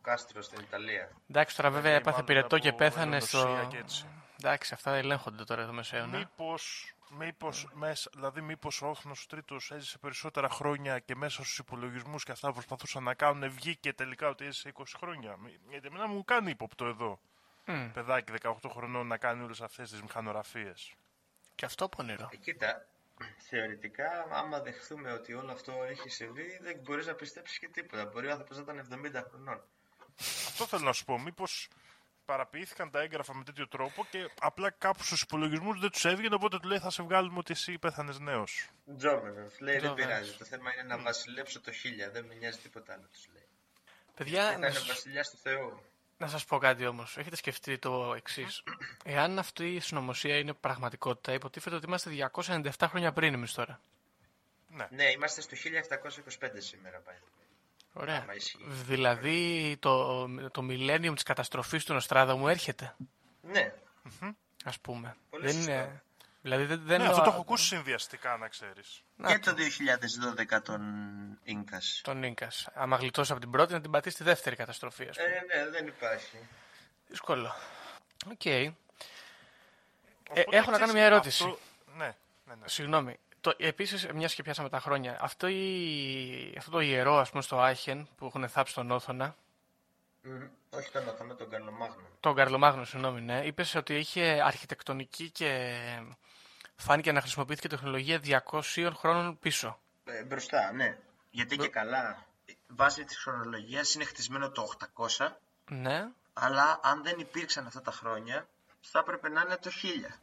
κάστρο 0.02 0.42
στην 0.42 0.60
Ιταλία. 0.62 1.10
Εντάξει, 1.30 1.56
τώρα 1.56 1.70
βέβαια 1.70 1.92
έπαθε 1.92 2.10
μάλλον 2.12 2.26
πυρετό 2.26 2.60
και 2.60 2.68
από 2.70 2.78
πέθανε 2.78 3.20
στο... 3.20 3.38
ελονοσία 3.40 3.68
και 3.70 3.78
έτσι. 3.78 4.06
Εντάξει, 4.46 4.74
αυτά 4.74 4.96
ελέγχονται 4.96 5.44
τώρα 5.44 5.62
εδώ 5.62 5.72
μεσαίωνα. 5.74 6.18
Μήπως, 6.18 6.94
μήπως 7.10 7.68
μέσα, 7.74 8.10
δηλαδή 8.14 8.42
μήπως 8.42 8.82
ο 8.82 8.88
Όθνος 8.88 9.26
Τρίτος 9.28 9.72
έζησε 9.72 9.98
περισσότερα 9.98 10.50
χρόνια 10.50 11.00
και 11.00 11.16
μέσα 11.16 11.44
στους 11.44 11.58
υπολογισμούς 11.58 12.24
και 12.24 12.32
αυτά 12.32 12.48
που 12.48 12.54
προσπαθούσαν 12.54 13.04
να 13.04 13.14
κάνουν 13.14 13.50
βγήκε 13.52 13.94
τελικά 13.94 14.28
ότι 14.30 14.46
έζησε 14.46 14.70
20 14.70 14.98
χρόνια. 14.98 15.38
Μη- 15.38 15.60
Γιατί 15.70 15.88
εμένα 15.88 16.08
μου 16.08 16.24
κάνει 16.24 16.50
ύποπτο 16.50 16.86
εδώ. 16.86 17.20
Μμ. 17.66 17.92
Παιδάκι 17.94 18.32
18 18.42 18.70
χρονών 18.70 19.08
να 19.08 19.18
κάνει 19.18 19.44
όλες 19.44 19.62
αυτές 19.62 19.90
τις 19.90 20.02
μηχανογραφίες. 20.02 20.94
Και 21.56 21.66
αυτό 21.66 21.90
πονηρό. 21.90 22.30
Ε, 22.32 22.36
κοίτα, 22.36 22.86
θεωρητικά, 23.38 24.28
άμα 24.32 24.60
δεχθούμε 24.62 25.12
ότι 25.12 25.34
όλο 25.34 25.52
αυτό 25.52 25.84
έχει 25.90 26.10
συμβεί, 26.10 26.60
δεν 26.62 26.80
μπορείς 26.84 27.06
να 27.08 27.14
πιστέψεις 27.14 27.60
και 27.60 27.68
τίποτα. 27.68 28.06
Μπορεί 28.06 28.28
ο 28.28 28.32
άνθρωπος 28.32 28.58
να 28.58 28.64
ήταν 28.64 28.78
70 28.80 29.24
χρονών. 29.30 29.64
Αυτό 30.48 30.66
θέλω 30.66 30.84
να 30.84 30.92
σου 30.94 31.06
πω. 31.06 31.20
Μήπως 31.20 31.68
παραποιήθηκαν 32.26 32.92
τα 32.92 33.02
έγγραφα 33.02 33.36
με 33.36 33.44
τέτοιο 33.44 33.68
τρόπο 33.68 34.06
και 34.10 34.30
απλά 34.40 34.70
κάπου 34.72 35.04
στους 35.04 35.22
υπολογισμούς 35.22 35.80
δεν 35.80 35.90
τους 35.90 36.06
έβγαινε 36.06 36.36
οπότε 36.36 36.60
του 36.60 36.68
λέει 36.68 36.80
θα 36.80 36.90
σε 36.90 37.04
βγάλουμε 37.04 37.38
ότι 37.38 37.52
εσύ 37.54 37.78
πέθανες 37.78 38.20
νέος. 38.20 38.70
Τζόμενο, 38.98 39.36
λέει 39.60 39.74
δεν 39.74 39.78
Τζόμενος. 39.82 39.96
πειράζει. 40.06 40.32
Το 40.38 40.46
θέμα 40.46 40.74
είναι 40.74 40.84
να 40.84 40.98
βασιλέψω 41.02 41.62
το 41.62 41.72
χίλια. 41.72 42.10
Δεν 42.12 42.26
με 42.26 42.34
νοιάζει 42.34 42.58
τίποτα 42.58 42.94
άλλο, 42.94 43.08
τους 43.12 43.28
λέει. 43.34 43.46
Παιδιά, 44.16 44.40
Και 44.42 44.46
να 44.46 44.50
θα 44.52 44.54
είναι 44.58 44.70
σας- 44.70 44.88
βασιλιάς 44.88 45.30
του 45.30 45.38
Θεού. 45.38 45.84
Να 46.18 46.28
σας 46.28 46.46
πω 46.46 46.58
κάτι 46.58 46.86
όμως. 46.86 47.18
Έχετε 47.18 47.36
σκεφτεί 47.36 47.78
το 47.78 48.14
εξής. 48.16 48.64
Εάν 49.06 49.40
αυτή 49.40 49.74
η 49.74 49.80
συνωμοσία 49.80 50.38
είναι 50.38 50.54
πραγματικότητα, 50.54 51.34
υποτίθεται 51.34 51.76
ότι 51.76 51.86
είμαστε 51.86 52.10
297 52.10 52.88
χρόνια 52.88 53.12
πριν 53.14 53.34
εμείς 53.34 53.54
τώρα. 53.54 53.82
Ναι, 54.90 55.12
είμαστε 55.12 55.42
στο 55.42 55.56
1725 55.56 56.62
σήμερα 56.62 57.00
πάλι. 57.00 57.18
Ωραία. 57.94 58.18
Άμα 58.22 58.36
ισχύει. 58.36 58.58
Δηλαδή 58.68 59.78
το, 59.80 60.26
το 60.50 60.62
millennium 60.70 61.12
της 61.14 61.24
καταστροφής 61.24 61.86
του 61.86 61.94
Νοστράδαμου 61.94 62.48
έρχεται, 62.48 62.96
Ναι, 63.42 63.74
ας 64.66 64.80
πούμε. 64.80 65.16
Πολύ 65.30 65.46
δεν 65.46 65.54
σωστό. 65.56 65.72
είναι... 65.72 66.04
Δηλαδή 66.42 66.66
δεν, 66.66 66.82
δεν 66.86 67.02
ναι, 67.02 67.08
αυτό 67.08 67.22
το 67.22 67.30
έχω 67.30 67.42
ακούσει 67.42 67.66
συνδυαστικά 67.66 68.38
να 68.38 68.48
ξέρεις. 68.48 69.04
Να 69.16 69.32
και 69.32 69.40
το. 69.40 69.54
το 69.54 69.62
2012 70.58 70.62
τον 70.64 70.82
Ίνκας. 71.44 72.02
Τον 72.04 72.24
Ίνκας. 72.24 72.68
Άμα 72.74 72.98
γλιτώσει 72.98 73.32
από 73.32 73.42
την 73.42 73.52
πρώτη 73.52 73.74
να 73.74 73.82
την 73.82 73.92
πατήσει 73.92 74.18
τη 74.18 74.24
δεύτερη 74.24 74.56
καταστροφή, 74.56 75.08
ας 75.10 75.16
πούμε. 75.18 75.28
Ε, 75.30 75.58
ναι, 75.64 75.70
δεν 75.70 75.88
υπάρχει. 75.88 76.38
Δύσκολο. 77.08 77.54
Οκ. 78.32 78.42
Οπότε, 80.30 80.58
έχω 80.58 80.72
να 80.72 80.78
κάνω 80.78 80.92
ξέρεις, 80.92 80.94
μια 80.94 81.04
ερώτηση. 81.04 81.44
αυτό- 81.44 81.60
Ναι, 81.98 82.16
ναι, 82.46 82.56
ναι. 82.56 82.68
Συγγνώμη. 82.68 83.20
Το, 83.44 83.54
επίσης, 83.58 84.08
μια 84.14 84.28
και 84.28 84.44
πιάσαμε 84.44 84.70
τα 84.70 84.80
χρόνια, 84.80 85.18
αυτό, 85.22 85.48
η, 85.48 86.56
αυτό 86.58 86.72
το 86.72 86.80
ιερό, 86.80 87.18
ας 87.18 87.30
πούμε, 87.30 87.42
στο 87.42 87.60
Άχεν 87.60 88.08
που 88.18 88.26
έχουν 88.26 88.50
θάψει 88.50 88.74
τον 88.74 88.92
Όθωνα, 88.92 89.36
Μμ, 90.22 90.44
Όχι 90.70 90.92
τον 90.92 91.08
Όθωνα, 91.08 91.36
τον 91.36 91.50
Καρλομάγνο. 91.50 92.08
τον 92.20 92.36
Καρλομάγνο, 92.36 92.86
συγγνώμη, 92.86 93.22
ναι, 93.22 93.46
είπες 93.46 93.76
ότι 93.76 93.96
είχε 93.96 94.42
αρχιτεκτονική 94.44 95.30
και 95.30 95.78
φάνηκε 96.76 97.12
να 97.12 97.22
χρησιμοποιήθηκε 97.22 97.68
τεχνολογία 97.68 98.20
200 98.52 98.92
χρόνων 98.94 99.40
πίσω. 99.40 99.80
Ε, 100.06 100.24
μπροστά, 100.24 100.72
ναι. 100.72 100.98
Γιατί 101.30 101.58
και 101.58 101.68
καλά, 101.68 102.26
βάσει 102.68 103.04
της 103.04 103.18
χρονολογίας 103.18 103.94
είναι 103.94 104.04
χτισμένο 104.06 104.50
το 104.50 104.68
800, 105.18 105.30
Ναι, 105.70 106.08
αλλά 106.34 106.80
αν 106.84 107.04
δεν 107.04 107.20
υπήρξαν 107.20 107.68
αυτά 107.68 107.82
τα 107.82 107.92
χρόνια, 107.92 108.48
θα 108.82 109.00
έπρεπε 109.00 109.30
να 109.30 109.42
είναι 109.42 109.58
το 109.58 109.70
1000. 109.70 110.20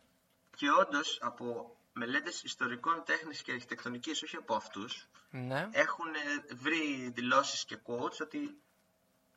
Και 0.56 0.66
όντως 0.80 1.18
από 1.22 1.74
μελέτες 1.92 2.42
ιστορικών 2.42 3.03
τέχνης 3.05 3.42
και 3.42 3.53
αρχιτεκτονικής, 3.53 4.22
όχι 4.22 4.37
από 4.37 4.55
αυτούς, 4.55 5.09
ναι. 5.31 5.68
έχουν 5.70 6.14
ε, 6.14 6.55
βρει 6.55 7.11
δηλώσεις 7.14 7.64
και 7.64 7.79
quotes 7.87 8.20
ότι 8.20 8.61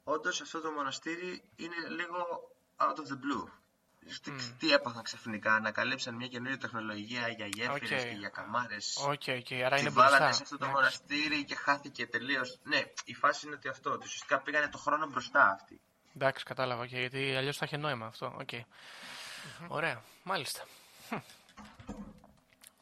όντως 0.04 0.42
αυτό 0.42 0.62
το 0.62 0.72
μοναστήρι 0.72 1.44
είναι 1.56 1.76
λίγο 1.89 2.52
out 2.78 2.96
of 2.96 3.08
the 3.12 3.16
blue. 3.16 3.50
Τι, 4.24 4.32
τι 4.60 4.72
έπαθαν 4.74 5.04
ξαφνικά, 5.04 5.54
ανακαλύψαν 5.56 6.16
μια 6.16 6.28
καινούργια 6.28 6.58
τεχνολογία 6.58 7.28
για 7.28 7.46
γέφυρες 7.46 7.92
Οκ. 8.04 8.10
και 8.10 8.16
για 8.18 8.30
καμάρες. 8.30 8.98
OK, 8.97 9.10
OK, 9.12 9.52
άρα 9.66 9.76
Τη 9.76 9.82
είναι 9.82 9.89
βάλανε 9.89 10.18
μπροστά. 10.26 10.32
σε 10.32 10.44
αυτό 10.44 10.58
το 10.58 10.66
Ναι. 10.66 10.72
μοναστήρι 10.72 11.46
και 11.46 11.56
χάθηκε 11.56 12.08
τελείως. 12.08 12.60
Ναι, 12.63 12.82
η 13.06 13.13
φάση 13.13 13.46
είναι 13.46 13.56
ότι 13.56 13.68
αυτό. 13.68 13.92
Ότι 13.92 14.06
ουσιαστικά 14.06 14.39
πήγανε 14.42 14.68
το 14.70 14.78
χρόνο 14.78 15.08
μπροστά 15.08 15.50
αυτοί. 15.50 15.82
Εντάξει, 16.16 16.44
κατάλαβα, 16.44 16.84
okay, 16.84 16.88
γιατί 16.88 17.36
αλλιώς 17.36 17.58
θα 17.58 17.66
είχε 17.66 17.78
νόημα 17.78 18.06
αυτό. 18.06 18.36
Οκ. 18.39 18.50
Ωραία, 19.68 20.04
μάλιστα. 20.24 20.63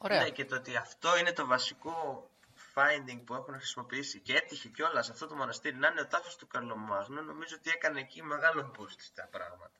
Χμ. 0.02 0.12
Ωραία. 0.12 0.22
Ναι, 0.22 0.30
και 0.30 0.44
το 0.44 0.54
ότι 0.56 0.76
αυτό 0.76 1.18
είναι 1.18 1.32
το 1.32 1.46
βασικό 1.46 2.26
finding 2.74 3.20
που 3.24 3.34
έχουν 3.34 3.54
χρησιμοποιήσει 3.54 4.20
και 4.20 4.34
έτυχε 4.34 4.68
κιόλας 4.68 5.10
αυτό 5.10 5.26
το 5.26 5.34
μοναστήρι 5.34 5.76
να 5.76 5.88
είναι 5.88 6.00
ο 6.00 6.06
τάφος 6.06 6.36
του 6.36 6.46
Καρλομάγνου, 6.46 7.22
νομίζω 7.22 7.54
ότι 7.58 7.70
έκανε 7.70 8.00
εκεί 8.00 8.22
μεγάλο 8.22 8.72
boost 8.78 8.96
στα 8.98 9.28
πράγματα. 9.30 9.70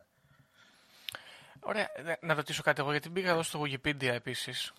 Ωραία, 1.60 1.90
ε, 1.94 2.14
να 2.20 2.34
ρωτήσω 2.34 2.62
κάτι 2.62 2.80
εγώ, 2.80 2.90
γιατί 2.90 3.08
μπήκα 3.08 3.30
εδώ 3.30 3.42
στο 3.42 3.62
Wikipedia 3.62 4.02
επίσης 4.04 4.72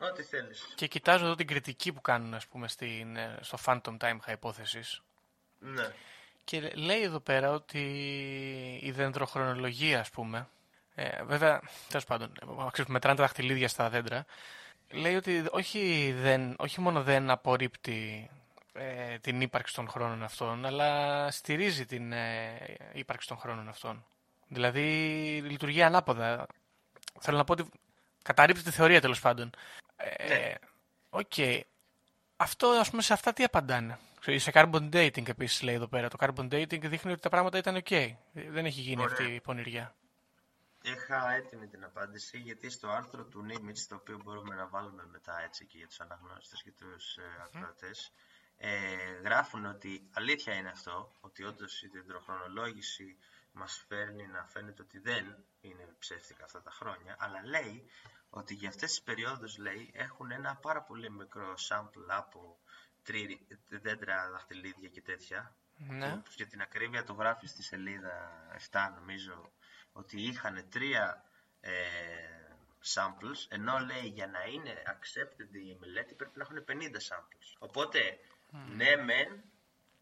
Ό,τι 0.00 0.22
θέλεις. 0.22 0.72
και 0.74 0.86
κοιτάζω 0.86 1.24
εδώ 1.24 1.34
την 1.34 1.46
κριτική 1.46 1.92
που 1.92 2.00
κάνουν, 2.00 2.34
ας 2.34 2.46
πούμε, 2.46 2.68
στην, 2.68 3.16
ε, 3.16 3.38
στο 3.40 3.58
Phantom 3.64 3.96
Time 3.98 4.18
Hypothesis. 4.26 5.00
Ναι. 5.58 5.88
Και 6.44 6.60
λέ- 6.60 6.74
λέει 6.76 7.02
εδώ 7.02 7.20
πέρα 7.20 7.50
ότι 7.50 7.80
η 8.82 8.90
δεντροχρονολογία, 8.90 10.00
ας 10.00 10.10
πούμε, 10.10 10.48
ε, 10.94 11.22
βέβαια, 11.24 11.62
τέλος 11.88 12.04
πάντων, 12.04 12.28
ε, 12.40 12.44
ξέρεις, 12.70 12.84
που 12.86 12.92
μετράνε 12.92 13.16
τα 13.16 13.22
δαχτυλίδια 13.22 13.68
στα 13.68 13.88
δέντρα, 13.90 14.24
λέει 14.92 15.14
ότι 15.14 15.44
όχι, 15.50 16.14
δεν, 16.18 16.54
όχι 16.58 16.80
μόνο 16.80 17.02
δεν 17.02 17.30
απορρίπτει 17.30 18.30
ε, 18.72 19.18
την 19.18 19.40
ύπαρξη 19.40 19.74
των 19.74 19.88
χρόνων 19.88 20.22
αυτών, 20.22 20.64
αλλά 20.66 21.30
στηρίζει 21.30 21.86
την 21.86 22.12
ε, 22.12 22.56
ύπαρξη 22.92 23.28
των 23.28 23.38
χρόνων 23.38 23.68
αυτών. 23.68 24.04
Δηλαδή, 24.48 24.82
λειτουργεί 25.48 25.82
ανάποδα. 25.82 26.46
Θέλω 27.20 27.36
να 27.36 27.44
πω 27.44 27.52
ότι 27.52 27.64
καταρρύπτει 28.22 28.62
τη 28.62 28.70
θεωρία, 28.70 29.00
τέλος 29.00 29.20
πάντων. 29.20 29.50
Ε, 29.96 30.28
Ναι. 30.28 30.54
Οκ. 31.10 31.32
Αυτό, 32.36 32.66
ας 32.68 32.90
πούμε, 32.90 33.02
σε 33.02 33.12
αυτά 33.12 33.32
τι 33.32 33.44
απαντάνε; 33.44 33.98
Ξέρεις, 34.20 34.42
Σε 34.42 34.50
carbon 34.54 34.88
dating 34.92 35.28
επίσης 35.28 35.62
λέει 35.62 35.74
εδώ 35.74 35.86
πέρα. 35.86 36.08
Το 36.08 36.16
carbon 36.20 36.52
dating 36.52 36.80
δείχνει 36.80 37.12
ότι 37.12 37.20
τα 37.20 37.28
πράγματα 37.28 37.58
ήταν 37.58 37.82
ok. 37.84 38.14
Δεν 38.32 38.64
έχει 38.66 38.80
γίνει 38.80 39.02
Ωραία. 39.02 39.16
αυτή 39.18 39.34
η 39.34 39.40
πονηριά. 39.40 39.94
Είχα 40.82 41.32
έτοιμη 41.32 41.66
την 41.68 41.84
απάντηση 41.84 42.38
γιατί 42.38 42.70
στο 42.70 42.88
άρθρο 42.88 43.24
του 43.24 43.46
Niemitz, 43.48 43.78
το 43.88 43.94
οποίο 43.94 44.20
μπορούμε 44.24 44.54
να 44.54 44.66
βάλουμε 44.68 45.06
μετά 45.06 45.40
έτσι 45.40 45.66
και 45.66 45.78
για 45.78 45.86
τους 45.86 46.00
αναγνώστες 46.00 46.62
και 46.62 46.72
τους 46.72 47.16
ε, 47.16 47.22
ακροατές, 47.44 48.12
ε, 48.56 48.94
γράφουν 49.24 49.64
ότι 49.66 50.08
αλήθεια 50.12 50.54
είναι 50.54 50.68
αυτό, 50.68 51.16
ότι 51.20 51.44
όντως 51.44 51.82
η 51.82 51.88
δεντροχρονολόγηση 51.88 53.18
μας 53.52 53.84
φέρνει 53.88 54.26
να 54.26 54.44
φαίνεται 54.46 54.82
ότι 54.82 54.98
δεν 54.98 55.44
είναι 55.60 55.94
ψεύτικα 55.98 56.44
αυτά 56.44 56.62
τα 56.62 56.70
χρόνια, 56.70 57.16
αλλά 57.18 57.46
λέει 57.46 57.90
ότι 58.30 58.54
για 58.54 58.68
αυτές 58.68 58.88
τις 58.90 59.02
περιόδους 59.02 59.58
λέει 59.58 59.90
έχουν 59.94 60.30
ένα 60.30 60.56
πάρα 60.56 60.82
πολύ 60.82 61.10
μικρό 61.10 61.54
sample 61.68 62.06
από 62.08 62.58
τρί, 63.02 63.46
δέντρα, 63.68 64.30
δαχτυλίδια 64.30 64.88
και 64.88 65.02
τέτοια 65.02 65.56
Ναι. 65.76 66.16
που 66.16 66.30
για 66.36 66.46
την 66.46 66.60
ακρίβεια 66.60 67.04
το 67.04 67.12
γράφεις 67.12 67.50
στη 67.50 67.62
σελίδα 67.62 68.30
7 68.70 68.92
νομίζω 68.94 69.52
ότι 69.92 70.20
είχαν 70.22 70.68
τρία 70.70 71.24
ε, 71.60 71.72
samples 72.94 73.46
ενώ 73.48 73.78
λέει 73.78 74.06
για 74.06 74.26
να 74.26 74.44
είναι 74.44 74.82
accepted 74.86 75.54
η 75.54 75.76
μελέτη 75.80 76.14
πρέπει 76.14 76.38
να 76.38 76.42
έχουν 76.44 76.64
50 76.68 76.72
samples. 76.94 77.56
Οπότε 77.58 78.18
ναι 78.76 78.96
μεν 78.96 79.42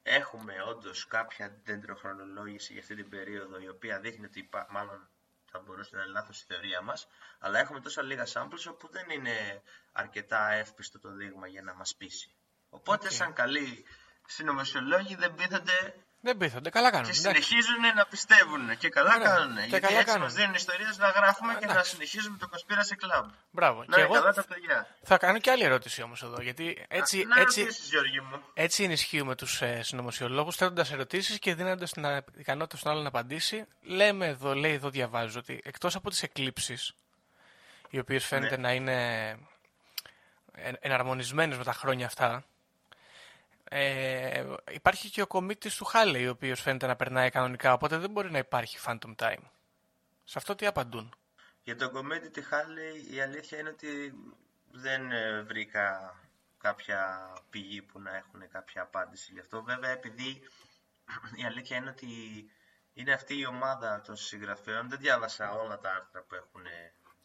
έχουμε 0.03 0.62
όντως 0.62 1.07
κάποια 1.07 1.61
δεντροχρονολόγηση 1.64 2.72
για 2.72 2.83
αυτή 2.83 2.94
την 2.94 3.09
περίοδο 3.09 3.59
η 3.60 3.69
οποία 3.69 4.00
δείχνει 4.00 4.25
ότι 4.25 4.38
υπά- 4.38 4.71
μάλλον 4.71 5.08
θα 5.50 5.58
μπορούσε 5.58 5.96
να 5.96 6.02
είναι 6.02 6.12
λάθος 6.12 6.40
η 6.42 6.44
θεωρία 6.46 6.81
μας 6.83 7.08
αλλά 7.38 7.58
έχουμε 7.58 7.81
τόσα 7.81 8.02
λίγα 8.02 8.27
samples 8.33 8.65
όπου 8.69 8.88
δεν 8.90 9.10
είναι 9.10 9.62
αρκετά 9.92 10.50
εύπιστο 10.50 10.98
το 10.98 11.10
δείγμα 11.12 11.46
για 11.46 11.62
να 11.62 11.75
μας 11.75 11.94
πείσει. 11.96 12.35
Οπότε 12.71 13.06
Οκ. 13.06 13.12
σαν 13.12 13.33
καλοί 13.33 13.85
συνωμοσιολόγοι 14.27 15.15
δεν 15.15 15.35
πείθονται 15.35 15.94
Δεν 16.23 16.37
πείθονται. 16.37 16.71
Καλά 16.71 16.90
κάνουν. 16.90 17.10
και 17.10 17.18
εντάξει. 17.18 17.42
συνεχίζουν 17.42 17.81
να 17.96 18.06
πιστεύουν. 18.06 18.79
Και 18.79 18.88
καλά 18.88 19.14
Ωραία. 19.14 19.29
κάνουν. 19.29 19.54
Και 19.54 19.60
Γιατί 19.60 19.81
καλά 19.87 19.98
έτσι 19.98 20.04
κάνουν. 20.12 20.23
μας 20.23 20.33
δίνουν 20.35 20.54
ιστορίες 20.54 20.98
να 20.98 21.08
γράφουμε 21.08 21.54
και 21.54 21.66
να 21.66 21.73
εντάξει. 21.73 21.90
συνεχίζουμε 21.90 22.37
το 22.38 22.48
Conspiracy 22.52 22.94
Club. 23.04 23.27
Μπράβο. 23.50 23.79
Να 23.79 23.85
και 23.85 23.92
είναι 23.94 24.02
εγώ 24.02 24.12
καλά 24.12 24.33
τα 24.33 24.44
παιδιά. 24.44 24.87
θα 25.02 25.18
κάνω 25.18 25.38
και 25.38 25.50
άλλη 25.50 25.64
ερώτηση 25.64 26.02
όμως 26.02 26.23
εδώ. 26.23 26.40
Γιατί 26.42 26.85
έτσι, 26.88 27.25
να 27.25 27.40
έτσι, 27.40 27.60
ρωτήσεις, 27.60 27.88
Γιώργη 27.88 28.21
μου. 28.21 28.42
έτσι 28.54 28.83
ενισχύουμε 28.85 29.35
τους 29.35 29.62
ε, 29.62 29.83
συνωμοσιολόγους 29.83 30.56
θέτοντας 30.56 30.92
ερωτήσεις 30.92 31.38
και 31.38 31.54
δίνοντας 31.54 31.90
την 31.90 32.06
α- 32.06 32.25
ικανότητα 32.37 32.77
στον 32.77 32.92
άλλο 32.92 33.00
να 33.02 33.08
απαντήσει. 33.08 33.64
Λέμε 33.83 34.27
εδώ, 34.27 34.54
λέει 34.54 34.73
εδώ 34.73 34.90
διαβάζω 34.90 35.38
ότι 35.38 35.60
εκτός 35.64 35.94
από 35.94 36.10
τις 36.10 36.23
εκλείψεις 36.23 36.92
οι 37.90 37.98
οποίες 37.98 38.25
φαίνεται 38.27 38.56
Ναι. 38.56 38.62
να 38.62 38.73
είναι 38.73 39.29
εν- 40.54 40.77
εναρμονισμένες 40.81 41.56
με 41.58 41.64
τα 41.64 41.73
χρόνια 41.73 42.06
αυτά 42.06 42.44
ε, 43.73 44.44
υπάρχει 44.71 45.10
και 45.10 45.23
ο 45.23 45.27
κομίτης 45.27 45.77
του 45.77 45.85
Χάλεϊ 45.85 46.27
ο 46.27 46.31
οποίος 46.31 46.60
φαίνεται 46.60 46.87
να 46.87 46.96
περνάει 46.96 47.31
κανονικά 47.31 47.73
οπότε 47.73 47.98
δεν 47.98 48.10
μπορεί 48.10 48.31
να 48.31 48.38
υπάρχει 48.38 48.79
Phantom 48.87 49.14
Time. 49.16 49.42
Σε 50.25 50.38
αυτό 50.38 50.54
τι 50.54 50.66
απαντούν; 50.66 51.14
Για 51.62 51.77
τον 51.77 51.92
κομμάτι 51.92 52.31
τη 52.31 52.42
Χάλη 52.42 53.14
η 53.14 53.21
αλήθεια 53.21 53.58
είναι 53.58 53.68
ότι 53.68 54.14
δεν 54.71 55.12
ε, 55.12 55.42
βρήκα 55.42 56.14
κάποια 56.58 57.33
πηγή 57.50 57.83
που 57.83 58.00
να 58.00 58.16
έχουν 58.16 58.48
κάποια 58.50 58.83
απάντηση 58.83 59.33
γι' 59.33 59.40
αυτό. 59.40 59.62
Βέβαια, 59.62 59.90
επειδή 59.90 60.42
η 61.40 61.44
αλήθεια 61.44 61.77
είναι 61.77 61.90
ότι 61.90 62.08
είναι 62.92 63.12
αυτή 63.12 63.38
η 63.38 63.46
ομάδα 63.46 64.02
των 64.06 64.16
συγγραφέων, 64.16 64.88
δεν 64.88 64.98
διάβασα 64.98 65.50
όλα 65.50 65.79
τα 65.79 65.90
άρθρα 65.90 66.23
που 66.23 66.35
έχουν 66.35 66.62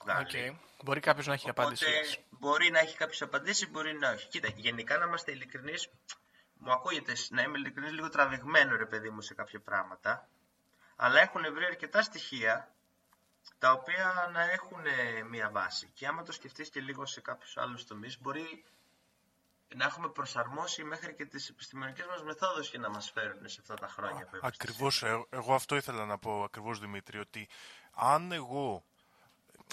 βγάλει. 0.04 0.28
Okay. 0.32 0.56
Μπορεί 0.84 1.00
κάποιος 1.00 1.28
να 1.28 1.34
έχει 1.34 1.50
απάντηση. 1.50 1.86
Οπότε, 1.86 2.18
μπορεί 2.30 2.72
να 2.72 2.80
έχει 2.80 2.98
κάποιο 2.98 3.26
απαντήσεις, 3.26 3.70
μπορεί 3.70 3.94
να 3.94 4.12
όχι. 4.12 4.28
Κοίτα, 4.28 4.48
γενικά 4.56 4.98
να 4.98 5.06
είμαστε 5.06 5.32
ειλικρινείς, 5.32 5.90
μου 6.58 6.72
ακούγεται 6.72 7.14
να 7.30 7.42
είμαι 7.42 7.58
ειλικρινής 7.58 7.92
λίγο 7.92 8.10
τραβηγμένο 8.10 8.76
ρε 8.76 8.86
παιδί 8.86 9.10
μου 9.10 9.22
σε 9.22 9.34
κάποια 9.34 9.60
πράγματα. 9.60 10.30
Αλλά 10.96 11.20
έχουν 11.20 11.42
βρει 11.54 11.66
αρκετά 11.66 12.02
στοιχεία 12.02 12.76
τα 13.60 13.72
οποία 13.72 14.30
να 14.34 14.52
έχουν 14.52 14.82
μία 15.30 15.50
βάση. 15.50 15.92
Και 15.94 16.08
άμα 16.08 16.24
το 16.24 16.32
σκεφτείς 16.32 16.70
και 16.70 16.80
λίγο 16.82 17.06
σε 17.06 17.22
κάποιους 17.22 17.58
άλλους 17.58 17.86
τομείς, 17.86 18.22
μπορεί 18.22 18.66
να 19.76 19.86
έχουμε 19.86 20.10
προσαρμόσει 20.10 20.84
μέχρι 20.84 21.14
και 21.14 21.26
τις 21.26 21.50
επιστημονικές 21.50 22.06
μας 22.06 22.24
μεθόδους 22.24 22.70
και 22.70 22.78
να 22.78 22.90
μας 22.90 23.12
φέρουν 23.12 23.50
σε 23.50 23.58
αυτά 23.62 23.74
τα 23.74 23.88
χρόνια. 23.88 24.26
Που 24.26 24.40
ακριβώς, 24.42 25.04
ε, 25.04 25.26
εγώ 25.30 25.54
αυτό 25.54 25.76
ήθελα 25.76 26.06
να 26.06 26.18
πω 26.18 26.44
ακριβώς 26.44 26.80
Δημήτρη, 26.80 27.20
ότι 27.20 27.50
αν 27.94 28.32
εγώ 28.32 28.86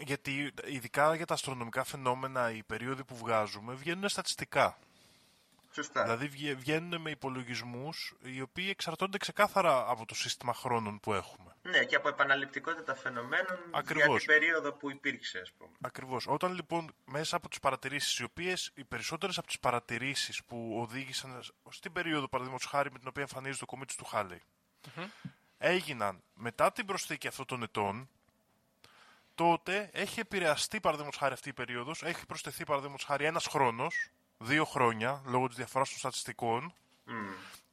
γιατί 0.00 0.52
ειδικά 0.64 1.14
για 1.14 1.26
τα 1.26 1.34
αστρονομικά 1.34 1.84
φαινόμενα 1.84 2.50
οι 2.50 2.62
περίοδοι 2.62 3.04
που 3.04 3.16
βγάζουμε 3.16 3.74
βγαίνουν 3.74 4.08
στατιστικά. 4.08 4.78
Σωστά. 5.72 6.02
Δηλαδή 6.02 6.54
βγαίνουν 6.54 7.00
με 7.00 7.10
υπολογισμούς 7.10 8.14
οι 8.22 8.40
οποίοι 8.40 8.66
εξαρτώνται 8.70 9.18
ξεκάθαρα 9.18 9.84
από 9.88 10.06
το 10.06 10.14
σύστημα 10.14 10.54
χρόνων 10.54 11.00
που 11.00 11.12
έχουμε. 11.12 11.56
Ναι, 11.62 11.84
και 11.84 11.96
από 11.96 12.08
επαναληπτικότητα 12.08 12.94
φαινομένων 12.94 13.58
Ακριβώς. 13.70 14.06
για 14.06 14.16
την 14.16 14.26
περίοδο 14.26 14.72
που 14.72 14.90
υπήρξε, 14.90 15.38
ας 15.38 15.52
πούμε. 15.52 15.70
Ακριβώς. 15.80 16.26
Όταν 16.28 16.54
λοιπόν 16.54 16.94
μέσα 17.04 17.36
από 17.36 17.48
τις 17.48 17.58
παρατηρήσεις, 17.58 18.18
οι 18.18 18.24
οποίες 18.24 18.70
οι 18.74 18.84
περισσότερες 18.84 19.38
από 19.38 19.46
τις 19.46 19.58
παρατηρήσεις 19.58 20.44
που 20.44 20.78
οδήγησαν 20.80 21.42
στην 21.70 21.92
περίοδο, 21.92 22.28
παραδείγματος 22.28 22.66
χάρη, 22.66 22.92
με 22.92 22.98
την 22.98 23.08
οποία 23.08 23.22
εμφανίζεται 23.22 23.58
το 23.58 23.66
κομήτη 23.66 23.96
του 23.96 24.04
Χάλεϊ 24.04 24.42
έγιναν 25.62 26.22
μετά 26.34 26.72
την 26.72 26.86
προσθήκη 26.86 27.26
αυτών 27.26 27.46
των 27.46 27.62
ετών, 27.62 28.08
τότε 29.34 29.90
έχει 29.92 30.20
επηρεαστεί, 30.20 30.80
παραδείγματος 30.80 31.20
χάρη, 31.20 31.32
αυτή 31.32 31.48
η 31.48 31.52
περίοδος, 31.52 32.02
έχει 32.02 32.26
προσθεθεί, 32.26 32.64
παραδείγματος 32.64 33.04
χάρη, 33.04 33.24
ένας 33.24 33.46
χρόνος 33.46 34.10
δύο 34.43 34.64
χρόνια 34.64 35.22
λόγω 35.24 35.47
της 35.47 35.57
διαφοράς 35.57 35.88
των 35.88 35.99
στατιστικών 35.99 36.72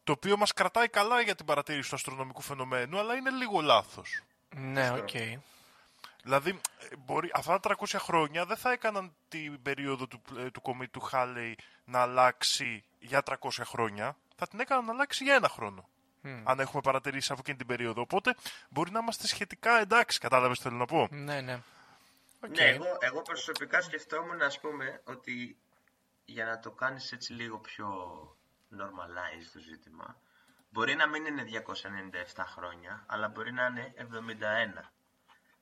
το 0.03 0.11
οποίο 0.11 0.37
μας 0.37 0.53
κρατάει 0.53 0.87
καλά 0.87 1.21
για 1.21 1.35
την 1.35 1.45
παρατήρηση 1.45 1.89
του 1.89 1.95
αστρονομικού 1.95 2.41
φαινομένου 2.41 2.99
αλλά 2.99 3.15
είναι 3.15 3.29
λίγο 3.29 3.61
λάθος. 3.61 4.23
Ναι, 4.55 4.91
οκ. 4.91 5.09
Okay. 5.13 5.37
Δηλαδή, 6.23 6.59
μπορεί, 6.97 7.29
αυτά 7.33 7.59
τα 7.59 7.75
300 7.79 7.97
χρόνια 7.99 8.45
δεν 8.45 8.57
θα 8.57 8.71
έκαναν 8.71 9.13
την 9.27 9.61
περίοδο 9.61 10.07
του, 10.07 10.21
ε, 10.37 10.49
του 10.49 10.61
κομήτου 10.61 10.99
Χάλεϊ 10.99 11.57
να 11.85 11.99
αλλάξει 11.99 12.83
για 12.99 13.23
300 13.23 13.35
χρόνια. 13.63 14.17
Θα 14.35 14.47
την 14.47 14.59
έκαναν 14.59 14.85
να 14.85 14.91
αλλάξει 14.91 15.23
για 15.23 15.35
ένα 15.35 15.49
χρόνο. 15.49 15.89
Αν 16.43 16.59
έχουμε 16.59 16.81
παρατηρήσει 16.81 17.31
από 17.31 17.41
εκείνη 17.43 17.57
την 17.57 17.67
περίοδο. 17.67 18.01
Οπότε 18.01 18.35
μπορεί 18.69 18.91
να 18.91 18.99
είμαστε 18.99 19.27
σχετικά 19.27 19.79
εντάξει, 19.79 20.19
κατάλαβες 20.19 20.57
τι 20.57 20.63
θέλω 20.63 20.75
να 20.75 20.85
πω. 20.85 21.07
Ναι, 21.11 21.41
ναι. 21.41 21.59
Okay. 22.45 22.49
Ναι, 22.49 22.63
εγώ, 22.63 22.97
εγώ 22.99 23.21
προσωπικά 23.21 23.81
σκεφτόμουν, 23.81 24.41
ας 24.41 24.59
πούμε, 24.59 25.01
ότι 25.03 25.57
για 26.31 26.45
να 26.45 26.59
το 26.59 26.71
κάνεις 26.71 27.11
έτσι 27.11 27.33
λίγο 27.33 27.59
πιο 27.59 27.87
normalize 28.71 29.49
το 29.53 29.59
ζήτημα, 29.59 30.21
μπορεί 30.69 30.95
να 30.95 31.07
μην 31.07 31.25
είναι 31.25 31.45
297 32.35 32.43
χρόνια, 32.45 33.05
αλλά 33.07 33.27
μπορεί 33.27 33.53
να 33.53 33.65
είναι 33.65 33.93
71. 33.97 34.89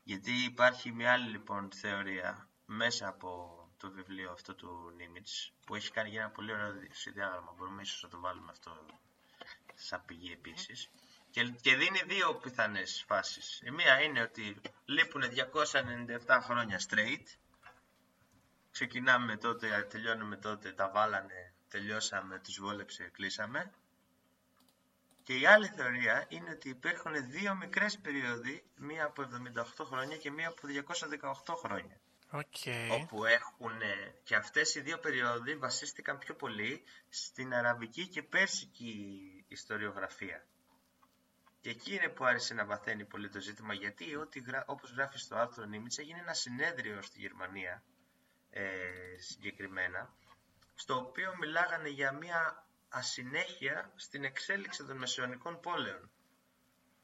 Γιατί 0.04 0.32
υπάρχει 0.32 0.92
μια 0.92 1.12
άλλη 1.12 1.30
λοιπόν 1.30 1.72
θεωρία 1.72 2.50
μέσα 2.66 3.08
από 3.08 3.58
το 3.78 3.92
βιβλίο 3.92 4.32
αυτό 4.32 4.56
του 4.56 4.94
Νίμιτς, 4.96 5.54
που 5.66 5.76
έχει 5.76 5.92
κάνει 5.92 6.10
για 6.10 6.22
ένα 6.22 6.30
πολύ 6.30 6.52
ωραίο 6.52 6.74
συνδιάγραμμα, 6.92 7.54
μπορούμε 7.58 7.82
ίσως 7.82 8.04
να 8.04 8.10
το 8.10 8.20
βάλουμε 8.20 8.52
αυτό 8.52 8.86
σαν 9.74 10.04
πηγή 10.06 10.32
επίσης, 10.32 10.90
και, 11.30 11.44
και 11.62 11.76
δίνει 11.76 12.02
δύο 12.06 12.36
πιθανές 12.36 13.04
φάσεις. 13.08 13.62
Η 13.64 13.72
μία 13.72 14.02
είναι 14.02 14.22
ότι 14.22 14.62
λείπουν 14.86 15.24
297 16.26 16.40
χρόνια 16.42 16.82
straight, 16.90 17.26
ξεκινάμε 18.78 19.38
τότε, 19.38 19.88
τελειώνουμε 19.90 20.38
τότε, 20.38 20.72
τα 20.72 20.90
βάλανε, 20.90 21.54
τελειώσαμε, 21.70 22.40
τους 22.40 22.60
βόλεψε, 22.60 23.04
κλείσαμε. 23.04 23.72
Και 25.24 25.40
η 25.40 25.46
άλλη 25.46 25.68
θεωρία 25.68 26.26
είναι 26.30 26.50
ότι 26.50 26.70
υπάρχουν 26.70 27.30
δύο 27.30 27.56
μικρές 27.56 27.98
περίοδοι, 27.98 28.64
μία 28.76 29.06
από 29.06 29.24
78 29.80 29.86
χρόνια 29.86 30.18
και 30.18 30.32
μία 30.32 30.48
από 30.48 30.62
218 31.46 31.56
χρόνια. 31.56 32.00
Okay. 32.32 33.02
Όπου 33.02 33.26
έχουν 33.26 33.80
και 34.24 34.36
αυτές 34.36 34.76
οι 34.76 34.82
δύο 34.82 34.98
περίοδοι 34.98 35.56
βασίστηκαν 35.56 36.18
πιο 36.18 36.36
πολύ 36.36 36.84
στην 37.10 37.54
αραβική 37.54 38.08
και 38.08 38.24
πέρσικη 38.24 38.96
ιστοριογραφία. 39.48 40.46
Και 41.62 41.70
εκεί 41.70 41.96
είναι 41.96 42.10
που 42.10 42.26
άρχισε 42.26 42.54
να 42.54 42.66
βαθαίνει 42.66 43.06
πολύ 43.06 43.30
το 43.30 43.40
ζήτημα, 43.40 43.74
γιατί 43.74 44.16
ό,τι, 44.16 44.42
όπως 44.66 44.92
γράφει 44.92 45.18
στο 45.18 45.36
άρθρο 45.36 45.66
Νίμιτς 45.66 45.98
έγινε 45.98 46.20
ένα 46.20 46.34
συνέδριο 46.34 47.02
στη 47.02 47.20
Γερμανία 47.20 47.84
ε, 48.60 49.20
συγκεκριμένα, 49.20 50.14
στο 50.76 50.96
οποίο 50.96 51.36
μιλάγανε 51.40 51.90
για 51.90 52.12
μια 52.12 52.68
ασυνέχεια 52.90 53.92
στην 53.96 54.24
εξέλιξη 54.24 54.84
των 54.86 54.98
μεσαιωνικών 54.98 55.60
πόλεων. 55.60 56.12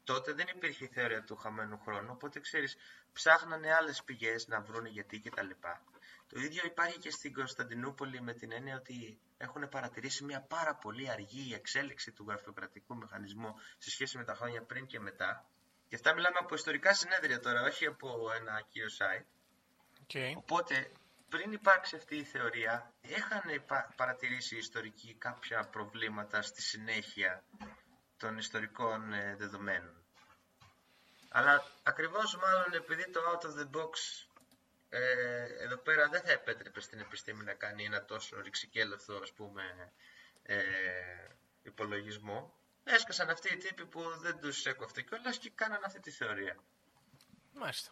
Τότε 0.04 0.32
δεν 0.32 0.46
υπήρχε 0.54 0.84
η 0.84 0.88
θεωρία 0.88 1.24
του 1.24 1.36
χαμένου 1.36 1.78
χρόνου, 1.78 2.10
οπότε 2.12 2.40
ξέρεις, 2.40 2.76
ψάχνανε 3.12 3.74
άλλες 3.74 4.02
πηγές 4.04 4.46
να 4.48 4.60
βρουν 4.60 4.86
γιατί 4.86 5.20
κτλ. 5.20 5.50
Το 6.28 6.40
ίδιο 6.40 6.62
υπάρχει 6.64 6.98
και 6.98 7.10
στην 7.10 7.32
Κωνσταντινούπολη 7.32 8.20
με 8.20 8.32
την 8.32 8.52
έννοια 8.52 8.76
ότι 8.76 9.18
έχουν 9.36 9.68
παρατηρήσει 9.68 10.24
μια 10.24 10.40
πάρα 10.40 10.74
πολύ 10.74 11.10
αργή 11.10 11.54
εξέλιξη 11.54 12.12
του 12.12 12.24
γραφειοκρατικού 12.28 12.96
μηχανισμού 12.96 13.54
σε 13.78 13.90
σχέση 13.90 14.16
με 14.16 14.24
τα 14.24 14.34
χρόνια 14.34 14.62
πριν 14.62 14.86
και 14.86 15.00
μετά. 15.00 15.46
Και 15.88 15.94
αυτά 15.94 16.14
μιλάμε 16.14 16.36
από 16.40 16.54
ιστορικά 16.54 16.94
συνέδρια 16.94 17.40
τώρα, 17.40 17.62
όχι 17.62 17.86
από 17.86 18.32
ένα 18.40 18.66
κύριο 18.68 18.88
site. 18.98 19.26
Okay. 20.06 20.32
Οπότε 20.36 20.92
πριν 21.34 21.52
υπάρξει 21.52 21.96
αυτή 21.96 22.16
η 22.16 22.24
θεωρία, 22.24 22.92
είχαν 23.00 23.64
παρατηρήσει 23.96 24.54
οι 24.54 24.58
ιστορικοί 24.58 25.14
κάποια 25.14 25.68
προβλήματα 25.68 26.42
στη 26.42 26.62
συνέχεια 26.62 27.44
των 28.16 28.38
ιστορικών 28.38 29.12
ε, 29.12 29.36
δεδομένων; 29.38 30.04
Αλλά 31.28 31.64
ακριβώς 31.82 32.36
μάλλον 32.36 32.74
επειδή 32.74 33.10
το 33.10 33.20
out 33.32 33.46
of 33.46 33.60
the 33.60 33.80
box 33.80 33.92
ε, 34.88 35.44
εδώ 35.58 35.76
πέρα 35.76 36.08
δεν 36.08 36.20
θα 36.22 36.32
επέτρεπε 36.32 36.80
στην 36.80 37.00
επιστήμη 37.00 37.44
να 37.44 37.54
κάνει 37.54 37.84
ένα 37.84 38.04
τόσο 38.04 38.40
ρηξικέλευθο 38.40 39.14
ας 39.22 39.32
πούμε 39.32 39.92
ε, 40.42 40.62
υπολογισμό, 41.62 42.54
έσκασαν 42.84 43.30
αυτοί 43.30 43.54
οι 43.54 43.56
τύποι 43.56 43.86
που 43.86 44.18
δεν 44.18 44.40
τους 44.40 44.66
έκοφτε 44.66 45.02
κιόλας 45.02 45.38
και 45.38 45.50
κάναν 45.54 45.84
αυτή 45.84 46.00
τη 46.00 46.10
θεωρία. 46.10 46.56
Μάλιστα. 47.52 47.90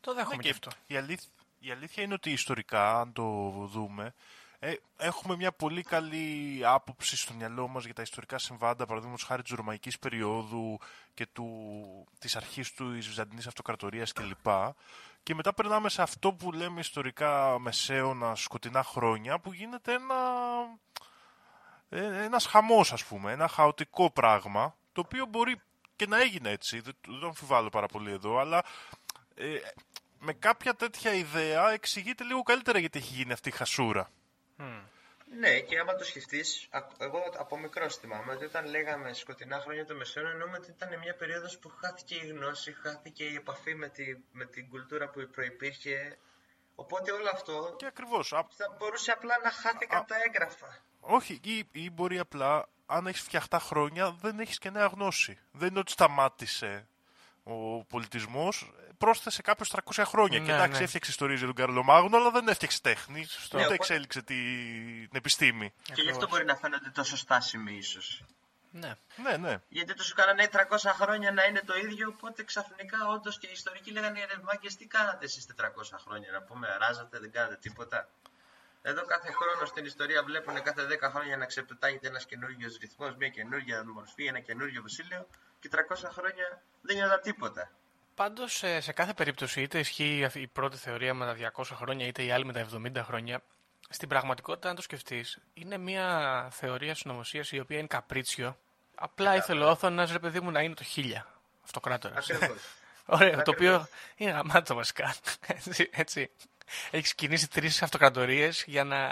Το 0.00 0.14
δέχομαι 0.14 0.36
ναι, 0.36 0.42
και 0.42 0.50
αυτό. 0.50 0.70
Η 0.86 0.96
αλήθεια, 0.96 1.30
η 1.58 1.70
αλήθεια 1.70 2.02
είναι 2.02 2.14
ότι 2.14 2.30
ιστορικά, 2.30 3.00
αν 3.00 3.12
το 3.12 3.22
δούμε, 3.72 4.14
ε, 4.60 4.74
έχουμε 4.96 5.36
μια 5.36 5.52
πολύ 5.52 5.82
καλή 5.82 6.60
άποψη 6.64 7.16
στο 7.16 7.34
μυαλό 7.34 7.68
μας 7.68 7.84
για 7.84 7.94
τα 7.94 8.02
ιστορικά 8.02 8.38
συμβάντα, 8.38 8.86
παραδείγματος 8.86 9.24
χάρη 9.24 9.42
της 9.42 9.52
Ρωμαϊκής 9.52 9.98
περίοδου 9.98 10.78
και 11.14 11.26
του, 11.26 11.48
της 12.18 12.36
αρχής 12.36 12.72
του 12.72 12.92
της 12.92 13.06
Βυζαντινής 13.06 13.46
Αυτοκρατορίας 13.46 14.12
κλπ. 14.12 14.46
Και 15.22 15.34
μετά 15.34 15.54
περνάμε 15.54 15.88
σε 15.88 16.02
αυτό 16.02 16.32
που 16.32 16.52
λέμε 16.52 16.80
ιστορικά 16.80 17.58
μεσαίωνα 17.58 18.34
σκοτεινά 18.34 18.82
χρόνια, 18.82 19.38
που 19.38 19.52
γίνεται 19.52 19.92
ένα, 19.92 20.14
ε, 21.88 22.24
ένας 22.24 22.46
χαμός 22.46 22.92
ας 22.92 23.04
πούμε, 23.04 23.32
ένα 23.32 23.48
χαοτικό 23.48 24.10
πράγμα, 24.10 24.76
το 24.92 25.00
οποίο 25.00 25.26
μπορεί 25.26 25.60
και 25.96 26.06
να 26.06 26.20
έγινε 26.20 26.50
έτσι, 26.50 26.80
δεν, 26.80 26.96
δεν 27.06 27.20
το 27.20 27.26
αμφιβάλλω 27.26 27.68
πάρα 27.68 27.86
πολύ 27.86 28.10
εδώ, 28.10 28.38
αλλά 28.38 28.64
ε, 29.34 29.58
με 30.18 30.32
κάποια 30.32 30.74
τέτοια 30.74 31.12
ιδέα 31.12 31.70
εξηγείται 31.70 32.24
λίγο 32.24 32.42
καλύτερα 32.42 32.78
γιατί 32.78 32.98
έχει 32.98 33.14
γίνει 33.14 33.32
αυτή 33.32 33.48
η 33.48 33.52
χασούρα. 33.52 34.10
Ναι, 35.38 35.60
και 35.60 35.78
άμα 35.78 35.94
το 35.94 36.04
σκεφτείς, 36.04 36.68
εγώ 36.98 37.18
από 37.38 37.58
μικρό 37.58 37.90
θυμάμαι 37.90 38.32
ότι 38.32 38.44
όταν 38.44 38.66
λέγαμε 38.66 39.12
σκοτεινά 39.12 39.60
χρόνια 39.60 39.84
του 39.84 39.96
Μεσαίωνα, 39.96 40.30
εννοούμε 40.30 40.56
ότι 40.56 40.70
ήταν 40.70 40.98
μια 40.98 41.14
περίοδος 41.14 41.58
που 41.58 41.68
χάθηκε 41.68 42.14
η 42.14 42.26
γνώση, 42.26 42.72
χάθηκε 42.72 43.24
η 43.24 43.34
επαφή 43.34 43.74
με, 43.74 43.88
τη, 43.88 44.04
με 44.32 44.44
την 44.44 44.68
κουλτούρα 44.68 45.08
που 45.08 45.28
προπήρχε. 45.32 46.18
Οπότε 46.74 47.12
όλο 47.12 47.30
αυτό. 47.32 47.74
Και 47.78 47.86
ακριβώς. 47.86 48.28
Θα 48.28 48.76
μπορούσε 48.78 49.10
απλά 49.10 49.34
να 49.44 49.50
χάθηκαν 49.50 50.04
τα 50.06 50.16
έγγραφα. 50.26 50.78
Όχι, 51.00 51.40
ή, 51.44 51.68
ή 51.72 51.90
μπορεί 51.90 52.18
απλά, 52.18 52.68
αν 52.86 53.06
έχεις 53.06 53.20
φτιαχτά 53.20 53.58
χρόνια, 53.58 54.10
δεν 54.20 54.40
έχεις 54.40 54.58
και 54.58 54.70
νέα 54.70 54.86
γνώση. 54.86 55.38
Δεν 55.52 55.68
είναι 55.68 55.78
ότι 55.78 55.90
σταμάτησε 55.90 56.88
ο 57.42 57.84
πολιτισμός 57.84 58.72
πρόσθεσε 58.98 59.42
κάποιος 59.42 59.72
300 59.94 60.02
χρόνια. 60.06 60.38
Ναι, 60.38 60.44
και 60.44 60.52
εντάξει, 60.52 60.78
ναι. 60.78 60.84
έφτιαξε 60.84 61.10
ιστορίες 61.10 61.38
για 61.38 61.46
τον 61.46 61.56
Καρλομάγνο, 61.56 62.16
αλλά 62.16 62.30
δεν 62.30 62.48
έφτιαξε 62.48 62.80
τέχνη. 62.80 63.24
Σωστό. 63.24 63.58
Ούτε 63.58 63.74
εξέλιξε 63.74 64.22
την 64.22 65.10
επιστήμη. 65.12 65.72
Και 65.94 66.02
γι' 66.02 66.10
αυτό 66.10 66.28
μπορεί 66.28 66.44
να 66.44 66.56
φαίνονται 66.56 66.90
τόσο 66.90 67.16
στάσιμοι, 67.16 67.76
ίσως. 67.76 68.24
Ναι. 68.70 68.94
ναι, 69.22 69.36
ναι. 69.36 69.60
Γιατί 69.68 69.94
του 69.94 70.04
κάνανε 70.14 70.48
300 70.52 70.90
χρόνια 71.00 71.32
να 71.32 71.44
είναι 71.44 71.62
το 71.66 71.76
ίδιο, 71.76 72.08
οπότε 72.08 72.42
ξαφνικά 72.42 72.98
όντως 73.08 73.38
και 73.38 73.46
οι 73.46 73.52
ιστορικοί 73.52 73.90
λέγανε 73.90 74.24
ρε 74.24 74.40
μάγκες, 74.42 74.76
τι 74.76 74.86
κάνατε 74.86 75.24
εσείς 75.24 75.46
400 75.56 75.64
χρόνια, 76.04 76.30
να 76.32 76.42
πούμε, 76.42 76.68
αράζατε, 76.68 77.18
δεν 77.18 77.30
κάνατε 77.32 77.56
τίποτα. 77.56 78.08
Εδώ 78.82 79.04
κάθε 79.04 79.32
χρόνο 79.32 79.66
στην 79.66 79.84
ιστορία 79.84 80.22
βλέπουν 80.22 80.62
κάθε 80.62 80.86
10 81.00 81.10
χρόνια 81.10 81.36
να 81.36 81.46
ξεπετάγεται 81.46 82.08
ένας 82.08 82.26
καινούριος 82.26 82.76
ρυθμός, 82.76 83.16
μια 83.16 83.28
καινούργια 83.28 83.84
μορφή, 83.86 84.24
ένα 84.24 84.40
καινούριο 84.40 84.82
βασίλειο 84.82 85.26
και 85.60 85.68
300 85.72 86.08
χρόνια 86.12 86.62
δεν 86.80 86.96
είδα 86.96 87.20
τίποτα. 87.20 87.70
Πάντως, 88.18 88.52
σε, 88.52 88.80
σε 88.80 88.92
κάθε 88.92 89.12
περίπτωση, 89.12 89.62
είτε 89.62 89.78
ισχύει 89.78 90.24
αυτή 90.24 90.40
η 90.40 90.46
πρώτη 90.46 90.76
θεωρία 90.76 91.14
με 91.14 91.24
τα 91.24 91.52
200 91.56 91.62
χρόνια, 91.74 92.06
είτε 92.06 92.22
η 92.22 92.30
άλλη 92.30 92.44
με 92.44 92.52
τα 92.52 92.66
70 92.74 93.02
χρόνια, 93.04 93.42
στην 93.88 94.08
πραγματικότητα, 94.08 94.68
αν 94.68 94.74
το 94.74 94.82
σκεφτείς, 94.82 95.38
είναι 95.54 95.76
μια 95.76 96.48
θεωρία 96.52 96.94
συνωμοσίας 96.94 97.52
η 97.52 97.60
οποία 97.60 97.78
είναι 97.78 97.86
καπρίτσιο. 97.86 98.58
Απλά 98.94 99.36
ήθελε 99.36 99.64
ο 99.64 99.68
Όθωνας, 99.68 100.12
ρε 100.12 100.18
παιδί 100.18 100.40
μου, 100.40 100.50
να 100.50 100.62
είναι 100.62 100.74
το 100.74 100.84
1000 100.96 101.00
αυτοκράτορας. 101.64 102.30
Ακριβώς. 102.30 102.58
Ωραίο, 103.18 103.42
το 103.42 103.50
οποίο 103.50 103.86
είναι 104.16 104.30
γαμάτο 104.30 104.74
βασικά. 104.74 105.14
Έτσι, 105.66 105.90
έτσι. 105.92 106.30
Έχεις 106.90 107.14
κινήσει 107.14 107.50
τρεις 107.50 107.82
αυτοκρατορίες 107.82 108.64
για 108.66 108.84
να 108.84 109.06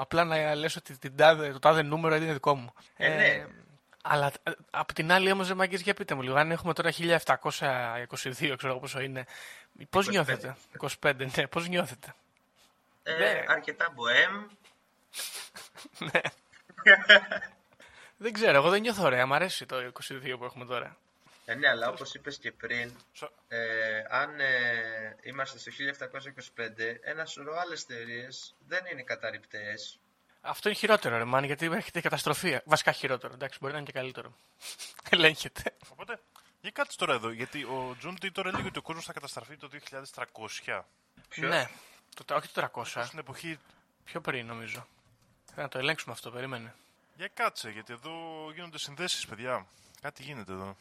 απλά 0.00 0.24
να 0.24 0.54
λες 0.54 0.76
ότι 0.76 0.98
την 0.98 1.16
τάδε, 1.16 1.52
το 1.52 1.58
τάδε 1.58 1.82
νούμερο 1.82 2.14
είναι 2.14 2.32
δικό 2.32 2.54
μου. 2.54 2.72
Ε, 2.96 3.08
ναι. 3.08 3.46
Αλλά 4.08 4.32
ε, 4.42 4.50
απ' 4.70 4.92
την 4.92 5.12
άλλη 5.12 5.30
όμως, 5.30 5.48
ρε 5.48 5.54
Μαγκές, 5.54 5.80
για 5.80 5.94
πείτε 5.94 6.14
μου 6.14 6.22
λίγο, 6.22 6.34
αν 6.36 6.50
έχουμε 6.50 6.72
τώρα 6.72 6.90
1722, 6.92 8.54
ξέρω 8.56 8.68
εγώ 8.68 8.78
πόσο 8.78 9.00
είναι, 9.00 9.24
πώς 9.90 10.06
25. 10.06 10.10
νιώθετε, 10.10 10.56
25, 11.00 11.12
ναι, 11.36 11.46
πώς 11.46 11.68
νιώθετε; 11.68 12.14
Ε, 13.02 13.12
Ναι. 13.18 13.44
αρκετά 13.46 13.90
μποέμ. 13.94 14.46
Δεν 18.20 18.32
ξέρω, 18.32 18.56
εγώ 18.56 18.70
δεν 18.70 18.80
νιώθω 18.80 19.02
ωραία, 19.04 19.26
μου 19.26 19.34
αρέσει 19.34 19.66
το 19.66 19.76
22 19.76 20.34
που 20.38 20.44
έχουμε 20.44 20.64
τώρα. 20.64 20.96
Ε, 21.44 21.54
ναι, 21.54 21.68
αλλά 21.68 21.88
όπως 21.88 22.14
είπες 22.14 22.36
και 22.38 22.52
πριν, 22.52 22.92
Σο- 23.12 23.32
ε, 23.48 24.02
αν 24.08 24.40
ε, 24.40 25.16
είμαστε 25.22 25.58
στο 25.58 25.70
1725, 25.70 26.98
ένας 27.02 27.30
σωρό 27.32 27.54
άλλες 27.58 27.82
θεωρίες 27.82 28.54
δεν 28.66 28.84
είναι 28.92 29.02
καταρριπτές. 29.02 29.98
Αυτό 30.40 30.68
είναι 30.68 30.78
χειρότερο, 30.78 31.16
ρε 31.18 31.24
Μάν, 31.24 31.44
γιατί 31.44 31.66
έρχεται 31.66 31.98
η 31.98 32.02
καταστροφή. 32.02 32.58
Βασικά 32.64 32.92
χειρότερο, 32.92 33.34
εντάξει, 33.34 33.58
μπορεί 33.60 33.72
να 33.72 33.78
είναι 33.78 33.86
και 33.86 33.98
καλύτερο. 33.98 34.34
Ελέγχεται. 35.10 35.76
Οπότε, 35.88 36.20
για 36.60 36.70
κάτσε 36.70 36.96
τώρα 36.96 37.14
εδώ, 37.14 37.30
γιατί 37.30 37.64
ο 37.64 37.96
Τζον 37.98 38.18
Τίτορ 38.18 38.46
έλεγε 38.46 38.66
ότι 38.66 38.78
ο 38.78 38.82
κόσμος 38.82 39.04
θα 39.04 39.12
καταστραφεί 39.12 39.56
το 39.56 39.68
2300. 40.72 40.82
Ποιος; 41.28 41.50
Ναι, 41.50 41.68
το, 42.24 42.34
όχι 42.34 42.48
το 42.48 42.70
300, 42.74 42.84
Στην 43.04 43.18
εποχή. 43.18 43.58
πιο 44.04 44.20
πριν 44.20 44.46
νομίζω. 44.46 44.86
Θα 45.54 45.62
να 45.62 45.68
το 45.68 45.78
ελέγξουμε 45.78 46.12
αυτό, 46.14 46.30
περίμενε. 46.30 46.74
Για 47.16 47.28
κάτσε, 47.34 47.70
γιατί 47.70 47.92
εδώ 47.92 48.12
γίνονται 48.54 48.78
συνδέσεις, 48.78 49.26
παιδιά. 49.26 49.66
Κάτι 50.00 50.22
γίνεται 50.22 50.52
εδώ. 50.52 50.76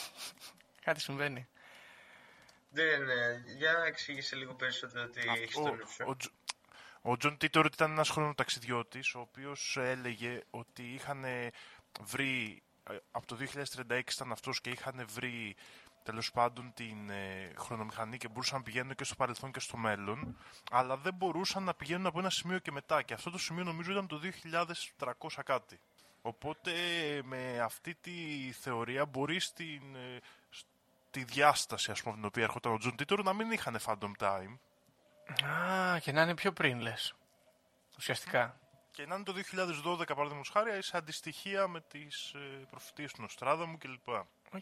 Κάτι 0.84 1.00
συμβαίνει. 1.00 1.46
Δεν, 2.70 3.08
ε, 3.08 3.42
για 3.56 3.82
εξήγησε 3.86 4.36
λίγο 4.36 4.54
περισσότερο 4.54 5.08
τι 5.08 5.20
έχει 5.20 5.52
στο 5.52 5.60
νου 5.74 5.86
σου. 5.88 6.04
ο, 6.06 6.16
Τζο- 6.16 6.30
ο 7.02 7.16
Τζον 7.16 7.36
Τίτορ 7.36 7.66
ήταν 7.66 7.90
ένας 7.90 8.08
χρονοταξιδιώτης, 8.08 9.14
ο 9.14 9.20
οποίος 9.20 9.76
έλεγε 9.80 10.40
ότι 10.50 10.82
είχαν 10.82 11.24
βρει, 12.00 12.62
ε, 12.90 12.96
από 13.10 13.26
το 13.26 13.36
2036 13.36 14.14
ήταν 14.14 14.32
αυτός 14.32 14.60
και 14.60 14.70
είχαν 14.70 15.06
βρει 15.08 15.56
τέλος 16.02 16.30
πάντων 16.30 16.72
την 16.74 17.10
ε, 17.10 17.52
χρονομηχανή 17.58 18.16
και 18.16 18.28
μπορούσαν 18.28 18.58
να 18.58 18.64
πηγαίνουν 18.64 18.94
και 18.94 19.04
στο 19.04 19.14
παρελθόν 19.14 19.52
και 19.52 19.60
στο 19.60 19.76
μέλλον, 19.76 20.38
αλλά 20.70 20.96
δεν 20.96 21.14
μπορούσαν 21.14 21.62
να 21.62 21.74
πηγαίνουν 21.74 22.06
από 22.06 22.18
ένα 22.18 22.30
σημείο 22.30 22.58
και 22.58 22.72
μετά. 22.72 23.02
Και 23.02 23.14
αυτό 23.14 23.30
το 23.30 23.38
σημείο 23.38 23.64
νομίζω 23.64 23.92
ήταν 23.92 24.06
το 24.06 24.20
2300 24.98 25.42
κάτι. 25.44 25.80
Οπότε 26.22 26.72
με 27.24 27.60
αυτή 27.60 27.94
τη 27.94 28.12
θεωρία 28.60 29.06
μπορεί 29.06 29.40
στην, 29.40 29.94
ε, 29.94 30.18
στη 30.50 31.24
διάσταση 31.24 31.90
ας 31.90 32.02
πούμε, 32.02 32.14
την 32.14 32.24
οποία 32.24 32.42
έρχονταν 32.42 32.72
ο 32.72 32.78
Τζον 32.78 32.96
Τίτορ 32.96 33.22
να 33.22 33.32
μην 33.32 33.50
είχαν 33.50 33.78
Phantom 33.86 34.12
Time. 34.18 34.58
Α, 35.44 35.98
και 35.98 36.12
να 36.12 36.22
είναι 36.22 36.34
πιο 36.34 36.52
πριν, 36.52 36.80
λες. 36.80 37.14
Ουσιαστικά. 37.98 38.56
Και 38.90 39.06
να 39.06 39.14
είναι 39.14 39.24
το 39.24 39.32
2012 39.32 40.06
παραδείγματος 40.06 40.48
χάρη 40.52 40.82
σε 40.82 40.96
αντιστοιχία 40.96 41.68
με 41.68 41.80
τις 41.80 42.32
ε, 42.34 42.66
προφητείες 42.70 43.12
του 43.12 43.22
Νοστράδαμου 43.22 43.78
κλπ. 43.78 44.08
Οκ. 44.54 44.60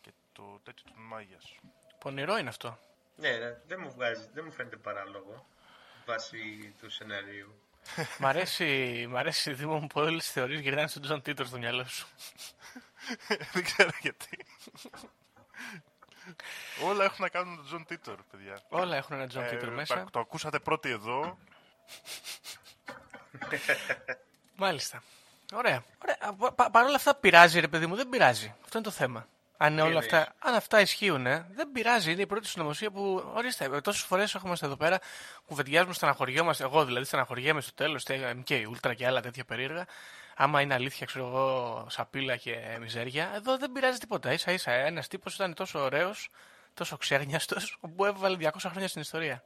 Και 0.00 0.12
το 0.32 0.60
τέτοιο 0.62 0.84
των 0.86 0.94
Μάγιας. 0.96 1.54
Πονηρό 1.98 2.36
είναι 2.36 2.48
αυτό. 2.48 2.78
Ναι, 3.16 3.36
ρε, 3.36 3.62
δεν 3.66 3.78
μου 3.82 3.90
βγάζει, 3.90 4.28
δεν 4.32 4.44
μου 4.46 4.52
φαίνεται 4.52 4.76
παράλογο 4.76 5.46
βάσει 6.06 6.74
του 6.80 6.90
σενάριου. 6.90 7.60
μ' 8.18 8.26
αρέσει, 8.26 9.06
μ' 9.08 9.16
αρέσει 9.16 9.52
Δήμο 9.52 9.78
μου 9.78 9.86
που 9.86 10.00
όλες 10.00 10.22
τις 10.22 10.32
θεωρίες 10.32 10.60
γυρνάνε 10.60 10.88
στον 10.88 11.02
Τζον 11.02 11.22
Τίτορ 11.22 11.46
στο 11.46 11.58
μυαλό 11.58 11.84
σου. 11.84 12.06
Δεν 13.52 13.64
ξέρω 13.64 13.90
γιατί. 14.00 14.38
Όλα 16.84 17.04
έχουν 17.04 17.16
να 17.18 17.28
κάνουν 17.28 17.50
με 17.50 17.56
τον 17.56 17.64
Τζον 17.64 17.84
Τίτορ, 17.84 18.16
παιδιά. 18.30 18.60
Όλα 18.68 18.96
έχουν 18.96 19.16
ένα 19.16 19.26
Τζον 19.26 19.42
Ε, 19.44 19.48
Τίτορ 19.48 19.68
τα- 19.68 19.74
μέσα. 19.74 20.04
Το 20.10 20.18
ακούσατε 20.20 20.58
πρώτοι 20.58 20.90
εδώ. 20.90 21.38
Μάλιστα. 24.56 25.02
Ωραία. 25.52 25.82
Ωραία. 26.02 26.34
Πα- 26.38 26.52
πα- 26.52 26.70
Παρ' 26.70 26.84
όλα 26.84 26.94
αυτά 26.94 27.14
πειράζει, 27.14 27.60
ρε 27.60 27.68
παιδί 27.68 27.86
μου, 27.86 27.96
δεν 27.96 28.08
πειράζει. 28.08 28.54
Αυτό 28.64 28.78
είναι 28.78 28.86
το 28.86 28.92
θέμα. 28.92 29.26
Αν, 29.58 29.72
είναι 29.72 29.82
όλα 29.82 29.90
εννοείς; 29.90 30.12
αυτά, 30.12 30.34
αν 30.38 30.54
αυτά 30.54 30.80
ισχύουν, 30.80 31.26
ε, 31.26 31.46
δεν 31.54 31.72
πειράζει. 31.72 32.12
Είναι 32.12 32.22
η 32.22 32.26
πρώτη 32.26 32.46
συνωμοσία 32.48 32.90
που. 32.90 33.30
Ορίστε, 33.34 33.80
τόσες 33.80 34.02
φορές 34.02 34.34
έχουμε 34.34 34.56
εδώ 34.62 34.76
πέρα, 34.76 34.98
κουβεντιάζουμε, 35.46 35.94
στεναχωριόμαστε. 35.94 36.64
Εγώ 36.64 36.84
δηλαδή 36.84 37.04
στεναχωριέμαι 37.06 37.60
στο 37.60 37.74
τέλος 37.74 38.02
και 38.44 38.56
η 38.56 38.64
Ούλτρα 38.64 38.94
και 38.94 39.06
άλλα 39.06 39.20
τέτοια 39.20 39.44
περίεργα. 39.44 39.86
Άμα 40.38 40.60
είναι 40.60 40.74
αλήθεια, 40.74 41.06
ξέρω 41.06 41.26
εγώ, 41.26 41.86
σαπίλα 41.90 42.36
και 42.36 42.76
μιζέρια. 42.80 43.32
Εδώ 43.34 43.56
δεν 43.58 43.72
πειράζει 43.72 43.98
τίποτα. 43.98 44.36
σα 44.38 44.52
ίσα 44.52 44.72
ένας 44.72 45.08
τύπος 45.08 45.34
ήταν 45.34 45.54
τόσο 45.54 45.78
ωραίος, 45.78 46.28
τόσο 46.74 46.96
ξέρνιαστος, 46.96 47.78
που 47.96 48.04
έβαλε 48.04 48.36
200 48.36 48.50
χρόνια 48.58 48.88
στην 48.88 49.00
ιστορία. 49.00 49.44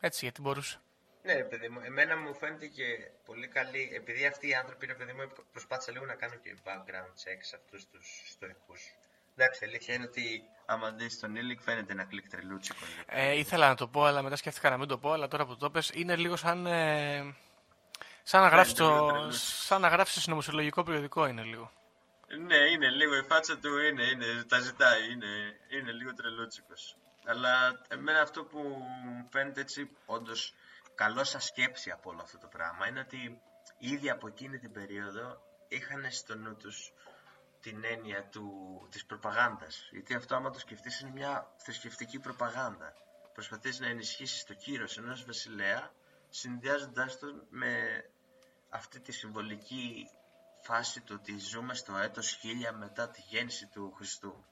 Έτσι, 0.00 0.24
γιατί 0.24 0.40
μπορούσε. 0.40 0.80
Ναι, 1.22 1.34
ρε 1.34 1.44
παιδί 1.44 1.68
μου, 1.68 1.80
εμένα 1.84 2.16
μου 2.16 2.34
φαίνεται 2.34 2.66
και 2.66 2.84
πολύ 3.24 3.48
καλή, 3.48 3.90
επειδή 3.94 4.26
αυτοί 4.26 4.48
οι 4.48 4.54
άνθρωποι, 4.54 4.86
ρε 4.86 4.94
παιδί 4.94 5.12
μου, 5.12 5.32
προσπάθησα 5.52 5.92
λίγο 5.92 6.04
να 6.04 6.14
κάνω 6.14 6.34
και 6.34 6.56
background 6.64 7.12
check 7.22 7.38
σε 7.40 7.56
αυτούς 7.56 7.88
τους 7.88 8.06
στοικούς. 8.30 8.82
Εντάξει, 9.36 9.64
η 9.64 9.66
αλήθεια 9.66 9.94
είναι 9.94 10.04
ότι 10.04 10.42
άμα 10.66 10.90
δεις 10.90 11.18
τον 11.18 11.36
Ήλικ 11.36 11.60
φαίνεται 11.60 11.92
ένα 11.92 12.04
κλικ 12.04 12.28
τρελούτσικο. 12.28 12.78
λίγο. 12.88 13.02
Ε, 13.06 13.38
ήθελα 13.38 13.68
να 13.68 13.74
το 13.74 13.88
πω, 13.88 14.04
αλλά 14.04 14.22
μετά 14.22 14.36
σκέφτηκα 14.36 14.70
να 14.70 14.78
μην 14.78 14.88
το 14.88 14.98
πω, 14.98 15.12
αλλά 15.12 15.28
τώρα 15.28 15.46
που 15.46 15.56
το 15.56 15.70
πες, 15.70 15.90
είναι 15.94 16.16
λίγο 16.16 16.36
σαν, 16.36 16.66
ε, 16.66 17.34
σαν 18.22 18.42
να 18.42 18.48
γράψεις 18.48 18.78
λίγο 18.78 18.98
το, 18.98 19.06
τρελός. 19.06 19.64
σαν 19.66 19.80
να 19.80 19.88
γράψεις 19.88 20.22
συνωμοσιολογικό 20.22 20.82
περιοδικό 20.82 21.26
είναι 21.26 21.42
λίγο. 21.42 21.72
Ναι, 22.46 22.56
είναι 22.56 22.90
λίγο, 22.90 23.16
η 23.16 23.22
φάτσα 23.22 23.58
του 23.58 23.78
είναι, 23.78 24.02
είναι 24.02 24.44
τα 24.48 24.58
ζητάει, 24.58 25.12
είναι, 25.12 25.56
είναι 25.68 25.92
λίγο 25.92 26.14
τρελούτσικος. 26.14 26.96
Αλλά 27.24 27.80
εμένα 27.88 28.20
αυτό 28.20 28.44
που 28.44 28.58
μου 29.04 29.28
φαίνεται 29.30 29.60
έτσι 29.60 29.90
όντως 30.06 30.54
καλό 30.94 31.24
σαν 31.24 31.40
σκέψη 31.40 31.90
από 31.90 32.10
όλο 32.10 32.20
αυτό 32.22 32.38
το 32.38 32.46
πράγμα 32.46 32.88
είναι 32.88 33.00
ότι 33.00 33.40
ήδη 33.78 34.10
από 34.10 34.26
εκείνη 34.26 34.58
την 34.58 34.72
περίοδο 34.72 35.42
είχαν 35.68 36.06
στο 36.10 36.34
νου 36.34 36.56
τους 36.56 36.92
την 37.60 37.84
έννοια 37.84 38.24
του, 38.24 38.48
της 38.90 39.06
προπαγάνδας. 39.06 39.88
Γιατί 39.90 40.14
αυτό 40.14 40.34
άμα 40.34 40.50
το 40.50 40.58
σκεφτείς 40.58 41.00
είναι 41.00 41.10
μια 41.10 41.54
θρησκευτική 41.56 42.18
προπαγάνδα. 42.18 42.92
Προσπαθείς 43.32 43.80
να 43.80 43.86
ενισχύσεις 43.86 44.44
το 44.44 44.54
κύρος 44.54 44.98
ενός 44.98 45.24
βασιλέα 45.24 45.92
συνδυάζοντάς 46.28 47.18
τον 47.18 47.46
με 47.50 48.04
αυτή 48.72 49.00
τη 49.00 49.12
συμβολική 49.12 50.06
φάση 50.62 51.00
του 51.00 51.16
ότι 51.20 51.38
ζούμε 51.38 51.74
στο 51.74 51.96
έτος 51.96 52.40
1000 52.72 52.74
μετά 52.78 53.10
τη 53.10 53.20
γέννηση 53.20 53.66
του 53.66 53.92
Χριστού. 53.96 54.44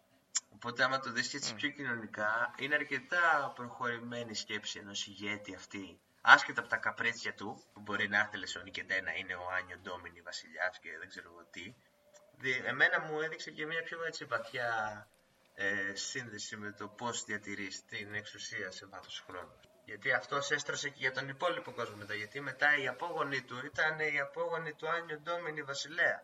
Οπότε 0.55 0.85
άμα 0.85 1.01
το 1.01 1.13
δεις 1.13 1.35
έτσι 1.35 1.55
πιο 1.55 1.69
κοινωνικά, 1.71 2.55
είναι 2.59 2.75
αρκετά 2.75 3.53
προχωρημένη 3.55 4.31
η 4.31 4.35
σκέψη 4.35 4.79
ενός 4.79 5.07
ηγέτη 5.07 5.55
αυτή. 5.55 6.01
Άσχετα 6.21 6.61
από 6.61 6.69
τα 6.69 6.77
καπρίτσια 6.77 7.35
του, 7.35 7.63
που 7.73 7.81
μπορεί 7.81 8.09
να 8.09 8.19
έρθει 8.19 8.37
λεσόνι 8.37 8.71
και 8.71 8.85
να 9.05 9.13
είναι 9.15 9.35
ο 9.35 9.51
Άνιο 9.51 9.79
Ντόμινι 9.79 10.21
βασιλιάς 10.21 10.79
και 10.79 10.99
δεν 10.99 11.09
ξέρω 11.09 11.31
εγώ 11.33 11.45
τι. 11.51 11.75
Δι- 12.39 12.65
Εμένα 12.65 13.01
μου 13.01 13.21
έδειξε 13.21 13.51
και 13.51 13.67
μια 13.67 13.83
πιο 13.83 14.05
έτσι 14.05 14.25
βαθιά 14.25 14.69
ε, 15.55 15.95
σύνδεση 15.95 16.57
με 16.57 16.73
το 16.73 16.89
πώς 16.89 17.25
διατηρείς 17.25 17.85
την 17.85 18.15
εξουσία 18.15 18.71
σε 18.71 18.87
βάθος 18.87 19.25
χρόνου. 19.27 19.61
Γιατί 19.91 20.13
αυτός 20.13 20.51
έστρωσε 20.51 20.89
και 20.89 20.99
για 20.99 21.13
τον 21.13 21.29
υπόλοιπο 21.29 21.71
κόσμο 21.73 21.97
μετά. 21.97 22.15
Γιατί 22.15 22.41
μετά 22.41 22.77
οι 22.79 22.89
απόγονοι 22.89 23.43
του 23.43 23.57
ήταν 23.65 23.99
οι 23.99 24.21
απόγονοι 24.21 24.73
του 24.73 24.89
Άνιο 24.89 25.19
Ντόμινι 25.19 25.63
βασιλέα. 25.63 26.19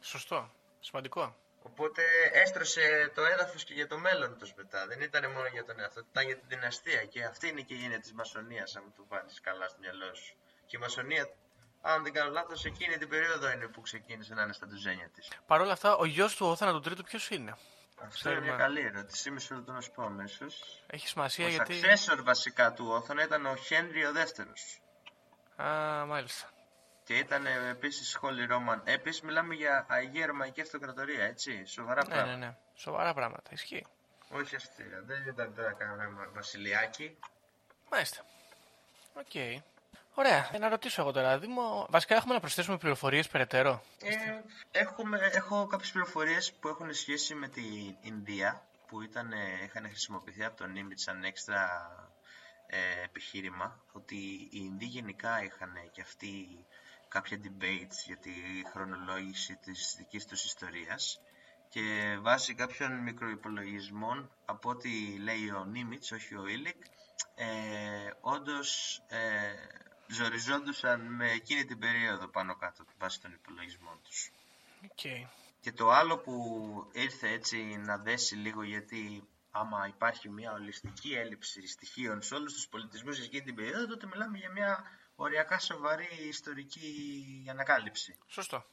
Σωστό. 0.00 0.50
Σημαντικό. 0.80 1.36
Οπότε 1.62 2.02
έστρωσε 2.32 3.12
το 3.14 3.22
έδαφος 3.24 3.64
και 3.64 3.74
για 3.74 3.86
το 3.86 3.98
μέλλον 3.98 4.38
τους 4.38 4.54
μετά. 4.54 4.86
Δεν 4.86 5.00
ήταν 5.00 5.30
μόνο 5.30 5.46
για 5.46 5.64
τον 5.64 5.80
εαυτό, 5.80 6.00
ήταν 6.10 6.24
για 6.26 6.36
την 6.36 6.48
δυναστεία. 6.48 7.04
Και 7.04 7.24
αυτή 7.24 7.48
είναι 7.48 7.60
και 7.60 7.74
η 7.74 7.82
έννοια 7.82 8.00
της 8.00 8.12
μασονίας, 8.12 8.76
αν 8.76 8.92
το 8.96 9.04
βάλεις 9.08 9.40
καλά 9.40 9.68
στο 9.68 9.78
μυαλό 9.80 10.14
σου. 10.14 10.34
Και 10.66 10.76
η 10.76 10.80
μασονία, 10.80 11.28
αν 11.80 12.02
δεν 12.02 12.12
κάνω 12.12 12.30
λάθος, 12.30 12.64
εκείνη 12.64 12.96
την 12.96 13.08
περίοδο 13.08 13.50
είναι 13.50 13.66
που 13.66 13.80
ξεκίνησε 13.80 14.34
να 14.34 14.42
είναι 14.42 14.52
στα 14.52 14.66
τουζένια 14.66 15.08
της. 15.14 15.30
Παρ' 15.46 15.60
όλα 15.60 15.72
αυτά, 15.72 15.96
ο 15.96 16.04
γιος 16.04 16.36
του 16.36 16.46
Όθανα 16.46 16.72
του 16.72 16.80
Τρίτου 16.80 17.02
ποιος 17.02 17.30
είναι; 17.30 17.56
Αυτό 18.06 18.30
είναι 18.30 18.40
μια 18.40 18.48
Ξέρουμε. 18.48 18.62
καλή 18.74 18.80
ερώτηση. 18.80 19.30
Μισό 19.30 19.54
λεπτό 19.54 19.72
να 19.72 19.80
σου 19.80 19.90
πω 19.90 20.02
αμέσως. 20.02 20.82
Έχει 20.86 21.08
σημασία 21.08 21.46
Ο 21.46 21.48
γιατί... 21.48 21.80
successor 21.82 22.20
βασικά 22.24 22.72
του 22.72 22.86
Όθωνα 22.88 23.22
ήταν 23.22 23.46
ο 23.46 23.56
Χένρι 23.56 24.06
ο 24.06 24.12
δεύτερος. 24.12 24.80
Α, 25.62 25.66
μάλιστα. 26.06 26.50
Και 27.04 27.18
ήταν 27.18 27.46
ε, 27.46 27.68
επίσης 27.68 28.18
Holy 28.22 28.52
Roman. 28.52 28.80
Επίσης 28.84 29.20
μιλάμε 29.22 29.54
για 29.54 29.86
Αγία 29.88 30.26
Ρωμαϊκή 30.26 30.60
Αυτοκρατορία, 30.60 31.24
έτσι. 31.24 31.64
Σοβαρά 31.66 32.02
Ναι, 32.02 32.14
πράγματα. 32.14 32.36
ναι, 32.38 32.46
ναι. 32.46 32.56
Σοβαρά 32.74 33.14
πράγματα. 33.14 33.50
Ισχύει. 33.52 33.86
Όχι 34.30 34.56
αστεία. 34.56 35.02
Δεν 35.06 35.26
ήταν 35.26 35.54
τώρα 35.54 35.72
κανένα 35.72 36.28
βασιλιάκι. 36.34 37.18
Μάλιστα. 37.90 38.24
Οκ. 39.14 39.34
Ωραία. 40.20 40.50
Ε, 40.52 40.58
να 40.58 40.68
ρωτήσω 40.68 41.02
εγώ 41.02 41.12
τώρα, 41.12 41.38
Δήμο, 41.38 41.86
βασικά 41.90 42.14
έχουμε 42.14 42.34
να 42.34 42.40
προσθέσουμε 42.40 42.76
πληροφορίες 42.76 43.28
περαιτέρω; 43.28 43.82
Ε, 44.02 44.14
έχουμε, 44.70 45.18
έχω 45.32 45.66
κάποιες 45.66 45.90
πληροφορίες 45.90 46.52
που 46.52 46.68
έχουν 46.68 46.94
σχέση 46.94 47.34
με 47.34 47.48
την 47.48 47.96
Ινδία 48.00 48.62
που 48.86 49.02
ήταν, 49.02 49.32
είχαν 49.64 49.84
χρησιμοποιηθεί 49.84 50.44
από 50.44 50.56
τον 50.56 50.72
Νίμιτς 50.72 50.98
σαν 50.98 51.24
έξτρα 51.24 51.68
ε, 52.66 53.04
επιχείρημα 53.04 53.82
ότι 53.92 54.16
οι 54.52 54.60
Ινδοί 54.70 54.84
γενικά 54.84 55.42
είχαν 55.42 55.72
και 55.92 56.00
αυτοί 56.00 56.66
κάποια 57.08 57.40
debates 57.44 57.98
για 58.06 58.16
τη 58.16 58.32
χρονολόγηση 58.72 59.56
της 59.56 59.94
δικής 59.98 60.26
τους 60.26 60.44
ιστορίας 60.44 61.20
και 61.68 62.16
βάσει 62.20 62.54
κάποιων 62.54 62.92
μικροϋπολογισμών 62.92 64.30
από 64.44 64.70
ό,τι 64.70 65.18
λέει 65.18 65.50
ο 65.50 65.64
Νίμιτς, 65.64 66.12
όχι 66.12 66.34
ο 66.34 66.46
Ήλικ, 66.46 66.84
ε, 67.34 67.46
όντως 68.20 69.02
ε, 69.08 69.18
ζοριζόντουσαν 70.10 71.00
με 71.00 71.30
εκείνη 71.30 71.64
την 71.64 71.78
περίοδο 71.78 72.26
πάνω 72.26 72.56
κάτω 72.56 72.84
βάσει 72.98 73.20
των 73.20 73.32
υπολογισμών 73.32 74.00
τους. 74.04 74.30
Okay. 74.82 75.26
Και 75.60 75.72
το 75.72 75.90
άλλο 75.90 76.18
που 76.18 76.34
ήρθε 76.92 77.28
έτσι 77.28 77.56
να 77.76 77.98
δέσει 77.98 78.34
λίγο 78.34 78.62
γιατί 78.62 79.28
άμα 79.50 79.86
υπάρχει 79.86 80.28
μια 80.28 80.52
ολιστική 80.52 81.14
έλλειψη 81.14 81.66
στοιχείων 81.66 82.22
σε 82.22 82.34
όλους 82.34 82.52
τους 82.52 82.68
πολιτισμούς 82.68 83.16
για 83.16 83.24
εκείνη 83.24 83.42
την 83.42 83.54
περίοδο 83.54 83.86
τότε 83.86 84.06
μιλάμε 84.06 84.38
για 84.38 84.50
μια 84.50 84.84
οριακά 85.14 85.58
σοβαρή 85.58 86.08
ιστορική 86.28 87.46
ανακάλυψη. 87.50 88.18
Σωστό. 88.26 88.64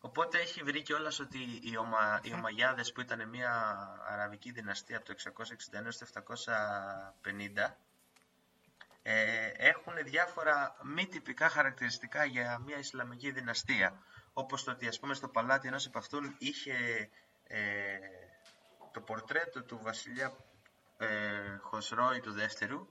Οπότε 0.00 0.38
έχει 0.38 0.62
βρει 0.62 0.82
κιόλας 0.82 1.20
ότι 1.20 1.38
οι, 1.62 1.76
Ομα, 1.76 2.20
οι 2.22 2.32
Ομαγιάδες 2.32 2.92
που 2.92 3.00
ήταν 3.00 3.28
μια 3.28 3.52
αραβική 4.08 4.50
δυναστεία 4.50 4.96
από 4.96 5.06
το 5.06 5.14
661 5.72 5.84
έως 5.84 5.98
το 5.98 6.06
750 7.22 7.74
ε, 9.02 9.50
έχουν 9.56 9.94
διάφορα 10.04 10.76
μη 10.82 11.06
τυπικά 11.06 11.48
χαρακτηριστικά 11.48 12.24
για 12.24 12.58
μια 12.58 12.78
Ισλαμική 12.78 13.30
δυναστεία. 13.30 14.02
Όπως 14.32 14.64
το 14.64 14.70
ότι 14.70 14.88
ας 14.88 14.98
πούμε 14.98 15.14
στο 15.14 15.28
παλάτι 15.28 15.68
ενός 15.68 15.86
από 15.86 15.98
αυτούν 15.98 16.36
είχε 16.38 17.08
ε, 17.42 17.98
το 18.92 19.00
πορτρέτο 19.00 19.62
του 19.62 19.80
βασιλιά 19.82 20.36
ε, 20.96 21.56
Χοσρόη 21.60 22.20
του 22.20 22.32
δεύτερου 22.32 22.88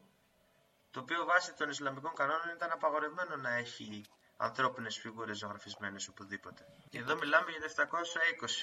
το 0.91 0.99
οποίο 0.99 1.25
βάσει 1.25 1.53
των 1.53 1.69
Ισλαμικών 1.69 2.13
κανόνων 2.13 2.49
ήταν 2.55 2.71
απαγορευμένο 2.71 3.35
να 3.35 3.53
έχει 3.53 4.05
ανθρώπινες 4.37 4.97
φιγούρες 4.97 5.37
ζωγραφισμένες 5.37 6.07
οπουδήποτε. 6.07 6.65
Και 6.89 6.97
εδώ 6.97 7.15
μιλάμε 7.15 7.51
για 7.51 7.59
το 7.59 7.97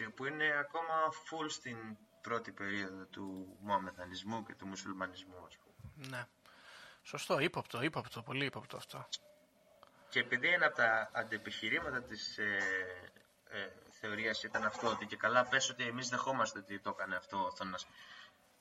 720 0.06 0.12
που 0.14 0.24
είναι 0.24 0.46
ακόμα 0.58 0.94
full 1.12 1.46
στην 1.48 1.76
πρώτη 2.20 2.52
περίοδο 2.52 3.04
του 3.04 3.56
μοαμεθανισμού 3.60 4.42
και 4.42 4.54
του 4.54 4.66
μουσουλμανισμού 4.66 5.44
ας 5.46 5.58
πούμε. 5.58 6.08
Ναι. 6.08 6.26
Σωστό, 7.06 7.38
ύποπτο, 7.38 7.82
ύποπτο, 7.82 8.22
πολύ 8.22 8.44
ύποπτο 8.44 8.76
αυτό. 8.76 9.08
Και 10.08 10.20
επειδή 10.20 10.48
ένα 10.48 10.66
από 10.66 10.76
τα 10.76 11.10
αντεπιχειρήματα 11.12 12.02
της 12.02 12.38
ε, 12.38 12.58
ε, 13.48 13.68
θεωρίας 13.90 14.42
ήταν 14.42 14.64
αυτό 14.64 14.88
ότι 14.88 15.06
και 15.06 15.16
καλά 15.16 15.46
πες 15.48 15.70
ότι 15.70 15.86
εμείς 15.86 16.08
δεχόμαστε 16.08 16.58
ότι 16.58 16.80
το 16.80 16.90
έκανε 16.90 17.16
αυτό 17.16 17.44
ο 17.44 17.50
Θόνας. 17.50 17.86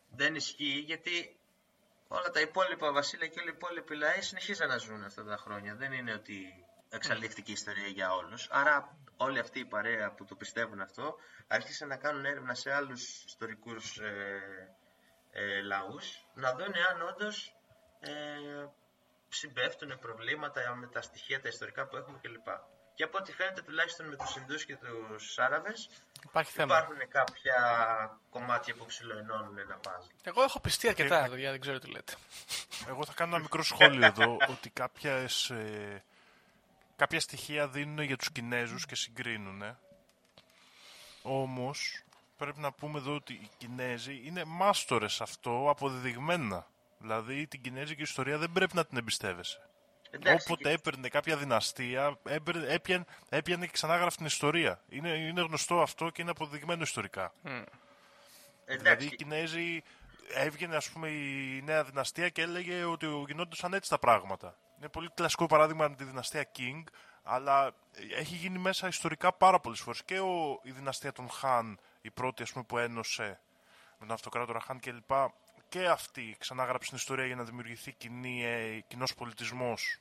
Δεν 0.09 0.35
ισχύει 0.35 0.79
γιατί 0.79 1.39
όλα 2.07 2.29
τα 2.29 2.39
υπόλοιπα 2.39 2.91
βασίλεια 2.91 3.27
και 3.27 3.39
όλοι 3.39 3.49
οι 3.49 3.53
υπόλοιποι 3.55 3.95
λαοί 3.95 4.21
συνεχίζαν 4.21 4.67
να 4.67 4.77
ζουν 4.77 5.03
αυτά 5.03 5.23
τα 5.23 5.37
χρόνια. 5.37 5.75
Δεν 5.75 5.91
είναι 5.91 6.13
ότι 6.13 6.65
εξαλείφθηκε 6.89 7.51
η 7.51 7.53
ιστορία 7.53 7.87
για 7.87 8.13
όλους. 8.13 8.47
Άρα 8.51 8.97
όλη 9.17 9.39
αυτή 9.39 9.59
η 9.59 9.65
παρέα 9.65 10.13
που 10.13 10.25
το 10.25 10.35
πιστεύουν 10.35 10.81
αυτό 10.81 11.15
άρχισαν 11.47 11.87
να 11.87 11.97
κάνουν 11.97 12.25
έρευνα 12.25 12.53
σε 12.53 12.73
άλλους 12.73 13.23
ιστορικούς 13.23 13.97
ε, 13.97 14.75
ε, 15.31 15.61
λαούς 15.61 16.27
να 16.33 16.55
δουν 16.55 16.73
αν 16.91 17.01
όντως 17.01 17.55
ε, 18.03 18.67
συμπέφτουν 19.29 19.99
προβλήματα 19.99 20.75
με 20.75 20.87
τα 20.87 21.01
στοιχεία 21.01 21.41
τα 21.41 21.47
ιστορικά 21.47 21.87
που 21.87 21.95
έχουμε 21.97 22.19
κλπ. 22.21 22.47
Και 22.95 23.03
από 23.03 23.17
ό,τι 23.17 23.31
φαίνεται 23.31 23.61
τουλάχιστον 23.61 24.07
με 24.07 24.15
τους 24.15 24.35
Ινδούς 24.35 24.65
και 24.65 24.75
τους 24.75 25.39
Άραβες 25.39 25.89
Υπάρχει 26.23 26.51
θέμα. 26.51 26.77
υπάρχουν 26.77 27.07
κάποια 27.09 27.55
κομμάτια 28.29 28.75
που 28.75 28.85
ψιλοενώνουν 28.85 29.57
ένα 29.57 29.75
πάζλ. 29.75 30.07
Εγώ 30.23 30.43
έχω 30.43 30.59
πιστεί 30.59 30.87
αρκετά, 30.87 31.27
παιδιά, 31.29 31.51
δεν 31.51 31.59
ξέρω 31.59 31.79
τι 31.79 31.87
λέτε. 31.91 32.13
Εγώ 32.87 33.05
θα 33.05 33.13
κάνω 33.13 33.33
ένα 33.33 33.41
μικρό 33.43 33.63
σχόλιο 33.63 34.05
εδώ, 34.05 34.37
ότι 34.53 34.69
κάποιες, 34.69 35.49
ε, 35.49 36.03
κάποια 36.95 37.19
στοιχεία 37.19 37.67
δίνουν 37.67 38.01
για 38.01 38.17
τους 38.17 38.31
Κινέζους 38.31 38.85
και 38.85 38.95
συγκρίνουν. 38.95 39.61
Ε. 39.61 39.77
Όμως, 41.21 42.03
πρέπει 42.37 42.59
να 42.59 42.71
πούμε 42.71 42.99
εδώ 42.99 43.15
ότι 43.15 43.33
οι 43.33 43.49
Κινέζοι 43.57 44.21
είναι 44.23 44.43
μάστορες 44.45 45.21
αυτό 45.21 45.69
αποδεδειγμένα. 45.69 46.67
Δηλαδή, 47.03 47.47
την 47.47 47.61
Κινέζικη 47.61 48.01
ιστορία 48.01 48.37
δεν 48.37 48.51
πρέπει 48.51 48.75
να 48.75 48.85
την 48.85 48.97
εμπιστεύεσαι. 48.97 49.69
Εντάξει, 50.09 50.51
Όποτε 50.51 50.71
έπαιρνε 50.71 51.07
κάποια 51.07 51.37
δυναστεία, 51.37 52.17
έπαιρνε, 52.23 52.67
έπιανε, 52.67 53.05
έπιανε 53.29 53.65
και 53.65 53.71
ξανάγραφε 53.71 54.15
την 54.15 54.25
ιστορία. 54.25 54.81
Είναι, 54.89 55.09
είναι 55.09 55.41
γνωστό 55.41 55.81
αυτό 55.81 56.09
και 56.09 56.21
είναι 56.21 56.31
αποδεδειγμένο 56.31 56.81
ιστορικά. 56.81 57.33
Δηλαδή 57.41 57.65
εντάξει, 58.65 59.07
οι 59.07 59.15
Κινέζοι 59.15 59.81
έβγαινε 60.33 60.75
ας 60.75 60.89
πούμε 60.89 61.07
η 61.07 61.61
νέα 61.61 61.83
δυναστεία 61.83 62.29
και 62.29 62.41
έλεγε 62.41 62.83
ότι 62.83 63.05
γινόντουσαν 63.27 63.73
έτσι 63.73 63.89
τα 63.89 63.99
πράγματα. 63.99 64.57
Είναι 64.77 64.89
πολύ 64.89 65.09
κλασικό 65.13 65.45
παράδειγμα 65.45 65.87
με 65.87 65.95
τη 65.95 66.03
δυναστεία 66.03 66.51
King, 66.57 66.83
αλλά 67.23 67.75
έχει 68.17 68.35
γίνει 68.35 68.57
μέσα 68.59 68.87
ιστορικά 68.87 69.33
πάρα 69.33 69.59
πολλές 69.59 69.79
φορές. 69.79 70.03
Και 70.03 70.19
ο, 70.19 70.59
η 70.63 70.71
δυναστεία 70.71 71.11
των 71.11 71.29
Χαν, 71.29 71.79
η 72.01 72.11
πρώτη 72.11 72.43
ας 72.43 72.51
πούμε 72.51 72.63
που 72.67 72.77
ένωσε 72.77 73.39
με 73.99 74.05
τον 74.05 74.11
αυτοκράτορα 74.11 74.59
Χαν 74.59 74.79
κλπ. 74.79 75.11
Και 75.73 75.87
αυτή 75.87 76.35
ξανάγραψε 76.39 76.87
την 76.89 76.97
ιστορία 76.97 77.25
για 77.25 77.35
να 77.35 77.43
δημιουργηθεί 77.43 77.91
κοινή, 77.93 78.45
ε, 78.45 78.79
κοινός 78.87 79.13
πολιτισμός 79.15 79.99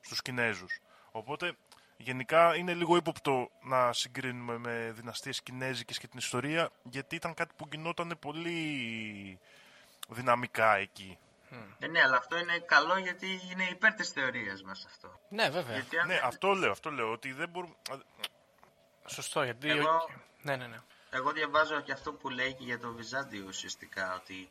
στους 0.00 0.22
Κινέζους. 0.22 0.80
Οπότε 1.10 1.56
γενικά 1.96 2.56
είναι 2.56 2.74
λίγο 2.74 2.96
ύποπτο 2.96 3.50
να 3.62 3.92
συγκρίνουμε 3.92 4.58
με 4.58 4.92
δυναστείες 4.94 5.42
κινέζικες 5.42 5.98
και 5.98 6.06
την 6.06 6.18
ιστορία 6.18 6.70
γιατί 6.82 7.14
ήταν 7.14 7.34
κάτι 7.34 7.54
που 7.56 7.68
γινόταν 7.70 8.16
πολύ 8.20 9.38
δυναμικά 10.08 10.76
εκεί. 10.76 11.18
ε, 11.78 11.86
ναι, 11.86 12.02
αλλά 12.02 12.16
αυτό 12.16 12.38
είναι 12.38 12.58
καλό 12.58 12.98
γιατί 12.98 13.40
είναι 13.52 13.64
υπέρ 13.64 13.94
της 13.94 14.08
θεωρίας 14.08 14.62
μας 14.62 14.84
αυτό. 14.86 15.20
Ναι, 15.28 15.50
βέβαια. 15.50 15.74
Γιατί 15.74 15.98
αν 15.98 16.06
Ναι, 16.06 16.20
αυτό 16.24 16.52
λέω, 16.52 16.70
αυτό 16.70 16.90
λέω, 16.90 17.12
ότι 17.12 17.32
δεν 17.32 17.48
μπορούμε... 17.48 17.74
Σωστό, 19.06 19.42
γιατί... 19.42 19.70
Εγώ- 19.70 20.10
Ναι, 20.42 20.56
ναι, 20.56 20.66
ναι. 20.66 20.80
Εγώ 21.10 21.32
διαβάζω 21.32 21.80
και 21.80 21.92
αυτό 21.92 22.12
που 22.12 22.28
λέει 22.28 22.54
και 22.54 22.64
για 22.64 22.78
το 22.78 22.92
Βυζάντιο 22.92 23.44
ουσιαστικά, 23.48 24.14
ότι 24.14 24.48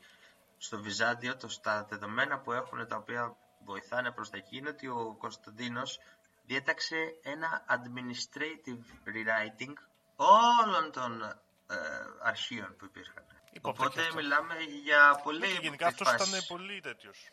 στο 0.66 0.82
Βυζάντιο 0.82 1.38
το, 1.38 1.47
στα 1.47 1.86
δεδομένα 1.89 2.39
που 2.39 2.51
έχουν 2.51 2.88
τα 2.88 2.95
οποία 2.95 3.36
βοηθάνε 3.66 4.12
προς 4.12 4.30
τα 4.30 4.38
εκεί 4.38 4.57
είναι 4.57 4.70
ότι 4.70 4.88
ο 4.88 5.16
Κωνσταντίνος 5.20 5.99
διέταξε 6.45 6.95
ένα 7.24 7.66
administrative 7.70 8.84
rewriting 9.14 9.74
όλων 10.16 10.91
των 10.91 11.22
ε, 11.22 11.76
αρχείων 12.22 12.76
που 12.76 12.86
υπήρχαν. 12.86 13.26
Υπόπτω 13.51 13.82
και 13.82 13.88
Οπότε 13.88 14.01
αυτό. 14.01 14.16
μιλάμε 14.16 14.55
για 14.84 15.20
πολύ 15.24 15.39
Ναι, 15.39 15.45
και 15.45 15.51
γενικά 15.51 15.68
ύποπτη 15.68 15.84
αυτός 15.84 16.07
φάσης. 16.07 16.28
ήταν 16.45 16.57
πολύ 16.57 16.80
τέτοιος. 16.82 17.30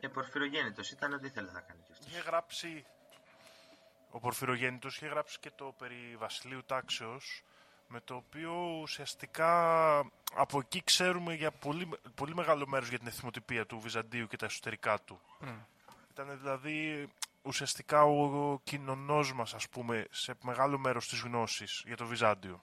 Ε, 0.00 0.08
Πορφυρογέννητος 0.08 0.90
ήταν 0.90 1.12
ό,τι 1.12 1.26
ήθελε 1.26 1.50
να 1.50 1.60
κάνει 1.60 1.82
κι 1.82 1.92
αυτός. 1.92 2.06
Είχε 2.06 2.20
γράψει... 2.20 2.86
Ο 4.10 4.18
Πορφυρογέννητος 4.18 4.96
είχε 4.96 5.06
γράψει 5.06 5.38
και 5.38 5.50
το 5.50 5.74
περί 5.78 6.16
βασιλείου 6.18 6.64
τάξεως 6.64 7.42
με 7.88 8.00
το 8.00 8.14
οποίο 8.14 8.78
ουσιαστικά 8.82 9.98
από 10.34 10.58
εκεί 10.58 10.82
ξέρουμε 10.84 11.34
για 11.34 11.50
πολύ, 11.50 11.88
πολύ 12.14 12.34
μεγάλο 12.34 12.66
μέρος 12.66 12.88
για 12.88 12.98
την 12.98 13.06
εθιμοτυπία 13.06 13.66
του 13.66 13.80
Βυζαντίου 13.80 14.26
και 14.26 14.36
τα 14.36 14.46
εσωτερικά 14.46 14.98
του. 15.00 15.20
Ήταν 16.10 16.38
δηλαδή 16.38 17.08
ουσιαστικά 17.42 18.02
ο, 18.04 18.50
ο 18.52 18.60
κοινωνός 18.64 19.32
μας, 19.32 19.54
ας 19.54 19.68
πούμε, 19.68 20.06
σε 20.10 20.34
μεγάλο 20.42 20.78
μέρος 20.78 21.08
της 21.08 21.20
γνώσης 21.20 21.82
για 21.86 21.96
το 21.96 22.06
Βυζάντιο. 22.06 22.62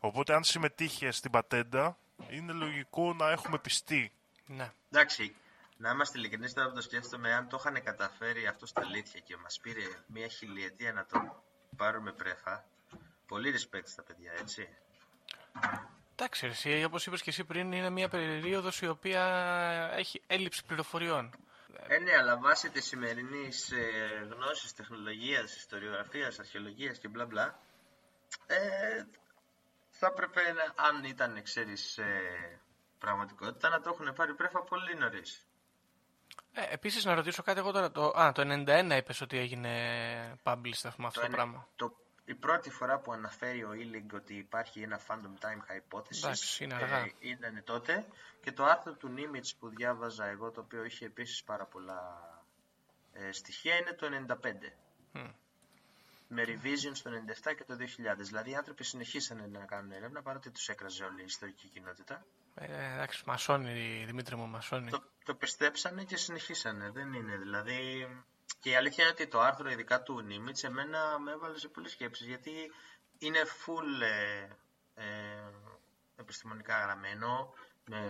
Οπότε 0.00 0.34
αν 0.34 0.44
συμμετείχε 0.44 1.10
στην 1.10 1.30
πατέντα, 1.30 1.96
είναι 2.28 2.52
λογικό 2.52 3.12
να 3.14 3.30
έχουμε 3.30 3.58
πιστεί. 3.58 4.12
ναι. 4.46 4.72
Εντάξει, 4.90 5.34
να 5.76 5.90
είμαστε 5.90 6.18
ειλικρινείς 6.18 6.52
τώρα 6.52 6.68
που 6.68 6.74
το 6.74 6.80
σκέφτομαι, 6.80 7.32
αν 7.32 7.48
το 7.48 7.56
είχαν 7.60 7.82
καταφέρει 7.82 8.46
αυτό 8.46 8.66
στα 8.66 8.80
αλήθεια 8.80 9.20
και 9.20 9.36
μας 9.36 9.58
πήρε 9.62 9.82
μια 10.06 10.28
χιλιετία 10.28 10.92
να 10.92 11.06
το 11.06 11.44
πάρουμε 11.76 12.12
πρέφα. 12.12 12.64
Πολύ 13.32 13.54
respect 13.56 13.84
στα 13.84 14.02
παιδιά, 14.02 14.32
έτσι. 14.40 14.68
Εντάξει, 16.12 16.46
ρε, 16.46 16.52
εσύ, 16.52 16.84
όπως 16.84 17.06
είπες 17.06 17.22
και 17.22 17.30
εσύ 17.30 17.44
πριν, 17.44 17.72
είναι 17.72 17.90
μια 17.90 18.08
περίοδος 18.08 18.80
η 18.80 18.88
οποία 18.88 19.22
έχει 19.94 20.22
έλλειψη 20.26 20.64
πληροφοριών. 20.64 21.34
Ε, 21.86 21.98
ναι, 21.98 22.16
αλλά 22.16 22.38
βάσει 22.38 22.70
της 22.70 22.84
σημερινής 22.84 23.70
ε, 23.70 24.28
γνώσης, 24.30 24.74
τεχνολογίας, 24.74 25.56
ιστοριογραφίας, 25.56 26.38
αρχαιολογίας 26.38 26.98
και 26.98 27.08
μπλα 27.08 27.26
μπλα, 27.26 27.58
ε, 28.46 29.04
θα 29.90 30.06
έπρεπε 30.06 30.40
να, 30.52 30.84
αν 30.84 31.04
ήταν, 31.04 31.42
ξέρεις, 31.42 31.98
ε, 31.98 32.60
πραγματικότητα, 32.98 33.68
να 33.68 33.80
το 33.80 33.90
έχουν 33.90 34.12
πάρει 34.14 34.34
πρέφα 34.34 34.62
πολύ 34.62 34.94
νωρίς. 34.94 35.46
Ε, 36.52 36.62
επίσης, 36.72 37.04
να 37.04 37.14
ρωτήσω 37.14 37.42
κάτι 37.42 37.58
εγώ 37.58 37.72
τώρα. 37.72 37.90
Το, 37.90 38.06
α, 38.06 38.32
το 38.32 38.42
91 38.42 38.96
είπες 38.96 39.20
ότι 39.20 39.38
έγινε 39.38 39.70
published 40.42 40.84
αυτό, 40.84 41.06
αυτό 41.06 41.20
το 41.20 41.26
είναι 41.26 41.34
πράγμα. 41.34 41.68
το, 41.76 41.96
η 42.24 42.34
πρώτη 42.34 42.70
φορά 42.70 42.98
που 42.98 43.12
αναφέρει 43.12 43.64
ο 43.64 43.72
Ήλιγκ 43.72 44.12
ότι 44.12 44.34
υπάρχει 44.34 44.80
ένα 44.80 45.00
phantom 45.08 45.44
time 45.44 45.72
hypothesis 45.72 46.16
Εντάξει, 46.24 46.64
είναι 46.64 46.74
αργά. 46.74 46.96
ε, 46.98 47.12
ήταν 47.20 47.62
τότε 47.64 48.06
και 48.40 48.52
το 48.52 48.64
άρθρο 48.64 48.92
του 48.92 49.14
Nimitz 49.16 49.50
που 49.58 49.68
διάβαζα 49.68 50.26
εγώ 50.26 50.50
το 50.50 50.60
οποίο 50.60 50.84
είχε 50.84 51.04
επίσης 51.04 51.42
πάρα 51.42 51.64
πολλά 51.64 52.00
ε, 53.12 53.32
στοιχεία 53.32 53.76
είναι 53.76 53.92
το 53.92 54.36
95. 55.12 55.22
Με 56.34 56.44
revision 56.46 56.90
στο 56.92 57.10
97 57.44 57.54
και 57.56 57.64
το 57.64 57.76
2000. 58.14 58.16
Δηλαδή 58.16 58.50
οι 58.50 58.54
άνθρωποι 58.54 58.84
συνεχίσανε 58.84 59.46
να 59.46 59.64
κάνουν 59.64 59.92
έρευνα 59.92 60.22
παρότι 60.22 60.50
τους 60.50 60.68
έκραζε 60.68 61.04
όλη 61.04 61.20
η 61.20 61.24
ιστορική 61.24 61.68
κοινότητα. 61.68 62.24
Ε, 62.54 62.94
εντάξει, 62.94 63.22
μασόνι, 63.26 64.04
Δημήτρη 64.06 64.36
μου, 64.36 64.46
μασόνι. 64.46 64.90
Το, 64.90 65.02
το 65.24 65.34
πιστέψανε 65.34 66.04
και 66.04 66.16
συνεχίσανε. 66.16 66.90
Δεν 66.90 67.12
είναι 67.12 67.36
δηλαδή... 67.36 68.06
Και 68.60 68.70
η 68.70 68.76
αλήθεια 68.76 69.04
είναι 69.04 69.12
ότι 69.12 69.26
το 69.26 69.40
άρθρο 69.40 69.70
ειδικά 69.70 70.02
του 70.02 70.20
Νίμιτς 70.20 70.64
εμένα 70.64 71.18
με 71.18 71.30
έβαλε 71.32 71.58
σε 71.58 71.68
πολλές 71.68 71.90
σκέψεις 71.90 72.26
γιατί 72.26 72.72
είναι 73.18 73.40
full 73.42 74.02
ε, 74.02 74.48
ε, 74.94 75.50
επιστημονικά 76.16 76.80
γραμμένο, 76.80 77.54
με 77.84 78.00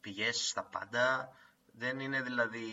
πηγές 0.00 0.48
στα 0.48 0.64
πάντα. 0.64 1.36
Δεν 1.74 2.00
είναι 2.00 2.22
δηλαδή 2.22 2.64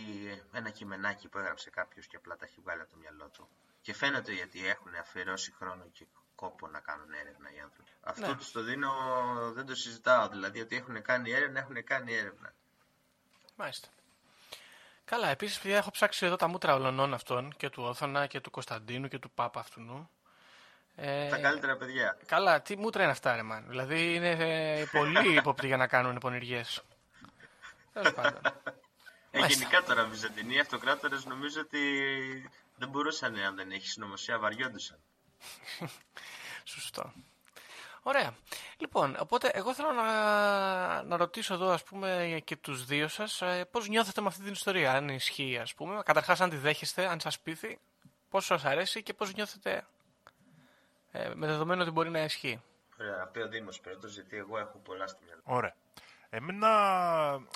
ένα 0.51 0.69
κειμενάκι 0.69 1.27
που 1.27 1.37
έγραψε 1.37 1.69
κάποιος 1.69 2.07
και 2.07 2.15
απλά 2.15 2.35
τα 2.35 2.45
έχει 2.45 2.61
βγάλει 2.61 2.81
από 2.81 2.91
το 2.91 2.97
μυαλό 2.97 3.29
του. 3.29 3.49
Και 3.81 3.93
φαίνεται 3.93 4.31
γιατί 4.31 4.67
έχουν 4.67 4.95
αφιερώσει 4.95 5.51
χρόνο 5.51 5.89
και 5.91 6.05
κόπο 6.35 6.67
να 6.67 6.79
κάνουν 6.79 7.13
έρευνα 7.13 7.53
οι 7.53 7.59
άνθρωποι. 7.59 7.91
Αυτό 8.01 8.27
Ναι. 8.27 8.35
τους 8.35 8.51
το 8.51 8.61
δίνω, 8.63 8.91
δεν 9.53 9.65
το 9.65 9.75
συζητάω. 9.75 10.27
Δηλαδή 10.29 10.61
ότι 10.61 10.75
έχουν 10.75 11.01
κάνει 11.01 11.31
έρευνα, 11.31 11.59
έχουν 11.59 11.83
κάνει 11.83 12.13
έρευνα. 12.13 12.53
Μάλιστα. 13.55 13.87
Καλά, 15.09 15.27
επίσης, 15.27 15.59
παιδιά, 15.59 15.77
έχω 15.77 15.91
ψάξει 15.91 16.25
εδώ 16.25 16.35
τα 16.35 16.47
μούτρα 16.47 16.73
ολονών 16.73 17.13
αυτών 17.13 17.53
και 17.57 17.69
του 17.69 17.83
Όθωνα 17.83 18.27
και 18.27 18.39
του 18.39 18.51
Κωνσταντίνου 18.51 19.07
και 19.07 19.19
του 19.19 19.31
Πάπα 19.31 19.59
αυτού. 19.59 20.09
Ε, 20.95 21.29
Τα 21.29 21.37
καλύτερα 21.37 21.77
παιδιά. 21.77 22.17
Καλά, 22.25 22.61
τι 22.61 22.77
μούτρα 22.77 23.03
είναι 23.03 23.11
αυτά, 23.11 23.35
ρε 23.35 23.41
man. 23.51 23.63
Δηλαδή 23.67 24.13
είναι 24.13 24.29
ε, 24.29 24.85
πολύ 24.91 25.33
ύποπτοι 25.37 25.67
για 25.67 25.77
να 25.77 25.87
κάνουν 25.87 26.17
πονηριές. 26.17 26.83
Τέλος 27.93 28.13
πάντων. 28.13 28.41
Ε, 29.31 29.39
Μάλιστα. 29.39 29.59
γενικά 29.63 29.83
τώρα 29.83 30.05
Βυζαντινοί 30.05 30.55
οι 30.55 30.59
αυτοκράτορες 30.59 31.25
νομίζω 31.25 31.61
ότι 31.61 31.79
δεν 32.75 32.89
μπορούσαν 32.89 33.35
αν 33.35 33.55
δεν 33.55 33.71
έχεις 33.71 33.91
συνωμοσία, 33.91 34.39
βαριόντουσαν. 34.39 34.99
Σωστό. 36.63 37.13
Ωραία. 38.09 38.33
Λοιπόν, 38.77 39.15
οπότε 39.19 39.47
εγώ 39.53 39.73
θέλω 39.73 39.91
να, 39.91 41.03
να 41.03 41.17
ρωτήσω 41.17 41.53
εδώ, 41.53 41.69
ας 41.69 41.83
πούμε, 41.83 42.41
και 42.43 42.55
τους 42.55 42.85
δύο 42.85 43.07
σας, 43.07 43.41
ε, 43.41 43.65
πώς 43.71 43.87
νιώθετε 43.87 44.21
με 44.21 44.27
αυτή 44.27 44.43
την 44.43 44.51
ιστορία, 44.51 44.93
αν 44.93 45.09
ισχύει, 45.09 45.57
ας 45.57 45.73
πούμε. 45.73 46.01
Καταρχάς, 46.05 46.41
αν 46.41 46.49
τη 46.49 46.55
δέχεστε, 46.55 47.07
αν 47.07 47.19
σας 47.19 47.39
πείθει, 47.39 47.79
πώς 48.29 48.45
σας 48.45 48.65
αρέσει 48.65 49.03
και 49.03 49.13
πώς 49.13 49.33
νιώθετε 49.33 49.87
ε, 51.11 51.31
με 51.35 51.47
δεδομένο 51.47 51.81
ότι 51.81 51.91
μπορεί 51.91 52.09
να 52.09 52.19
ισχύει. 52.23 52.61
Ωραία, 52.99 53.15
να 53.17 53.27
πει 53.27 53.39
ο 53.39 53.47
Δήμος 53.47 53.79
πρώτος, 53.79 54.13
γιατί 54.13 54.37
εγώ 54.37 54.57
έχω 54.57 54.77
πολλά 54.77 55.07
στη 55.07 55.23
μυαλό. 55.25 55.41
Ωραία. 55.43 55.75
Εμένα 56.29 56.69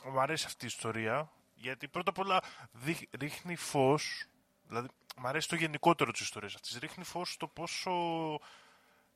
μου 0.05 0.19
αρέσει 0.19 0.45
αυτή 0.45 0.63
η 0.63 0.67
ιστορία 0.67 1.31
γιατί 1.55 1.87
πρώτα 1.87 2.09
απ' 2.09 2.19
όλα 2.19 2.41
δείχ- 2.71 3.15
ρίχνει 3.19 3.55
φως, 3.55 4.25
δηλαδή 4.67 4.87
μου 5.17 5.27
αρέσει 5.27 5.47
το 5.47 5.55
γενικότερο 5.55 6.11
της 6.11 6.21
ιστορίας 6.21 6.55
αυτής, 6.55 6.77
ρίχνει 6.77 7.03
φως 7.03 7.31
στο 7.31 7.47
πόσο, 7.47 7.91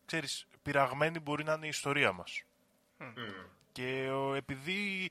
ξέρεις, 0.06 0.48
πειραγμένη 0.72 1.20
μπορεί 1.20 1.43
να 1.43 1.53
είναι 1.53 1.65
η 1.65 1.70
ιστορία 1.70 2.11
μας. 2.11 2.43
Και 3.72 4.09
ο, 4.09 4.34
επειδή 4.34 5.09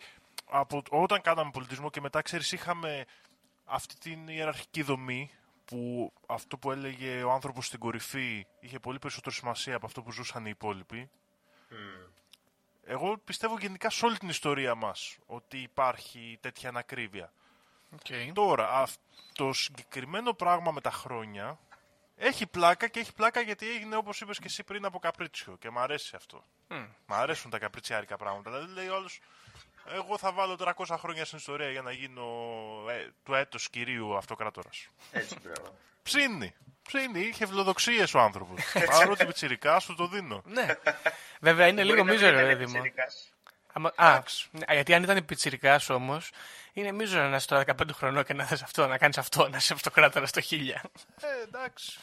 από, 0.50 0.82
όταν 0.90 1.20
κάναμε 1.20 1.50
πολιτισμό 1.50 1.90
και 1.90 2.00
μετά, 2.00 2.22
ξέρεις, 2.22 2.52
είχαμε 2.52 3.04
αυτή 3.64 3.98
την 3.98 4.28
ιεραρχική 4.28 4.82
δομή 4.82 5.30
που 5.64 6.12
αυτό 6.26 6.58
που 6.58 6.70
έλεγε 6.70 7.22
ο 7.22 7.30
άνθρωπος 7.32 7.66
στην 7.66 7.78
κορυφή 7.78 8.46
είχε 8.60 8.78
πολύ 8.78 8.98
περισσότερη 8.98 9.34
σημασία 9.34 9.76
από 9.76 9.86
αυτό 9.86 10.02
που 10.02 10.12
ζούσαν 10.12 10.46
οι 10.46 10.50
υπόλοιποι. 10.50 11.10
Εγώ 12.84 13.18
πιστεύω 13.18 13.58
γενικά 13.58 13.90
σε 13.90 14.06
όλη 14.06 14.16
την 14.16 14.28
ιστορία 14.28 14.74
μας 14.74 15.16
ότι 15.26 15.58
υπάρχει 15.58 16.38
τέτοια 16.40 16.68
ανακρίβεια. 16.68 17.32
Okay. 18.02 18.30
Τώρα, 18.32 18.70
αυ- 18.70 19.00
το 19.32 19.52
συγκεκριμένο 19.52 20.32
πράγμα 20.32 20.70
με 20.72 20.80
τα 20.80 20.90
χρόνια 20.90 21.58
έχει 22.16 22.46
πλάκα 22.46 22.88
και 22.88 23.00
έχει 23.00 23.12
πλάκα 23.12 23.40
γιατί 23.40 23.70
έγινε 23.70 23.96
όπως 23.96 24.20
είπες 24.20 24.38
και 24.38 24.44
εσύ 24.46 24.62
πριν 24.62 24.84
από 24.84 24.98
καπρίτσιο 24.98 25.56
και 25.60 25.70
μου 25.70 25.78
αρέσει 25.80 26.16
αυτό. 26.16 26.44
Μ' 27.06 27.12
αρέσουν 27.12 27.50
τα 27.50 27.58
καπριτσιάρικα 27.58 28.16
πράγματα. 28.16 28.50
Δηλαδή 28.50 28.72
λέει 28.72 28.88
όλος, 28.88 29.20
εγώ 29.94 30.18
θα 30.18 30.32
βάλω 30.32 30.56
300 30.58 30.96
χρόνια 30.98 31.24
στην 31.24 31.38
ιστορία 31.38 31.70
για 31.70 31.82
να 31.82 31.92
γίνω 31.92 32.24
ε, 32.88 33.08
του 33.24 33.34
έτος 33.34 33.70
κυρίου 33.70 34.16
αυτοκράτορας. 34.16 34.88
Έτσι, 35.12 35.36
μπράβο. 35.42 35.78
Ψήνει. 36.02 36.54
Ψήνει. 36.82 37.20
Είχε 37.20 37.44
ευλοδοξίες 37.44 38.14
ο 38.14 38.18
άνθρωπος. 38.20 38.60
Παρότι 38.90 39.26
πιτσιρικά 39.26 39.78
σου 39.80 39.94
το 39.94 40.06
δίνω. 40.06 40.42
ναι. 40.44 40.66
Βέβαια 41.40 41.66
είναι 41.66 41.84
λίγο 41.84 41.96
Μπορεί 41.96 42.06
να 42.06 42.12
μην 42.12 42.14
μίζερο, 42.20 42.36
ήταν 42.36 42.48
ρε 42.48 42.54
Δήμο. 42.54 42.72
πιτσιρικάς. 42.72 43.34
Άμα- 43.76 43.92
Α, 43.96 44.22
ναι, 44.50 44.64
γιατί 44.74 44.94
αν 44.94 45.02
ήταν 45.02 45.24
πιτσιρικάς 45.24 45.90
όμως, 45.90 46.30
είναι 46.72 46.92
μίζερο 46.92 47.28
να 47.28 47.36
είσαι 47.36 47.46
τώρα 47.46 47.64
15 47.66 47.92
χρονών 47.92 48.24
και 48.24 48.34
να 48.34 48.44
θες 48.44 48.62
αυτό, 48.62 48.86
να 48.86 48.98
κάνεις 48.98 49.18
αυτό, 49.18 49.48
να 49.48 49.56
είσαι 49.56 49.72
αυτοκράτορας 49.72 50.28
στο 50.28 50.40
1000. 50.40 50.80
Ε, 51.20 51.42
εντάξει. 51.42 51.98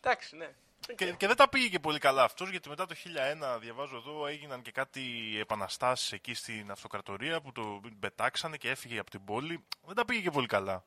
Εντάξει, 0.00 0.36
ναι. 0.36 0.48
Και, 0.96 1.12
και 1.12 1.26
δεν 1.26 1.36
τα 1.36 1.48
πήγε 1.48 1.68
και 1.68 1.78
πολύ 1.78 1.98
καλά 1.98 2.22
αυτός, 2.24 2.50
γιατί 2.50 2.68
μετά 2.68 2.86
το 2.86 2.94
1001, 2.94 3.58
διαβάζω 3.60 3.96
εδώ, 3.96 4.26
έγιναν 4.26 4.62
και 4.62 4.70
κάτι 4.70 5.02
επαναστάσεις 5.40 6.12
εκεί 6.12 6.34
στην 6.34 6.70
αυτοκρατορία 6.70 7.40
που 7.40 7.52
το 7.52 7.80
πετάξανε 8.00 8.56
και 8.56 8.70
έφυγε 8.70 8.98
από 8.98 9.10
την 9.10 9.24
πόλη. 9.24 9.64
Δεν 9.86 9.94
τα 9.94 10.04
πήγε 10.04 10.20
και 10.20 10.30
πολύ 10.30 10.46
καλά. 10.46 10.84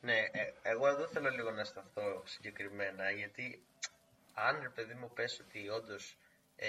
Ναι, 0.00 0.14
ε, 0.16 0.52
εγώ 0.62 0.86
εδώ 0.88 1.06
θέλω 1.06 1.28
λίγο 1.30 1.50
να 1.50 1.64
σταθώ 1.64 2.22
συγκεκριμένα, 2.26 3.10
γιατί 3.10 3.62
αν 4.34 4.58
ρε 4.62 4.68
παιδί 4.68 4.94
μου 4.94 5.10
πες 5.14 5.40
ότι 5.46 5.68
όντως 5.68 6.16
ε, 6.56 6.68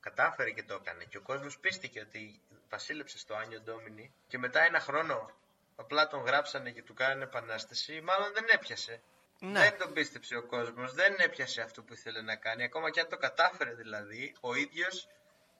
κατάφερε 0.00 0.50
και 0.50 0.62
το 0.62 0.74
έκανε 0.74 1.04
και 1.04 1.16
ο 1.16 1.22
κόσμος 1.22 1.58
πίστηκε 1.58 2.00
ότι 2.00 2.40
βασίλεψε 2.68 3.18
στο 3.18 3.34
Άνιο 3.34 3.60
Ντόμινι 3.60 4.14
και 4.26 4.38
μετά 4.38 4.60
ένα 4.62 4.80
χρόνο 4.80 5.30
απλά 5.76 6.08
τον 6.08 6.20
γράψανε 6.20 6.70
και 6.70 6.82
του 6.82 6.94
κάνανε 6.94 7.24
επανάσταση, 7.24 8.00
μάλλον 8.00 8.32
δεν 8.32 8.44
έπιασε. 8.48 9.02
Ναι. 9.40 9.60
Δεν 9.60 9.78
τον 9.78 9.92
πίστεψε 9.92 10.36
ο 10.36 10.46
κόσμος, 10.46 10.92
δεν 10.92 11.14
έπιασε 11.18 11.60
αυτό 11.62 11.82
που 11.82 11.92
ήθελε 11.92 12.22
να 12.22 12.36
κάνει, 12.36 12.62
ακόμα 12.62 12.90
και 12.90 13.00
αν 13.00 13.08
το 13.08 13.16
κατάφερε 13.16 13.74
δηλαδή, 13.74 14.36
ο 14.40 14.54
ίδιος 14.54 15.08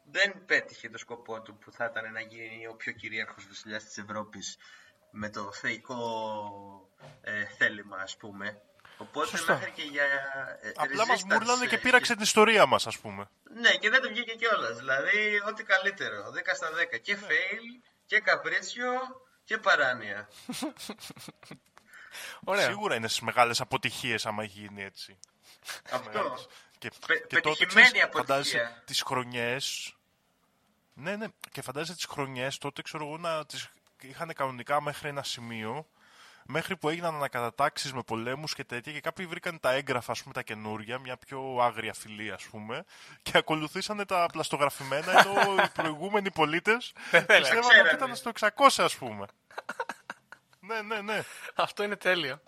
δεν 0.05 0.45
πέτυχε 0.45 0.89
το 0.89 0.99
σκοπό 0.99 1.43
του 1.43 1.59
που 1.59 1.73
θα 1.73 1.85
ήταν 1.85 2.13
να 2.13 2.21
γίνει 2.21 2.67
ο 2.67 2.75
πιο 2.75 2.93
κυρίαρχος 2.93 3.47
βασιλιάς 3.47 3.85
της 3.85 3.99
Ευρώπης 3.99 4.57
με 5.11 5.31
το 5.31 5.53
θεϊκό 5.53 5.99
ε, 7.21 7.45
θέλημα 7.45 7.97
ας 7.97 8.17
πούμε. 8.17 8.63
Οπότε 9.01 9.27
Σωστό. 9.29 9.53
μέχρι 9.53 9.71
και 9.71 9.83
για 9.83 10.05
ε, 10.61 10.73
Απλά 10.77 11.07
μας 11.07 11.21
resistance, 11.21 11.25
μουρλάνε 11.33 11.67
και 11.67 11.75
ε, 11.75 11.79
πείραξε 11.79 12.13
την 12.15 12.23
ιστορία 12.23 12.67
μας, 12.67 12.87
ας 12.87 12.99
πούμε. 12.99 13.29
Ναι, 13.55 13.71
και 13.71 13.91
δεν 13.91 14.03
το 14.03 14.09
βγήκε 14.09 14.35
κιόλας. 14.35 14.77
Δηλαδή, 14.77 15.43
ό,τι 15.49 15.63
καλύτερο. 15.63 16.17
10 16.31 16.55
στα 16.55 16.69
10. 16.71 17.01
Και 17.03 17.17
fail, 17.21 17.85
και 18.07 18.21
καπρίτσιο, 18.21 18.91
και 19.45 19.59
παράνοια. 19.59 20.29
Ωραία. 22.45 22.67
Σίγουρα 22.67 22.95
είναι 22.95 23.09
στις 23.09 23.21
μεγάλες 23.21 23.61
αποτυχίες 23.61 24.27
άμα 24.27 24.45
γίνει 24.45 24.83
έτσι. 24.85 25.19
Αυτό. 25.91 26.37
Και, 26.79 26.91
Πε- 27.07 27.27
και 27.27 27.41
τότε, 27.41 27.41
πετυχημένη 27.41 27.87
ξέρεις, 27.87 28.03
αποτυχία. 28.05 28.35
φαντάζεσαι 28.35 28.83
τις 28.85 29.03
χρονιές... 29.03 29.95
Ναι, 30.95 31.17
ναι, 31.17 31.27
και 31.51 31.63
φαντάζεσαι 31.63 31.95
τις 31.95 32.05
χρονιές 32.05 32.59
τότε, 32.59 32.83
ξέρω 32.83 33.05
εγώ, 33.07 33.19
να 33.19 33.47
τις 33.47 33.69
είχαν 34.01 34.33
κανονικά 34.35 34.83
μέχρι 34.83 35.09
ένα 35.09 35.23
σημείο, 35.23 35.87
μέχρι 36.47 36.77
που 36.77 36.89
έγιναν 36.89 37.15
ανακατατάξεις 37.15 37.93
με 37.93 38.03
πολέμους 38.03 38.55
και 38.55 38.65
τέτοια 38.65 38.93
και 38.93 39.01
κάποιοι 39.01 39.27
βρήκαν 39.27 39.61
τα 39.61 39.73
έγγραφα, 39.73 40.13
ας 40.13 40.23
πούμε, 40.23 40.35
τα 40.35 40.43
καινούρια, 40.43 40.99
μια 40.99 41.17
πιο 41.17 41.59
άγρια 41.61 41.93
φυλή, 41.93 42.31
ας 42.31 42.45
πούμε, 42.45 42.85
και 43.23 43.39
ακολουθήσανε 43.39 44.05
τα 44.05 44.27
πλαστογραφημένα, 44.33 45.11
ενώ 45.11 45.63
οι 45.65 45.69
προηγούμενοι 45.81 46.31
πολίτες 46.31 46.93
πιστεύαν 47.11 47.59
ότι 47.59 47.69
ξέρανε. 47.69 47.91
ήταν 47.93 48.17
στο 48.17 48.31
600, 48.41 48.49
ας 48.77 48.97
πούμε. 48.97 49.27
ναι, 50.69 50.83
ναι, 50.83 51.01
ναι. 51.01 51.23
Αυτό 51.55 51.83
είναι 51.83 51.97
τέλειο. 51.97 52.41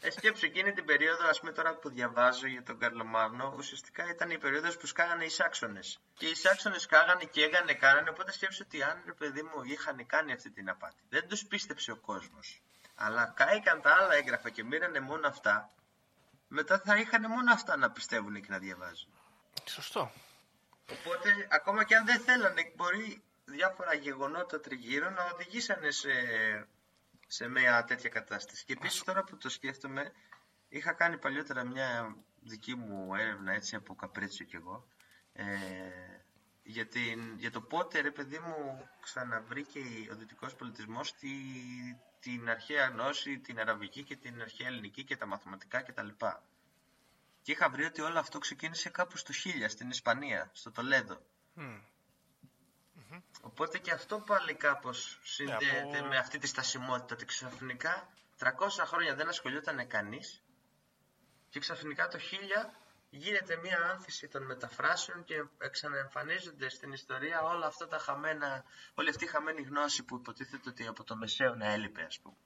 Ε, 0.00 0.10
σκέψου 0.10 0.46
εκείνη 0.46 0.72
την 0.72 0.84
περίοδο, 0.84 1.28
ας 1.28 1.40
πούμε 1.40 1.52
τώρα 1.52 1.74
που 1.74 1.88
διαβάζω 1.90 2.46
για 2.46 2.62
τον 2.62 2.78
Καρλομάγνο, 2.78 3.54
ουσιαστικά 3.56 4.08
ήταν 4.10 4.30
η 4.30 4.38
περίοδος 4.38 4.76
που 4.76 4.86
σκάγανε 4.86 5.24
οι 5.24 5.28
Σάξονες. 5.28 6.00
Και 6.14 6.26
οι 6.26 6.34
Σάξονες 6.34 6.82
σκάγανε 6.82 7.24
και 7.24 7.42
έγανε, 7.42 7.74
κάνανε, 7.74 8.10
οπότε 8.10 8.32
σκέψου 8.32 8.62
ότι 8.66 8.82
αν 8.82 9.02
ρε 9.06 9.12
παιδί 9.12 9.42
μου 9.42 9.62
είχαν 9.64 10.06
κάνει 10.06 10.32
αυτή 10.32 10.50
την 10.50 10.68
απάτη. 10.68 11.02
Δεν 11.08 11.28
τους 11.28 11.44
πίστεψε 11.44 11.90
ο 11.90 11.96
κόσμος. 11.96 12.62
Αλλά 12.96 13.26
κάηκαν 13.36 13.80
τα 13.80 13.94
άλλα 13.94 14.14
έγγραφα 14.14 14.50
και 14.50 14.64
μοίρανε 14.64 15.00
μόνο 15.00 15.26
αυτά, 15.28 15.70
μετά 16.48 16.78
θα 16.84 16.96
είχαν 16.96 17.30
μόνο 17.30 17.52
αυτά 17.52 17.76
να 17.76 17.90
πιστεύουν 17.90 18.40
και 18.40 18.46
να 18.48 18.58
διαβάζουν. 18.58 19.12
Σωστό. 19.64 20.12
Οπότε, 20.90 21.48
ακόμα 21.50 21.84
και 21.84 21.96
αν 21.96 22.04
δεν 22.06 22.20
θέλανε, 22.20 22.72
μπορεί 22.76 23.22
διάφορα 23.44 23.94
γεγονότα 23.94 24.60
τριγύρω 24.60 25.10
να 25.10 25.24
οδηγήσανε 25.34 25.90
σε, 25.90 26.10
σε 27.26 27.48
μια 27.48 27.84
τέτοια 27.84 28.10
κατάσταση. 28.10 28.64
Και 28.64 28.72
επίσης, 28.72 29.02
τώρα 29.02 29.24
που 29.24 29.36
το 29.36 29.48
σκέφτομαι, 29.48 30.12
είχα 30.68 30.92
κάνει 30.92 31.18
παλιότερα 31.18 31.64
μια 31.64 32.16
δική 32.40 32.74
μου 32.74 33.14
έρευνα 33.14 33.52
έτσι 33.52 33.76
από 33.76 33.94
καπρίτσιο 33.94 34.46
κι 34.46 34.56
εγώ. 34.56 34.88
Ε, 35.32 35.44
για, 36.62 36.86
την, 36.86 37.34
για 37.38 37.50
το 37.50 37.60
πότε, 37.60 38.00
ρε 38.00 38.10
παιδί 38.10 38.38
μου, 38.38 38.88
ξαναβρήκε 39.00 39.80
ο 40.10 40.14
δυτικός 40.14 40.54
πολιτισμός 40.54 41.14
τη, 41.14 41.28
την 42.20 42.48
αρχαία 42.50 42.86
γνώση, 42.86 43.38
την 43.38 43.60
αραβική 43.60 44.02
και 44.04 44.16
την 44.16 44.40
αρχαία 44.42 44.66
ελληνική 44.66 45.04
και 45.04 45.16
τα 45.16 45.26
μαθηματικά 45.26 45.82
κτλ. 45.82 46.08
Και 47.42 47.52
είχα 47.52 47.68
βρει 47.70 47.84
ότι 47.84 48.00
όλο 48.00 48.18
αυτό 48.18 48.38
ξεκίνησε 48.38 48.88
κάπου 48.90 49.16
στο 49.16 49.32
1000 49.44 49.68
στην 49.68 49.90
Ισπανία, 49.90 50.50
στο 50.52 50.70
Τολέδο. 50.70 51.20
Οπότε 53.40 53.78
και 53.78 53.90
αυτό 53.90 54.20
πάλι 54.20 54.54
κάπως 54.54 55.18
συνδέεται 55.22 55.98
από- 55.98 56.06
με 56.08 56.16
αυτή 56.18 56.38
τη 56.38 56.46
στασιμότητα 56.46 57.14
ότι 57.14 57.24
ξαφνικά 57.24 58.08
300 58.38 58.84
χρόνια 58.86 59.14
δεν 59.14 59.28
ασχολιόταν 59.28 59.86
κανείς 59.88 60.42
και 61.48 61.58
ξαφνικά 61.60 62.08
το 62.08 62.18
1000 62.18 62.70
γίνεται 63.10 63.56
μια 63.56 63.78
άνθηση 63.92 64.28
των 64.28 64.44
μεταφράσεων 64.44 65.24
και 65.24 65.34
ξαναεμφανίζονται 65.70 66.68
στην 66.68 66.92
ιστορία 66.92 67.42
όλα 67.42 67.66
αυτά 67.66 67.88
τα 67.88 67.98
χαμένα, 67.98 68.64
όλη 68.94 69.08
αυτή 69.08 69.24
η 69.24 69.28
χαμένη 69.28 69.62
γνώση 69.62 70.02
που 70.02 70.16
υποτίθεται 70.16 70.68
ότι 70.68 70.86
από 70.86 71.04
το 71.04 71.16
Μεσαίωνα 71.16 71.66
έλειπε 71.66 72.02
ας 72.02 72.18
πούμε. 72.20 72.36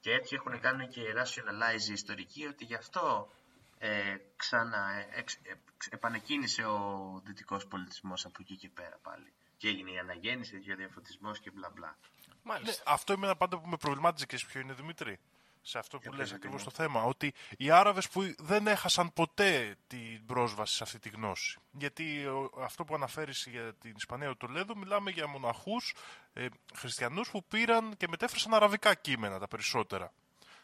Και 0.00 0.12
έτσι 0.12 0.34
έχουν 0.34 0.60
κάνει 0.60 0.88
και 0.88 1.00
rationalize 1.16 1.88
οι 1.88 1.92
ιστορικοί 1.92 2.46
ότι 2.46 2.64
γι' 2.64 2.74
αυτό 2.74 3.32
ε, 3.78 4.16
ξανά 4.36 4.90
ε, 4.90 5.08
εξ- 5.12 5.38
ε, 5.42 5.50
εξ- 5.74 5.92
επανεκκίνησε 5.92 6.64
ο 6.64 7.20
δυτικός 7.24 7.66
πολιτισμός 7.66 8.24
από 8.24 8.36
εκεί 8.40 8.56
και 8.56 8.68
πέρα 8.68 8.98
πάλι. 9.02 9.32
Και 9.56 9.68
έγινε 9.68 9.90
η 9.90 9.98
αναγέννηση, 9.98 10.56
ο 10.56 10.76
διαφωτισμός 10.76 11.40
και 11.40 11.50
μπλα 11.50 11.70
μπλα. 11.70 11.96
Μάλιστα. 12.42 12.82
Ναι, 12.86 12.92
αυτό 12.92 13.12
είναι 13.12 13.26
ένα 13.26 13.36
πάντα 13.36 13.58
που 13.58 13.68
με 13.68 13.76
προβλημάτιζε 13.76 14.26
και 14.26 14.38
ποιο 14.46 14.60
είναι 14.60 14.72
Δημήτρη; 14.72 15.18
Σε 15.66 15.78
αυτό 15.78 15.96
που 15.98 16.02
Για 16.08 16.16
λες 16.18 16.28
πες, 16.28 16.36
ακριβώς 16.36 16.64
το 16.64 16.70
Δημήτρη. 16.76 16.94
θέμα. 16.98 17.08
Ότι 17.08 17.34
οι 17.56 17.70
Άραβες 17.70 18.08
που 18.08 18.34
δεν 18.38 18.66
έχασαν 18.66 19.12
ποτέ 19.12 19.76
την 19.86 20.26
πρόσβαση 20.26 20.74
σε 20.74 20.82
αυτή 20.82 20.98
τη 20.98 21.08
γνώση. 21.08 21.58
Γιατί 21.70 22.26
ο- 22.26 22.50
αυτό 22.62 22.84
που 22.84 22.94
αναφέρεις 22.94 23.46
για 23.50 23.74
την 23.74 23.92
Ισπανία 23.96 24.28
του 24.28 24.36
Τολέδο 24.36 24.76
μιλάμε 24.76 25.10
για 25.10 25.26
μοναχούς 25.26 25.94
ε, 26.32 26.46
χριστιανούς 26.74 27.30
που 27.30 27.44
πήραν 27.44 27.96
και 27.96 28.08
μετέφρασαν 28.08 28.54
αραβικά 28.54 28.94
κείμενα 28.94 29.38
τα 29.38 29.48
περισσότερα. 29.48 30.12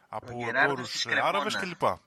Από 0.08 0.32
Γεράρδος 0.32 0.62
εμπόρους 0.64 0.90
της 0.90 1.06
ε, 1.06 1.20
Άραβες 1.22 1.56
Κρεμόνα. 1.56 1.76
κλπ. 1.78 1.98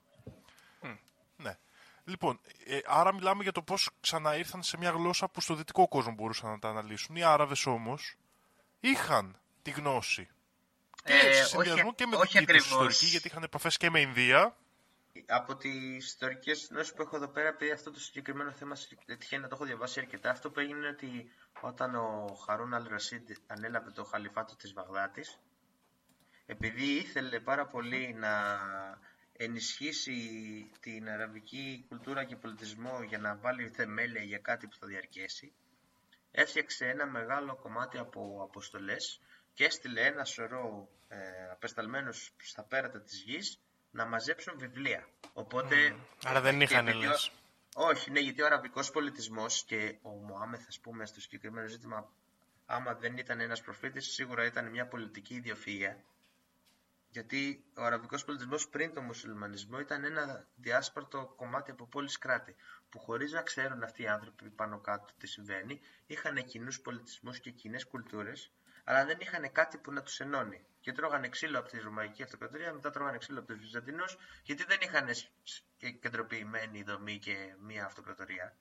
Ναι. 1.36 1.56
Λοιπόν, 2.04 2.40
ε, 2.66 2.78
άρα 2.86 3.14
μιλάμε 3.14 3.42
για 3.42 3.52
το 3.52 3.62
πώς 3.62 3.90
ξαναήρθαν 4.00 4.62
σε 4.62 4.76
μια 4.76 4.90
γλώσσα 4.90 5.28
που 5.28 5.40
στο 5.40 5.54
δυτικό 5.54 5.88
κόσμο 5.88 6.12
μπορούσαν 6.12 6.50
να 6.50 6.58
τα 6.58 6.68
αναλύσουν. 6.68 7.16
Οι 7.16 7.22
Άραβες 7.22 7.66
όμως 7.66 8.14
είχαν 8.80 9.40
τη 9.62 9.70
γνώση 9.70 10.28
και 11.04 11.12
Ε, 11.12 11.32
σε 11.32 11.44
συνδυασμό 11.44 11.86
όχι- 11.86 11.94
και 11.94 12.06
με 12.06 12.16
όχι 12.16 12.38
δική 12.38 12.52
τους 12.52 12.54
ακριβώς. 12.56 12.70
ιστορική, 12.70 13.06
γιατί 13.06 13.26
είχαν 13.28 13.42
επαφές 13.42 13.76
και 13.76 13.90
με 13.90 14.00
Ινδία. 14.00 14.56
Από 15.26 15.56
τις 15.56 16.06
ιστορικές 16.06 16.68
γνώσει 16.70 16.94
που 16.94 17.02
έχω 17.02 17.16
εδώ 17.16 17.28
πέρα, 17.28 17.48
επειδή 17.48 17.70
αυτό 17.70 17.90
το 17.90 18.00
συγκεκριμένο 18.00 18.50
θέμα 18.52 18.76
τυχαίνει 19.18 19.42
να 19.42 19.48
το 19.48 19.54
έχω 19.54 19.64
διαβάσει 19.64 20.00
αρκετά, 20.00 20.30
αυτό 20.30 20.50
που 20.50 20.60
έγινε 20.60 20.78
είναι 20.78 20.88
ότι 20.88 21.30
όταν 21.60 21.94
ο 21.94 22.26
Χαρούν 22.46 22.74
Αλ 22.74 22.86
Ρασίντ 22.88 23.30
ανέλαβε 23.46 23.90
το 23.90 24.04
χαλιφάτο 24.04 24.56
της 24.56 24.72
Βαγδάτης, 24.72 25.38
επειδή 26.46 26.84
ήθελε 26.84 27.40
πάρα 27.40 27.66
πολύ 27.66 28.14
να 28.14 28.32
ενισχύσει 29.32 30.16
την 30.80 31.08
αραβική 31.08 31.84
κουλτούρα 31.88 32.24
και 32.24 32.36
πολιτισμό 32.36 33.02
για 33.02 33.18
να 33.18 33.36
βάλει 33.36 33.68
θεμέλια 33.68 34.22
για 34.22 34.38
κάτι 34.38 34.66
που 34.66 34.76
θα 34.76 34.86
διαρκέσει, 34.86 35.52
έφτιαξε 36.30 36.86
ένα 36.86 37.06
μεγάλο 37.06 37.56
κομμάτι 37.56 37.98
από 37.98 38.40
αποστολές 38.42 39.20
και 39.54 39.64
έστειλε 39.64 40.00
ένα 40.00 40.24
σωρό 40.24 40.88
ε, 41.08 41.18
απεσταλμένους 41.50 42.34
στα 42.42 42.62
πέρατα 42.62 43.00
της 43.00 43.22
γης 43.22 43.60
να 43.90 44.04
μαζέψουν 44.06 44.58
βιβλία. 44.58 45.08
Οπότε... 45.32 45.96
Άρα 46.24 46.40
δεν 46.40 46.58
και 46.58 46.64
είχαν, 46.64 46.86
επειδή 46.88 47.06
ο- 47.06 47.08
λες. 47.08 47.30
Όχι, 47.74 48.10
ναι, 48.10 48.20
γιατί 48.20 48.42
ο 48.42 48.46
αραβικός 48.46 48.90
πολιτισμός 48.90 49.64
και 49.64 49.98
ο 50.02 50.08
Μωάμεθ, 50.10 50.64
ας 50.68 50.80
πούμε, 50.80 51.06
στο 51.06 51.20
συγκεκριμένο 51.20 51.68
ζήτημα, 51.68 52.12
άμα 52.66 52.94
δεν 52.94 53.16
ήταν 53.16 53.40
ένας 53.40 53.60
προφήτης, 53.60 54.12
σίγουρα 54.12 54.44
ήταν 54.44 54.70
μια 54.70 54.86
πολιτική 54.86 55.42
ιδιοφυΐα. 55.44 55.96
Γιατί 57.08 57.64
ο 57.76 57.82
αραβικός 57.82 58.24
πολιτισμός 58.24 58.68
πριν 58.68 58.94
τον 58.94 59.04
μουσουλμανισμό 59.04 59.78
ήταν 59.80 60.04
ένα 60.04 60.46
διάσπαρτο 60.54 61.32
κομμάτι 61.36 61.70
από 61.70 61.86
πόλεις 61.86 62.18
κράτη, 62.18 62.56
που 62.88 62.98
χωρίς 62.98 63.32
να 63.32 63.42
ξέρουν 63.42 63.82
αυτοί 63.82 64.02
οι 64.02 64.08
άνθρωποι 64.08 64.50
πάνω 64.50 64.80
κάτω 64.80 65.12
τι 65.18 65.26
συμβαίνει, 65.26 65.80
είχαν 66.06 66.44
κοινούς 66.44 66.80
πολιτισμούς 66.80 67.40
και 67.40 67.50
κοινές 67.50 67.86
κουλτούρες, 67.86 68.52
αλλά 68.84 69.04
δεν 69.04 69.18
είχαν 69.20 69.52
κάτι 69.52 69.78
που 69.78 69.92
να 69.92 70.02
τους 70.02 70.20
ενώνει. 70.20 70.64
Και 70.80 70.92
τρώγανε 70.92 71.28
ξύλο 71.28 71.58
από 71.58 71.68
τη 71.68 71.78
Ρωμαϊκή 71.78 72.22
Αυτοκρατορία, 72.22 72.72
μετά 72.72 72.90
τρώγανε 72.90 73.18
ξύλο 73.18 73.38
από 73.38 73.48
τους 73.48 73.58
Βυζαντινούς, 73.58 74.16
γιατί 74.42 74.64
δεν 74.64 74.78
είχαν 74.80 75.14
σ- 75.14 75.30
σ- 75.42 75.62
κεντροποιημένη 76.00 76.82
δομή 76.82 77.18
και 77.18 77.54
μία 77.60 77.84
αυτοκρατορία. 77.84 78.56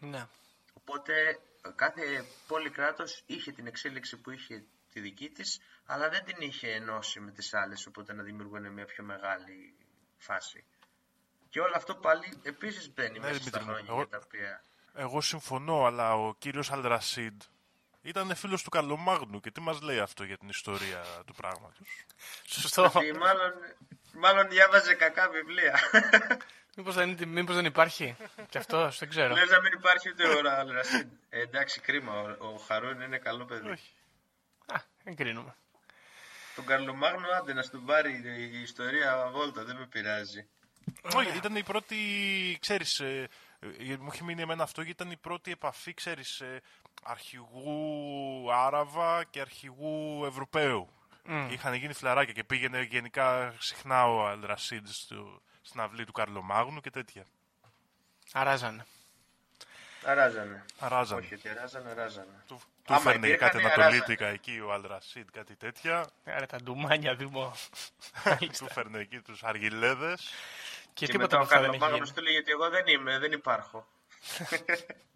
Ναι. 0.00 0.26
Οπότε 0.72 1.38
κάθε 1.74 2.24
πόλη 2.46 2.70
κράτος 2.70 3.22
είχε 3.26 3.52
την 3.52 3.66
εξέλιξη 3.66 4.16
που 4.16 4.30
είχε 4.30 4.64
τη 4.92 5.00
δική 5.00 5.28
της, 5.30 5.60
αλλά 5.86 6.08
δεν 6.08 6.24
την 6.24 6.36
είχε 6.38 6.70
ενώσει 6.70 7.20
με 7.20 7.30
τις 7.30 7.54
άλλες, 7.54 7.86
οπότε 7.86 8.12
να 8.12 8.22
δημιουργούν 8.22 8.72
μια 8.72 8.84
πιο 8.84 9.04
μεγάλη 9.04 9.74
φάση. 10.16 10.64
Και 11.48 11.60
όλο 11.60 11.72
αυτό 11.76 11.94
πάλι 11.94 12.40
επίσης 12.42 12.92
μπαίνει 12.94 13.18
Ναι, 13.18 13.26
μέσα 13.26 13.40
στα 13.42 13.58
Δημήτρη 13.58 13.64
μου, 13.64 13.72
χρόνια 13.72 13.86
εγώ- 13.92 13.96
για 14.02 14.18
τα 14.18 14.20
οποία... 14.26 14.62
Εγώ 14.94 15.20
συμφωνώ, 15.20 15.84
αλλά 15.84 16.14
ο 16.14 16.34
κύριος 16.34 16.72
Αλρασίντ 16.72 17.42
ήταν 18.02 18.34
φίλος 18.34 18.62
του 18.62 18.70
Καλομάγνου 18.70 19.40
και 19.40 19.50
τι 19.50 19.60
μας 19.60 19.80
λέει 19.80 19.98
αυτό 19.98 20.24
για 20.24 20.38
την 20.38 20.48
ιστορία 20.48 21.04
του 21.26 21.34
πράγματος; 21.34 21.88
Σωστό. 22.46 22.82
Ότι 22.94 23.12
μάλλον, 23.12 23.52
μάλλον 24.12 24.48
διάβαζε 24.48 24.94
κακά 24.94 25.28
βιβλία. 25.28 25.80
μήπως, 26.76 26.94
δεν, 26.94 27.28
μήπως 27.28 27.54
δεν 27.54 27.64
υπάρχει 27.64 28.16
κι 28.48 28.58
αυτός, 28.58 28.98
δεν 28.98 29.08
ξέρω. 29.08 29.34
Λες 29.34 29.50
να 29.50 29.60
μην 29.60 29.72
υπάρχει 29.72 30.08
ούτε 30.08 30.28
ο 30.28 30.40
Ρασίν. 30.72 31.08
Ε, 31.28 31.40
εντάξει, 31.40 31.80
κρίμα. 31.80 32.20
Ο, 32.20 32.46
ο 32.46 32.56
Χαρούν 32.56 33.00
είναι 33.00 33.18
καλό 33.18 33.44
παιδί. 33.44 33.70
Α, 34.66 34.80
δεν 35.04 35.16
κρίνουμε. 35.16 35.54
Τον 36.54 36.66
Καρλομάγνο 36.66 37.28
άντε 37.28 37.52
να 37.52 37.62
στον 37.62 37.84
πάρει 37.84 38.22
η 38.52 38.60
ιστορία 38.60 39.28
βόλτα, 39.32 39.64
δεν 39.64 39.76
με 39.76 39.86
πειράζει. 39.86 40.46
Όχι, 41.14 41.36
ήταν 41.36 41.56
η 41.56 41.62
πρώτη, 41.62 41.96
ξέρεις, 42.60 43.00
ε, 43.00 43.28
ε, 43.60 43.96
μου 43.96 44.08
έχει 44.12 44.24
μείνει 44.24 44.42
εμένα 44.42 44.62
αυτό, 44.62 44.82
γιατί 44.82 45.02
ήταν 45.02 45.12
η 45.12 45.16
πρώτη 45.16 45.50
επαφή, 45.50 45.94
ξέρεις, 45.94 46.40
ε, 46.40 46.60
αρχηγού 47.02 48.52
Άραβα 48.52 49.24
και 49.24 49.40
αρχηγού 49.40 50.24
Ευρωπαίου. 50.24 50.88
Είχαν 51.50 51.74
γίνει 51.74 51.92
φλαράκια 51.92 52.32
και 52.32 52.44
πήγαινε 52.44 52.82
γενικά 52.82 53.54
συχνά 53.58 54.06
ο 54.06 54.26
Αλρασίντ 54.26 54.86
στο, 54.88 55.40
στην 55.62 55.80
αυλή 55.80 56.04
του 56.04 56.12
Καρλομάγνου 56.12 56.80
και 56.80 56.90
τέτοια. 56.90 57.24
Αράζανε. 58.32 58.86
Αράζανε. 60.04 60.64
Αράζανε. 60.78 61.20
Όχι, 61.20 61.34
ότι 61.34 61.48
αράζανε, 61.48 61.90
αράζανε. 61.90 62.42
Του, 62.46 62.60
του 62.84 62.94
Άμα 62.94 63.00
έφερνε 63.10 63.26
υπήρχαν, 63.26 63.48
κάτι 63.50 63.64
αράζανε. 63.64 63.84
ανατολίτικα 63.84 64.26
εκεί 64.26 64.60
ο 64.60 64.72
Αλρασίντ, 64.72 65.28
κάτι 65.32 65.56
τέτοια. 65.56 66.06
Άρα 66.24 66.46
τα 66.46 66.56
ντουμάνια 66.62 67.14
δήμο. 67.14 67.52
του 68.58 68.64
έφερνε 68.68 68.98
εκεί 68.98 69.20
τους 69.20 69.42
αργιλέδες. 69.44 70.30
και 70.92 71.06
Και 71.06 71.12
τίποτα 71.12 71.22
μετά 71.22 71.36
από 71.36 71.44
ο 71.44 71.46
αυτά 71.46 71.60
δεν 71.60 71.68
έχει 71.70 71.78
Καρλομάγνος 71.78 72.08
γίνει. 72.08 72.18
του 72.18 72.24
λέει 72.32 72.36
ότι 72.36 72.50
εγώ 72.50 72.68
δεν 72.70 72.86
είμαι, 72.86 73.18
δεν 73.18 73.32
υπάρχω. 73.32 73.86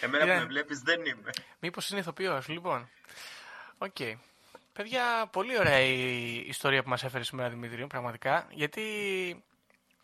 Εμένα 0.00 0.24
που 0.24 0.30
Είδα- 0.30 0.40
με 0.40 0.46
βλέπεις 0.46 0.80
δεν 0.80 1.04
είμαι. 1.04 1.30
Μήπως 1.60 1.90
είναι 1.90 2.00
ηθοποιός, 2.00 2.48
λοιπόν. 2.48 2.88
Οκ. 3.78 3.96
Παιδιά, 4.72 5.26
πολύ 5.30 5.58
ωραία 5.58 5.80
η 5.80 6.34
ιστορία 6.46 6.82
που 6.82 6.88
μας 6.88 7.04
έφερες 7.04 7.26
σήμερα 7.26 7.48
Δημήτρη, 7.48 7.86
πραγματικά. 7.86 8.46
Γιατί 8.50 8.82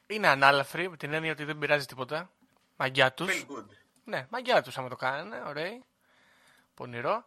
είναι 0.07 0.29
ανάλαφρη, 0.29 0.89
με 0.91 0.97
την 0.97 1.13
έννοια 1.13 1.33
ότι 1.33 1.45
δεν 1.45 1.59
πειράζει 1.59 1.87
τίποτα. 1.87 2.31
Μαγκιά 2.77 3.13
τους. 3.13 3.29
Feel 3.49 3.53
good. 3.57 3.65
Ναι, 4.05 4.27
μαγκιά 4.31 4.63
τους 4.63 4.79
άμα 4.79 4.89
το 4.89 4.97
κάνανε, 4.97 5.43
ωραίοι. 5.47 5.85
Πονηρό. 6.75 7.25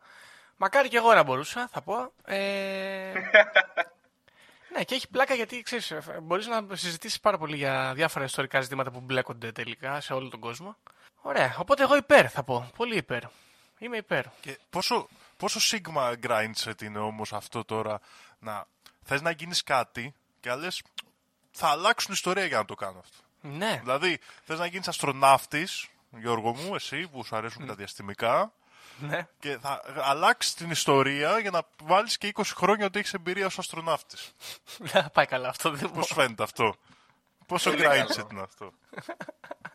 Μακάρι 0.57 0.87
και 0.87 0.97
εγώ 0.97 1.13
να 1.13 1.23
μπορούσα, 1.23 1.67
θα 1.67 1.81
πω. 1.81 2.13
Ε... 2.25 3.13
ναι, 4.75 4.83
και 4.83 4.95
έχει 4.95 5.09
πλάκα 5.09 5.33
γιατί, 5.33 5.61
ξέρεις, 5.61 5.91
ε, 5.91 6.01
μπορείς 6.21 6.47
να 6.47 6.65
συζητήσεις 6.71 7.19
πάρα 7.19 7.37
πολύ 7.37 7.55
για 7.55 7.91
διάφορα 7.95 8.25
ιστορικά 8.25 8.61
ζητήματα 8.61 8.91
που 8.91 8.99
μπλέκονται 8.99 9.51
τελικά 9.51 10.01
σε 10.01 10.13
όλο 10.13 10.29
τον 10.29 10.39
κόσμο. 10.39 10.77
Ωραία, 11.25 11.55
οπότε 11.59 11.83
εγώ 11.83 11.95
υπέρ 11.95 12.31
θα 12.31 12.43
πω, 12.43 12.69
πολύ 12.75 12.95
υπέρ. 12.97 13.21
Είμαι 13.77 13.97
υπέρ. 13.97 14.23
Και 14.41 14.59
πόσο, 14.69 15.07
πόσο 15.37 15.59
sigma 15.77 16.13
grindset 16.27 16.81
είναι 16.81 16.99
όμως 16.99 17.33
αυτό 17.33 17.63
τώρα 17.63 17.99
να 18.39 18.65
θες 19.03 19.21
να 19.21 19.31
γίνεις 19.31 19.63
κάτι 19.63 20.13
και 20.39 20.49
να 20.49 20.55
λες 20.55 20.83
θα 21.51 21.67
αλλάξουν 21.67 22.13
ιστορία 22.13 22.45
για 22.45 22.57
να 22.57 22.65
το 22.65 22.75
κάνω 22.75 22.99
αυτό. 22.99 23.17
Ναι, 23.41 23.79
Δηλαδή 23.83 24.19
θες 24.43 24.59
να 24.59 24.65
γίνεις 24.65 24.87
αστροναύτης, 24.87 25.87
Γιώργο 26.09 26.53
μου, 26.55 26.75
εσύ 26.75 27.07
που 27.07 27.23
σου 27.23 27.35
αρέσουν 27.35 27.67
τα 27.67 27.75
διαστημικά 27.75 28.53
ναι. 28.99 29.27
και 29.39 29.57
θα 29.61 29.81
αλλάξεις 30.01 30.53
την 30.53 30.71
ιστορία 30.71 31.39
για 31.39 31.51
να 31.51 31.61
βάλεις 31.83 32.17
και 32.17 32.31
20 32.35 32.41
χρόνια 32.45 32.85
ότι 32.85 32.99
έχεις 32.99 33.13
εμπειρία 33.13 33.45
ως 33.45 33.57
αστροναύτης. 33.57 34.31
Δεν 34.77 35.01
θα 35.03 35.09
πάει 35.09 35.25
καλά 35.25 35.49
αυτό. 35.49 35.71
Δεν 35.71 35.91
Πώς 35.91 36.07
πω. 36.07 36.13
φαίνεται 36.13 36.43
αυτό; 36.43 36.75
Πόσο 37.47 37.69
Πολύ 37.69 37.83
grindset 37.85 38.15
καλό. 38.15 38.27
είναι 38.31 38.41
αυτό; 38.41 38.71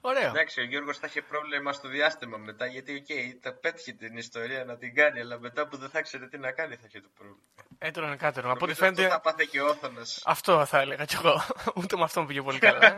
Ωραίο. 0.00 0.28
Εντάξει, 0.28 0.60
ο 0.60 0.64
Γιώργος 0.64 0.98
θα 0.98 1.06
είχε 1.06 1.22
πρόβλημα 1.22 1.72
στο 1.72 1.88
διάστημα 1.88 2.36
μετά, 2.36 2.66
γιατί 2.66 2.94
οκ, 2.94 3.40
τα 3.42 3.52
πέτυχε 3.52 3.92
την 3.92 4.16
ιστορία 4.16 4.64
να 4.64 4.76
την 4.76 4.94
κάνει, 4.94 5.20
αλλά 5.20 5.38
μετά 5.40 5.66
που 5.66 5.76
δεν 5.76 5.88
θα 5.90 6.02
ξέρει 6.02 6.28
τι 6.28 6.38
να 6.38 6.52
κάνει 6.52 6.74
θα 6.74 6.82
είχε 6.86 7.00
το 7.00 7.08
πρόβλημα. 7.14 7.40
Έτερον 7.78 8.12
εκάτερον. 8.12 8.50
Από 8.50 8.64
ό,τι 8.64 8.74
Νομίζω 8.80 8.84
αυτό 8.84 8.94
φαίνεται. 9.02 9.14
θα 9.14 9.20
πάθε 9.20 9.44
και 9.50 9.60
ο 9.60 9.66
Όθωνας. 9.66 10.22
Αυτό 10.24 10.64
θα 10.66 10.78
έλεγα 10.80 11.04
κι 11.04 11.14
εγώ. 11.14 11.42
Ούτε 11.74 11.96
με 11.96 12.02
αυτό 12.02 12.20
μου 12.20 12.26
πήγε 12.26 12.42
πολύ 12.42 12.58
καλά. 12.58 12.86
ε. 12.86 12.96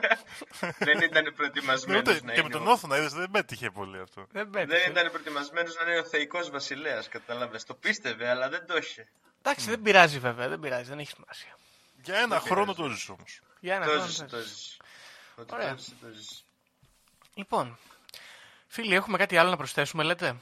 δεν 0.78 1.00
ήταν 1.00 1.24
Ναι, 1.24 1.30
προετοιμασμένος 1.30 2.00
ούτε, 2.00 2.12
να 2.12 2.18
και 2.18 2.26
με 2.26 2.32
είναι 2.40 2.48
τον 2.48 2.66
ο- 2.66 2.70
Όθωνα 2.70 2.96
είδες 2.96 3.12
δεν 3.12 3.30
πέτυχε 3.30 3.70
πολύ 3.70 4.00
αυτό. 4.00 4.26
Δεν 4.30 4.50
Δεν 4.52 4.66
πέτυχε. 4.66 4.90
ήταν 4.90 5.08
προετοιμασμένος 5.10 5.76
να 5.76 5.90
είναι 5.90 5.98
ο 6.00 6.04
θεϊκός 6.04 6.50
βασιλέας, 6.50 7.08
κατάλαβες. 7.08 7.64
Το 7.64 7.74
πίστευε, 7.74 8.28
αλλά 8.28 8.48
δεν 8.48 8.66
το 8.66 8.76
είχε. 8.76 9.08
Εντάξει, 9.42 9.70
δεν 9.70 9.82
πειράζει 9.82 10.18
βέβαια, 10.18 10.48
δεν 10.48 10.60
πειράζει, 10.60 10.88
δεν 10.88 10.98
έχει 10.98 11.10
σημασία. 11.14 11.56
Για 12.02 12.16
ένα 12.18 12.40
χρόνο 12.40 12.74
το 12.74 12.88
ζεις 12.88 13.08
όμως. 13.08 13.40
Για 13.60 13.74
ένα 13.74 13.84
Το 13.84 13.90
χρόνο. 13.90 14.04
έζησε, 14.04 14.20
δεν- 14.20 14.30
το 14.30 14.36
έζησε. 14.36 14.76
Ότι 15.36 15.48
το 15.48 15.54
Ωραία. 15.54 15.68
έζησε, 15.68 15.92
το 16.00 16.06
έζησε. 16.06 16.41
Λοιπόν, 17.34 17.78
φίλοι, 18.66 18.94
έχουμε 18.94 19.18
κάτι 19.18 19.36
άλλο 19.36 19.50
να 19.50 19.56
προσθέσουμε, 19.56 20.02
λέτε; 20.02 20.36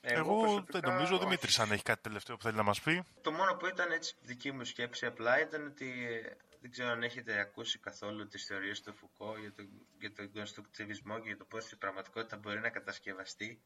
Εγώ, 0.00 0.40
προσωπικά, 0.40 0.80
δεν 0.80 0.92
νομίζω 0.92 1.12
ο 1.12 1.16
όχι. 1.16 1.24
Δημήτρης 1.24 1.58
αν 1.58 1.72
έχει 1.72 1.82
κάτι 1.82 2.02
τελευταίο 2.02 2.36
που 2.36 2.42
θέλει 2.42 2.56
να 2.56 2.62
μας 2.62 2.80
πει. 2.80 3.04
Το 3.22 3.32
μόνο 3.32 3.54
που 3.54 3.66
ήταν 3.66 3.90
έτσι 3.92 4.14
δική 4.22 4.52
μου 4.52 4.64
σκέψη 4.64 5.06
απλά 5.06 5.40
ήταν 5.40 5.66
ότι 5.66 6.06
ε, 6.06 6.36
δεν 6.60 6.70
ξέρω 6.70 6.88
αν 6.90 7.02
έχετε 7.02 7.40
ακούσει 7.40 7.78
καθόλου 7.78 8.26
τις 8.26 8.44
θεωρίες 8.46 8.80
του 8.80 8.94
Φουκώ 8.94 9.38
για, 9.40 9.52
το, 9.52 9.62
για 9.98 10.12
τον 10.12 10.32
κονστρουκτιβισμό 10.32 11.18
και 11.18 11.26
για 11.26 11.36
το 11.36 11.44
πώς 11.44 11.70
η 11.70 11.76
πραγματικότητα 11.76 12.36
μπορεί 12.36 12.60
να 12.60 12.68
κατασκευαστεί. 12.68 13.62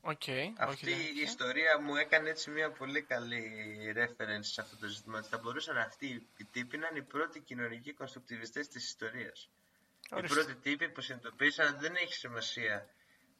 Οκ. 0.00 0.22
Αυτή 0.56 0.92
όχι, 0.92 1.18
η 1.18 1.20
ιστορία 1.22 1.80
μου 1.80 1.96
έκανε 1.96 2.28
έτσι 2.30 2.50
μια 2.50 2.70
πολύ 2.70 3.02
καλή 3.02 3.42
reference 3.96 4.44
σε 4.44 4.60
αυτό 4.60 4.76
το 4.76 4.86
ζήτημα. 4.86 5.18
Ότι 5.18 5.28
θα 5.28 5.38
μπορούσαν 5.38 5.78
αυτοί 5.78 6.28
οι 6.36 6.44
τύποι 6.44 6.76
να 6.76 6.86
είναι 6.86 6.98
οι 6.98 7.02
πρώτοι 7.02 7.40
κοινωνικοί 7.40 7.92
κονστρουκτιβιστές 7.92 8.68
της 8.68 8.84
ιστορίας. 8.84 9.50
Οι 10.10 10.14
Ορίστε. 10.14 10.34
πρώτοι 10.34 10.54
τύποι 10.54 10.88
που 10.88 11.00
συνειδητοποίησαν 11.00 11.66
ότι 11.66 11.78
δεν 11.80 11.94
έχει 11.96 12.14
σημασία 12.14 12.88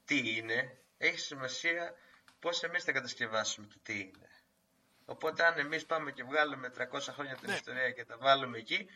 τι 0.04 0.36
είναι, 0.36 0.78
έχει 0.98 1.18
σημασία 1.18 1.94
πώς 2.40 2.62
εμείς 2.62 2.84
θα 2.84 2.92
κατασκευάσουμε 2.92 3.66
το 3.66 3.76
τι 3.82 3.92
είναι. 4.00 4.28
Οπότε 5.04 5.44
αν 5.46 5.58
εμείς 5.58 5.86
πάμε 5.86 6.10
και 6.12 6.22
βγάλουμε 6.24 6.70
300 6.70 7.12
χρόνια 7.12 7.34
την 7.36 7.48
Ναι. 7.48 7.54
ιστορία 7.54 7.90
και 7.90 8.04
τα 8.04 8.16
βάλουμε 8.18 8.58
εκεί, 8.58 8.86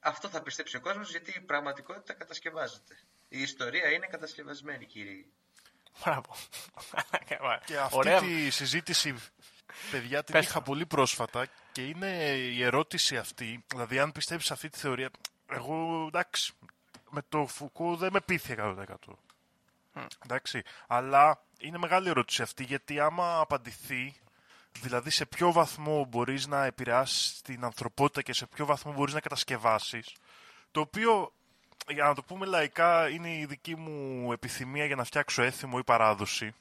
αυτό 0.00 0.28
θα 0.28 0.42
πιστέψει 0.42 0.76
ο 0.76 0.80
κόσμος 0.80 1.10
γιατί 1.10 1.30
η 1.36 1.40
πραγματικότητα 1.40 2.12
κατασκευάζεται. 2.14 2.98
Η 3.28 3.40
ιστορία 3.42 3.90
είναι 3.90 4.06
κατασκευασμένη 4.06 4.86
κύριε. 4.86 5.24
Μπράβο. 6.04 6.34
Και 7.64 7.76
αυτή 7.78 7.96
Ωραία. 7.96 8.20
τη 8.20 8.50
συζήτηση, 8.50 9.14
παιδιά, 9.90 10.24
την 10.24 10.34
Πες 10.34 10.44
είχα 10.44 10.54
το. 10.58 10.60
πολύ 10.64 10.86
πρόσφατα 10.86 11.46
και 11.72 11.86
είναι 11.86 12.10
η 12.32 12.62
ερώτηση 12.62 13.16
αυτή, 13.16 13.64
δηλαδή 13.66 13.98
αν 13.98 14.12
πιστεύεις 14.12 14.44
σε 14.46 14.52
αυτή 14.52 14.68
τη 14.68 14.78
θεωρία, 14.78 15.10
εγώ 15.50 16.04
εντάξει, 16.06 16.52
με 17.10 17.22
το 17.28 17.46
Φουκώ 17.46 17.96
δεν 17.96 18.12
με 18.12 18.20
πείθει 18.20 18.54
100%. 18.58 18.94
Εντάξει, 20.24 20.62
αλλά 20.86 21.42
είναι 21.58 21.78
μεγάλη 21.78 22.08
ερώτηση 22.08 22.42
αυτή 22.42 22.64
γιατί 22.64 23.00
άμα 23.00 23.38
απαντηθεί, 23.38 24.14
δηλαδή 24.80 25.10
σε 25.10 25.26
ποιο 25.26 25.52
βαθμό 25.52 26.04
μπορείς 26.04 26.46
να 26.46 26.64
επηρεάσεις 26.64 27.40
την 27.42 27.64
ανθρωπότητα 27.64 28.22
και 28.22 28.32
σε 28.32 28.46
ποιο 28.46 28.66
βαθμό 28.66 28.92
μπορείς 28.92 29.14
να 29.14 29.20
κατασκευάσεις, 29.20 30.14
το 30.70 30.80
οποίο, 30.80 31.32
για 31.88 32.04
να 32.04 32.14
το 32.14 32.22
πούμε 32.22 32.46
λαϊκά, 32.46 33.08
είναι 33.08 33.36
η 33.36 33.44
δική 33.44 33.76
μου 33.76 34.32
επιθυμία 34.32 34.84
για 34.84 34.96
να 34.96 35.04
φτιάξω 35.04 35.42
έθιμο 35.42 35.76
ή 35.78 35.84
παράδοση. 35.84 36.54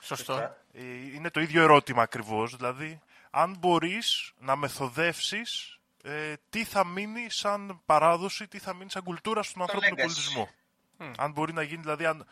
Σωστό. 0.00 0.56
Ε, 0.72 0.82
είναι 1.14 1.30
το 1.30 1.40
ίδιο 1.40 1.62
ερώτημα 1.62 2.02
ακριβώς, 2.02 2.56
δηλαδή 2.56 3.00
αν 3.30 3.56
μπορείς 3.58 4.32
να 4.38 4.56
μεθοδεύσεις 4.56 5.78
ε, 6.02 6.34
τι 6.50 6.64
θα 6.64 6.84
μείνει 6.86 7.30
σαν 7.30 7.80
παράδοση, 7.86 8.48
τι 8.48 8.58
θα 8.58 8.74
μείνει 8.74 8.90
σαν 8.90 9.02
κουλτούρα 9.02 9.42
στον 9.42 9.62
ανθρώπινο 9.62 9.94
legacy. 9.94 10.00
πολιτισμό; 10.00 10.48
Αν 11.16 11.32
μπορεί 11.32 11.52
να 11.52 11.62
γίνει, 11.62 11.80
δηλαδή, 11.82 12.06
αν, 12.06 12.26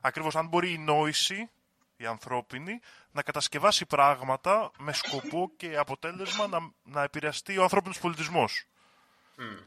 ακριβώς 0.00 0.36
αν 0.36 0.46
μπορεί 0.46 0.72
η 0.72 0.78
νόηση, 0.78 1.50
η 1.96 2.06
ανθρώπινη, 2.06 2.80
να 3.10 3.22
κατασκευάσει 3.22 3.86
πράγματα 3.86 4.70
με 4.78 4.92
σκοπό 4.92 5.50
και 5.56 5.76
αποτέλεσμα 5.76 6.46
να, 6.46 6.72
να 6.82 7.02
επηρεαστεί 7.02 7.58
ο 7.58 7.62
ανθρώπινος 7.62 7.98
πολιτισμός. 7.98 8.66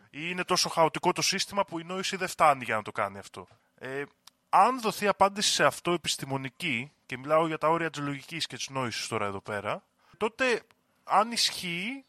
Ή 0.09 0.19
είναι 0.29 0.43
τόσο 0.43 0.69
χαοτικό 0.69 1.11
το 1.11 1.21
σύστημα 1.21 1.65
που 1.65 1.79
η 1.79 1.83
νόηση 1.83 2.15
δεν 2.15 2.27
φτάνει 2.27 2.63
για 2.63 2.75
να 2.75 2.81
το 2.81 2.91
κάνει 2.91 3.17
αυτό. 3.17 3.47
Ε, 3.75 4.03
αν 4.49 4.81
δοθεί 4.81 5.07
απάντηση 5.07 5.51
σε 5.51 5.65
αυτό 5.65 5.91
επιστημονική, 5.91 6.91
και 7.05 7.17
μιλάω 7.17 7.47
για 7.47 7.57
τα 7.57 7.69
όρια 7.69 7.89
της 7.89 8.01
λογικής 8.01 8.45
και 8.47 8.55
της 8.55 8.69
νόησης 8.69 9.07
τώρα 9.07 9.25
εδώ 9.25 9.41
πέρα, 9.41 9.83
τότε 10.17 10.61
αν 11.03 11.31
ισχύει, 11.31 12.05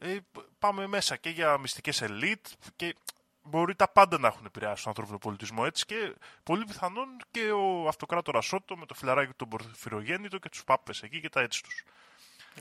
ε, 0.00 0.18
π- 0.32 0.38
πάμε 0.58 0.86
μέσα 0.86 1.16
και 1.16 1.30
για 1.30 1.58
μυστικές 1.58 2.02
ελίτ 2.02 2.46
και 2.76 2.96
μπορεί 3.42 3.74
τα 3.74 3.88
πάντα 3.88 4.18
να 4.18 4.26
έχουν 4.28 4.44
επηρεάσει 4.46 4.82
τον 4.82 4.88
ανθρώπινο 4.92 5.18
πολιτισμό 5.18 5.62
έτσι 5.66 5.84
και 5.86 6.14
πολύ 6.42 6.64
πιθανόν 6.64 7.08
και 7.30 7.50
ο 7.52 7.88
αυτοκράτορας 7.88 8.44
Σότο 8.46 8.76
με 8.76 8.86
το 8.86 8.94
φιλαράκι 8.94 9.32
του 9.32 9.48
Πορφυρογέννητο 9.48 10.38
και 10.38 10.48
τους 10.48 10.64
πάπες 10.64 11.02
εκεί 11.02 11.20
και 11.20 11.28
τα 11.28 11.40
έτσι 11.40 11.62
τους. 11.62 11.84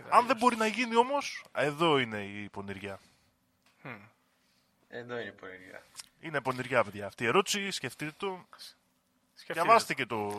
Αν 0.09 0.25
δεν 0.27 0.37
μπορεί 0.37 0.55
να 0.55 0.67
γίνει 0.67 0.95
όμως, 0.95 1.43
εδώ 1.51 1.97
είναι 1.99 2.23
η 2.23 2.49
πονηριά. 2.49 2.99
Εδώ 4.87 5.17
είναι 5.19 5.29
η 5.29 5.31
πορεία. 5.31 5.83
Είναι 6.19 6.41
πονηριά, 6.41 6.83
παιδιά. 6.83 7.05
Αυτή 7.07 7.23
η 7.23 7.27
ερώτηση, 7.27 7.71
σκεφτείτε 7.71 8.13
το. 8.17 8.45
Σκεφτείτε. 9.33 9.61
Διαβάστε 9.61 9.93
και 9.93 10.05
το, 10.05 10.29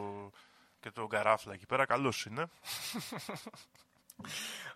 και 0.81 0.91
το 0.91 1.07
γκαράφλα 1.07 1.53
εκεί 1.55 1.67
πέρα. 1.67 1.87
Καλός 1.87 2.25
είναι. 2.25 2.47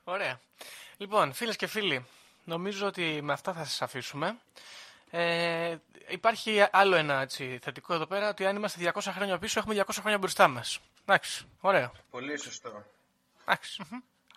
Ωραία. 0.04 0.40
Λοιπόν, 0.96 1.32
φίλες 1.32 1.56
και 1.56 1.66
φίλοι, 1.66 2.06
νομίζω 2.44 2.86
ότι 2.86 3.20
με 3.22 3.32
αυτά 3.32 3.52
θα 3.52 3.64
σας 3.64 3.82
αφήσουμε. 3.82 4.36
Ε, 5.10 5.76
υπάρχει 6.08 6.66
άλλο 6.70 6.96
ένα 6.96 7.20
έτσι, 7.20 7.58
θετικό 7.62 7.94
εδώ 7.94 8.06
πέρα, 8.06 8.28
ότι 8.28 8.46
αν 8.46 8.56
είμαστε 8.56 8.92
200 8.94 9.00
χρόνια 9.14 9.38
πίσω, 9.38 9.58
έχουμε 9.58 9.74
200 9.74 9.84
χρόνια 10.00 10.18
μπροστά 10.18 10.48
μας. 10.48 10.78
Εντάξει, 11.06 11.44
ωραίο. 11.60 11.92
Πολύ 12.10 12.38
σωστό. 12.38 12.84
Εντάξει. 13.42 13.82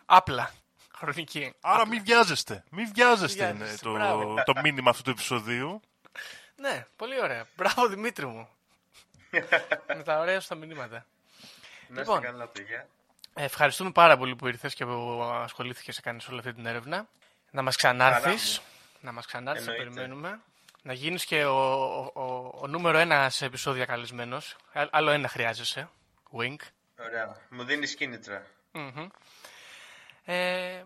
Απλά. 0.05 0.51
Χρονική. 0.97 1.53
Άρα 1.61 1.87
μην 1.87 2.03
βιάζεστε. 2.03 2.63
Μην 2.69 2.91
βιάζεστε 2.93 3.43
είναι 3.43 3.53
Βιάζεστε, 3.53 3.85
το, 3.85 3.93
μπράβο. 3.93 4.43
το 4.45 4.53
μήνυμα 4.63 4.89
αυτού 4.89 5.03
του 5.03 5.09
επεισοδίου. 5.09 5.81
Ναι, 6.55 6.85
πολύ 6.95 7.21
ωραία. 7.21 7.47
Μπράβο 7.55 7.87
Δημήτρη 7.87 8.25
μου. 8.25 8.49
με 9.97 10.03
τα 10.03 10.19
ωραία 10.19 10.39
σου 10.39 10.47
τα 10.47 10.55
μηνύματα. 10.55 11.05
Να 11.87 11.99
Λοιπόν. 11.99 12.15
είστε 12.17 12.31
καλά, 12.31 12.47
παιδιά. 12.47 12.87
Ε, 13.37 13.43
ευχαριστούμε 13.43 13.91
πάρα 13.91 14.17
πολύ 14.17 14.35
που 14.35 14.47
ήρθες 14.47 14.73
και 14.73 14.85
που 14.85 15.21
ασχολήθηκες 15.23 15.95
και 15.95 16.01
κάνεις 16.01 16.27
όλη 16.27 16.39
αυτή 16.39 16.53
την 16.53 16.65
έρευνα. 16.65 17.07
Να 17.51 17.61
μας 17.61 17.75
ξανάρθεις. 17.75 18.61
Να 19.01 19.11
μας 19.11 19.25
ξανάρθεις, 19.25 19.65
να 19.65 19.71
Εννοείται. 19.73 19.93
περιμένουμε. 19.93 20.39
Να 20.81 20.93
γίνεις 20.93 21.25
και 21.25 21.45
ο, 21.45 21.57
ο, 21.83 22.11
ο, 22.13 22.51
ο 22.61 22.67
νούμερο 22.67 22.97
ένα 22.97 23.29
σε 23.29 23.45
επεισόδια 23.45 23.85
καλεσμένος. 23.85 24.55
Α- 24.73 24.87
Άλλο 24.91 25.11
ένα 25.11 25.27
χρειάζεσαι. 25.27 25.89
Wink. 26.37 26.55
Ωραία. 26.99 27.37
Μου 27.49 27.63
δίνεις 27.63 27.95
κίνητρα. 27.95 28.45
Μμμ. 28.71 29.07
Ε, 30.25 30.83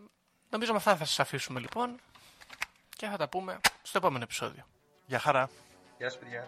νομίζω 0.49 0.71
με 0.71 0.77
αυτά 0.77 0.95
θα 0.95 1.05
σας 1.05 1.19
αφήσουμε 1.19 1.59
λοιπόν 1.59 1.99
και 2.95 3.07
θα 3.07 3.17
τα 3.17 3.27
πούμε 3.29 3.59
στο 3.81 3.97
επόμενο 3.97 4.23
επεισόδιο. 4.23 4.65
Για 5.05 5.19
χαρά. 5.19 5.49
Γεια 5.97 6.09
σας, 6.09 6.19
παιδιά. 6.19 6.47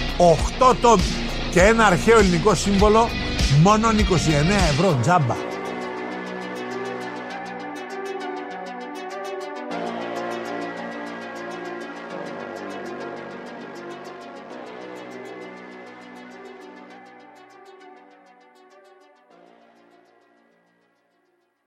8 0.71 0.75
τόμοι 0.81 1.03
και 1.51 1.61
ένα 1.61 1.85
αρχαίο 1.85 2.19
ελληνικό 2.19 2.55
σύμβολο 2.55 3.09
μόνο 3.61 3.89
29 3.89 3.93
ευρώ 4.71 4.97
τζάμπα 5.01 5.50